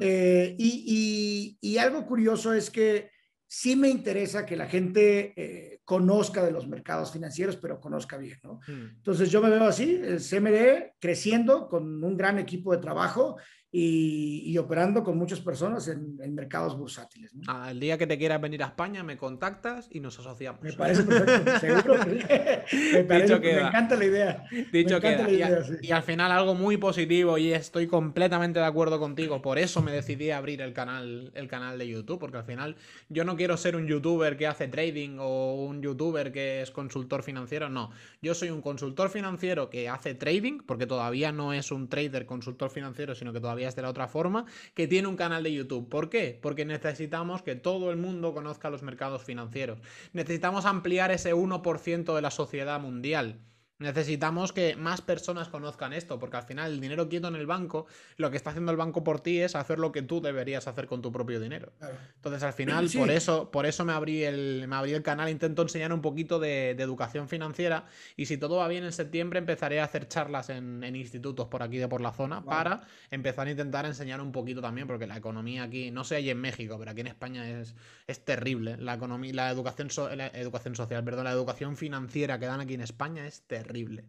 [0.00, 3.10] Eh, y, y, y, algo curioso es que
[3.50, 8.38] sí me interesa que la gente eh, conozca de los mercados financieros, pero conozca bien,
[8.42, 8.60] ¿no?
[8.66, 8.96] Hmm.
[8.96, 13.38] Entonces yo me veo así, el CMD creciendo con un gran equipo de trabajo
[13.70, 17.34] y, operando con muchas personas en, mercados bursátiles.
[17.34, 17.68] ¿no?
[17.68, 20.62] el día que te quieras venir a España, me contactas y nos asociamos.
[20.62, 21.94] Me parece perfecto, seguro.
[22.92, 24.44] me, parece, me encanta la idea.
[24.72, 29.42] Dicho que y, al final algo muy positivo y estoy completamente de acuerdo contigo.
[29.42, 32.76] Por eso me decidí a abrir el canal, el canal de YouTube, porque al final
[33.10, 37.22] yo no quiero ser un youtuber que hace trading o un youtuber que es consultor
[37.22, 37.90] financiero, no.
[38.22, 42.70] Yo soy un consultor financiero que hace trading, porque todavía no es un trader consultor
[42.70, 45.88] financiero, sino que todavía de la otra forma, que tiene un canal de YouTube.
[45.88, 46.38] ¿Por qué?
[46.40, 49.78] Porque necesitamos que todo el mundo conozca los mercados financieros.
[50.12, 53.40] Necesitamos ampliar ese 1% de la sociedad mundial.
[53.80, 57.86] Necesitamos que más personas conozcan esto, porque al final el dinero quieto en el banco,
[58.16, 60.88] lo que está haciendo el banco por ti es hacer lo que tú deberías hacer
[60.88, 61.72] con tu propio dinero.
[62.16, 65.62] Entonces, al final, por eso, por eso me abrí el, me abrí el canal, intento
[65.62, 67.86] enseñar un poquito de, educación financiera.
[68.16, 71.78] Y si todo va bien en septiembre, empezaré a hacer charlas en, institutos por aquí
[71.78, 75.62] de por la zona para empezar a intentar enseñar un poquito también, porque la economía
[75.62, 77.76] aquí, no sé allí en México, pero aquí en España es,
[78.08, 78.76] es terrible.
[78.76, 82.80] La economía, la educación, la educación social, perdón, la educación financiera que dan aquí en
[82.80, 84.04] España es terrible terrible,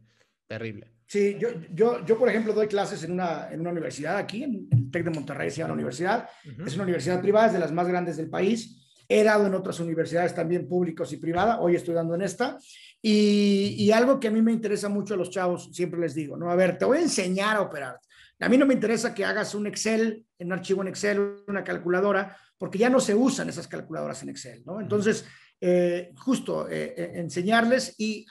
[0.47, 0.87] terrible.
[1.05, 4.67] Sí, yo, yo, yo por ejemplo doy clases en una, en una universidad aquí, en
[4.71, 6.29] el TEC de Monterrey se llama la universidad,
[6.65, 8.75] es una universidad privada, es de las más grandes del país.
[9.07, 12.59] He dado en otras universidades también públicos y privadas, hoy estoy dando en esta.
[13.01, 16.37] Y, y, algo que a mí me interesa mucho a los chavos, siempre les digo,
[16.37, 16.51] ¿no?
[16.51, 17.99] A ver, te voy a enseñar a operar.
[18.39, 22.37] A mí no me interesa que hagas un Excel, un archivo en Excel, una calculadora,
[22.57, 24.79] porque ya no se usan esas calculadoras en Excel, ¿no?
[24.79, 25.25] Entonces,
[25.59, 28.25] eh, justo eh, eh, enseñarles y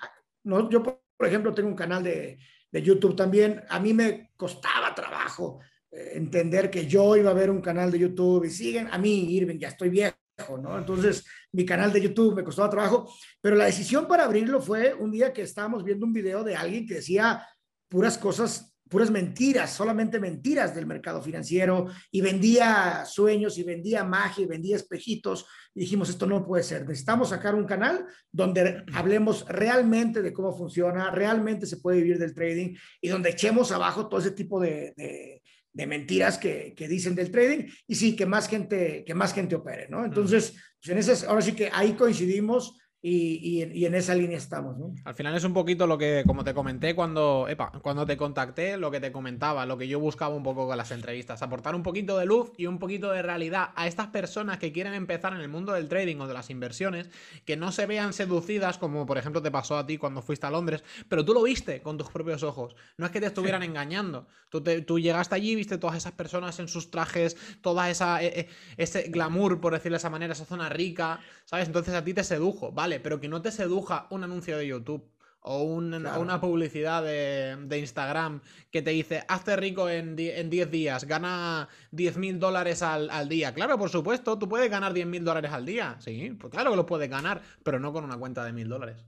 [0.44, 2.38] no, yo por ejemplo, tengo un canal de,
[2.70, 3.62] YouTube también.
[3.68, 7.98] A mí me costaba trabajo eh, entender que yo iba a ver un canal de
[7.98, 10.14] YouTube y siguen, a mí, Irving, ya estoy viejo,
[10.60, 10.78] ¿no?
[10.78, 15.10] Entonces, mi canal de YouTube me costaba trabajo, pero la decisión para abrirlo fue un
[15.10, 17.46] día que estábamos viendo un video de alguien que decía
[17.88, 24.44] puras cosas puras mentiras, solamente mentiras del mercado financiero y vendía sueños y vendía magia
[24.44, 25.46] y vendía espejitos.
[25.74, 30.56] Y dijimos, esto no puede ser, necesitamos sacar un canal donde hablemos realmente de cómo
[30.56, 34.94] funciona, realmente se puede vivir del trading y donde echemos abajo todo ese tipo de,
[34.96, 39.54] de, mentiras que, que, dicen del trading y sí, que más gente, que más gente
[39.54, 40.04] opere, ¿no?
[40.04, 44.76] Entonces, pues en esas, ahora sí que ahí coincidimos y, y, en esa línea estamos.
[44.76, 44.92] ¿no?
[45.04, 48.76] Al final es un poquito lo que, como te comenté cuando, epa, cuando te contacté,
[48.76, 51.84] lo que te comentaba, lo que yo buscaba un poco con las entrevistas, aportar un
[51.84, 55.40] poquito de luz y un poquito de realidad a estas personas que quieren empezar en
[55.40, 57.08] el mundo del trading o de las inversiones,
[57.44, 60.50] que no se vean seducidas como por ejemplo te pasó a ti cuando fuiste a
[60.50, 64.26] Londres, pero tú lo viste con tus propios ojos, no es que te estuvieran engañando,
[64.50, 68.48] tú, tú llegaste allí, viste todas esas personas en sus trajes, toda esa, e, e,
[68.76, 71.66] ese glamour, por decirlo de esa manera, esa zona rica, ¿sabes?
[71.66, 72.97] Entonces a ti te sedujo, ¿vale?
[72.98, 75.10] Pero que no te seduja un anuncio de YouTube
[75.40, 82.16] o una publicidad de, Instagram que te dice, hazte rico en 10 días, gana 10
[82.18, 83.54] mil dólares al, día.
[83.54, 85.96] Claro, por supuesto, tú puedes ganar 10 mil dólares al día.
[86.00, 89.04] Sí, pues claro que lo puedes ganar, pero no con una cuenta de mil dólares.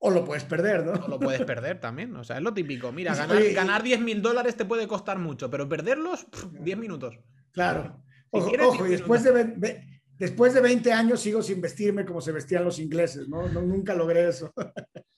[0.00, 0.92] O lo puedes perder, ¿no?
[0.92, 2.14] O lo puedes perder también.
[2.14, 2.92] O sea, es lo típico.
[2.92, 7.18] Mira, ganar, ganar 10 mil dólares te puede costar mucho, pero perderlos, 10 minutos.
[7.50, 8.00] Claro.
[8.30, 12.78] ojo, y después de, después de 20 años sigo sin vestirme como se vestían los
[12.78, 13.48] ingleses, ¿no?
[13.48, 14.52] nunca logré eso.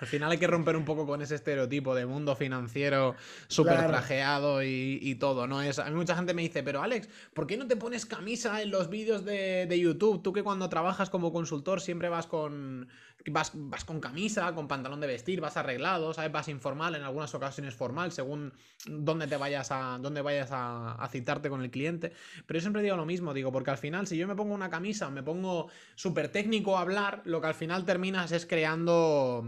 [0.00, 3.14] Al final hay que romper un poco con ese estereotipo de mundo financiero
[3.48, 5.60] súper trajeado y, todo, ¿no?
[5.60, 8.62] Es, a mí mucha gente me dice, pero Alex, ¿por qué no te pones camisa
[8.62, 10.22] en los vídeos de, de YouTube?
[10.22, 12.88] Tú que cuando trabajas como consultor siempre vas con,
[13.26, 16.32] vas, vas con camisa, con pantalón de vestir, vas arreglado, ¿sabes?
[16.32, 18.52] Vas informal, en algunas ocasiones formal, según
[18.86, 22.12] dónde te vayas a, dónde vayas a, citarte con el cliente.
[22.46, 24.70] Pero yo siempre digo lo mismo, digo, porque al final, si yo me pongo una
[24.70, 29.44] camisa, me pongo súper técnico a hablar, lo que al final terminas es creando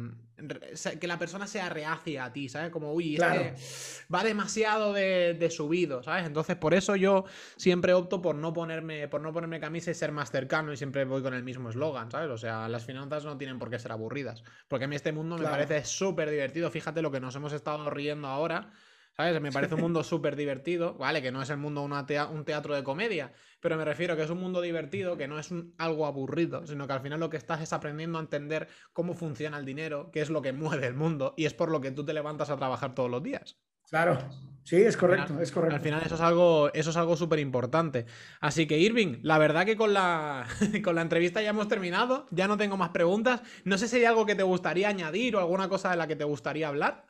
[1.01, 2.71] que la persona sea reacia a ti, ¿sabes?
[2.71, 6.27] Como, uy, va demasiado de, subido, ¿sabes?
[6.27, 7.25] Entonces, por eso yo
[7.57, 11.05] siempre opto por no ponerme, por no ponerme camisa y ser más cercano y siempre
[11.05, 12.31] voy con el mismo eslogan, ¿sabes?
[12.31, 14.43] O sea, las finanzas no tienen por qué ser aburridas.
[14.69, 16.71] Porque a mí este mundo me parece súper divertido.
[16.71, 18.71] Fíjate lo que nos hemos estado riendo ahora.
[19.17, 19.41] ¿Sabes?
[19.41, 21.23] Me parece un mundo súper divertido, ¿vale?
[21.23, 24.31] Que no es el mundo una un teatro de comedia, pero me refiero que es
[24.31, 27.61] un mundo divertido, que no es algo aburrido, sino que al final lo que estás
[27.61, 31.35] es aprendiendo a entender cómo funciona el dinero, qué es lo que mueve el mundo,
[31.37, 33.59] y es por lo que tú te levantas a trabajar todos los días.
[33.93, 34.19] Claro,
[34.65, 35.77] sí, es correcto, es correcto.
[35.77, 38.07] Al final eso es algo, eso es algo súper importante.
[38.41, 40.47] Así que Irving, la verdad que con la,
[40.83, 43.43] con la entrevista ya hemos terminado, ya no tengo más preguntas.
[43.65, 46.17] No sé si hay algo que te gustaría añadir o alguna cosa de la que
[46.17, 47.05] te gustaría hablar.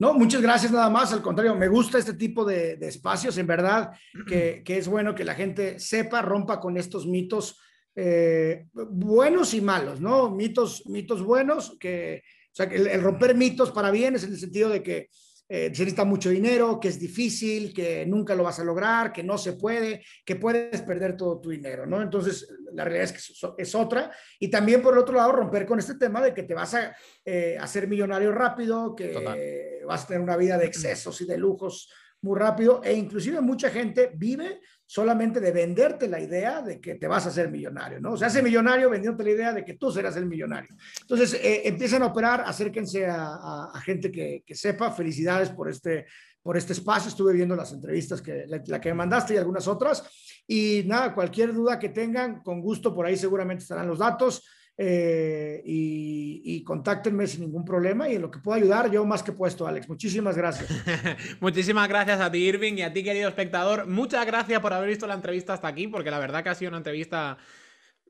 [0.00, 1.12] No, muchas gracias nada más.
[1.12, 3.92] Al contrario, me gusta este tipo de, espacios, en verdad,
[4.26, 7.60] que, es bueno que la gente sepa, rompa con estos mitos
[7.94, 10.30] eh, buenos y malos, ¿no?
[10.30, 14.70] Mitos, mitos buenos, que, o sea, el romper mitos para bien es en el sentido
[14.70, 15.10] de que
[15.52, 19.24] eh, se necesita mucho dinero, que es difícil, que nunca lo vas a lograr, que
[19.24, 22.00] no se puede, que puedes perder todo tu dinero, ¿no?
[22.00, 24.12] Entonces, la realidad es que es otra.
[24.38, 26.94] Y también, por el otro lado, romper con este tema de que te vas a
[27.24, 31.90] eh, hacer millonario rápido, que vas a tener una vida de excesos y de lujos
[32.22, 34.60] muy rápido e inclusive mucha gente vive
[34.90, 38.14] solamente de venderte la idea de que te vas a hacer millonario, ¿no?
[38.14, 40.74] O sea, hace millonario vendiéndote la idea de que tú serás el millonario.
[41.02, 44.90] Entonces, eh, empiezan a operar, acérquense a, gente que, sepa.
[44.90, 46.06] Felicidades por este,
[46.42, 47.08] por este espacio.
[47.08, 50.02] Estuve viendo las entrevistas, que la, que me mandaste y algunas otras.
[50.44, 54.42] Y nada, cualquier duda que tengan, con gusto, por ahí seguramente estarán los datos.
[54.82, 59.32] Eh, y, contáctenme sin ningún problema y en lo que pueda ayudar, yo más que
[59.32, 59.88] puesto, Alex.
[59.88, 60.70] Muchísimas gracias.
[61.40, 63.86] Muchísimas gracias a ti, Irving, y a ti, querido espectador.
[63.86, 66.70] Muchas gracias por haber visto la entrevista hasta aquí, porque la verdad que ha sido
[66.70, 67.36] una entrevista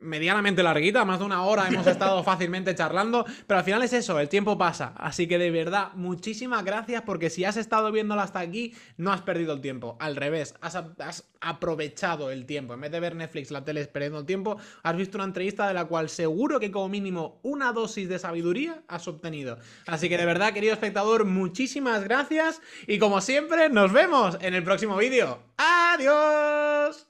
[0.01, 4.18] medianamente larguita, más de una hora hemos estado fácilmente charlando, pero al final es eso,
[4.18, 4.94] el tiempo pasa.
[4.97, 9.22] Así que de verdad, muchísimas gracias porque si has estado viéndolo hasta aquí, no has
[9.22, 9.97] perdido el tiempo.
[10.01, 12.74] Al revés, has, aprovechado el tiempo.
[12.74, 15.74] En vez de ver Netflix, la tele perdiendo el tiempo, has visto una entrevista de
[15.74, 19.59] la cual seguro que como mínimo una dosis de sabiduría has obtenido.
[19.86, 24.64] Así que de verdad, querido espectador, muchísimas gracias y como siempre, nos vemos en el
[24.64, 25.43] próximo vídeo.
[25.56, 27.10] ¡Adiós!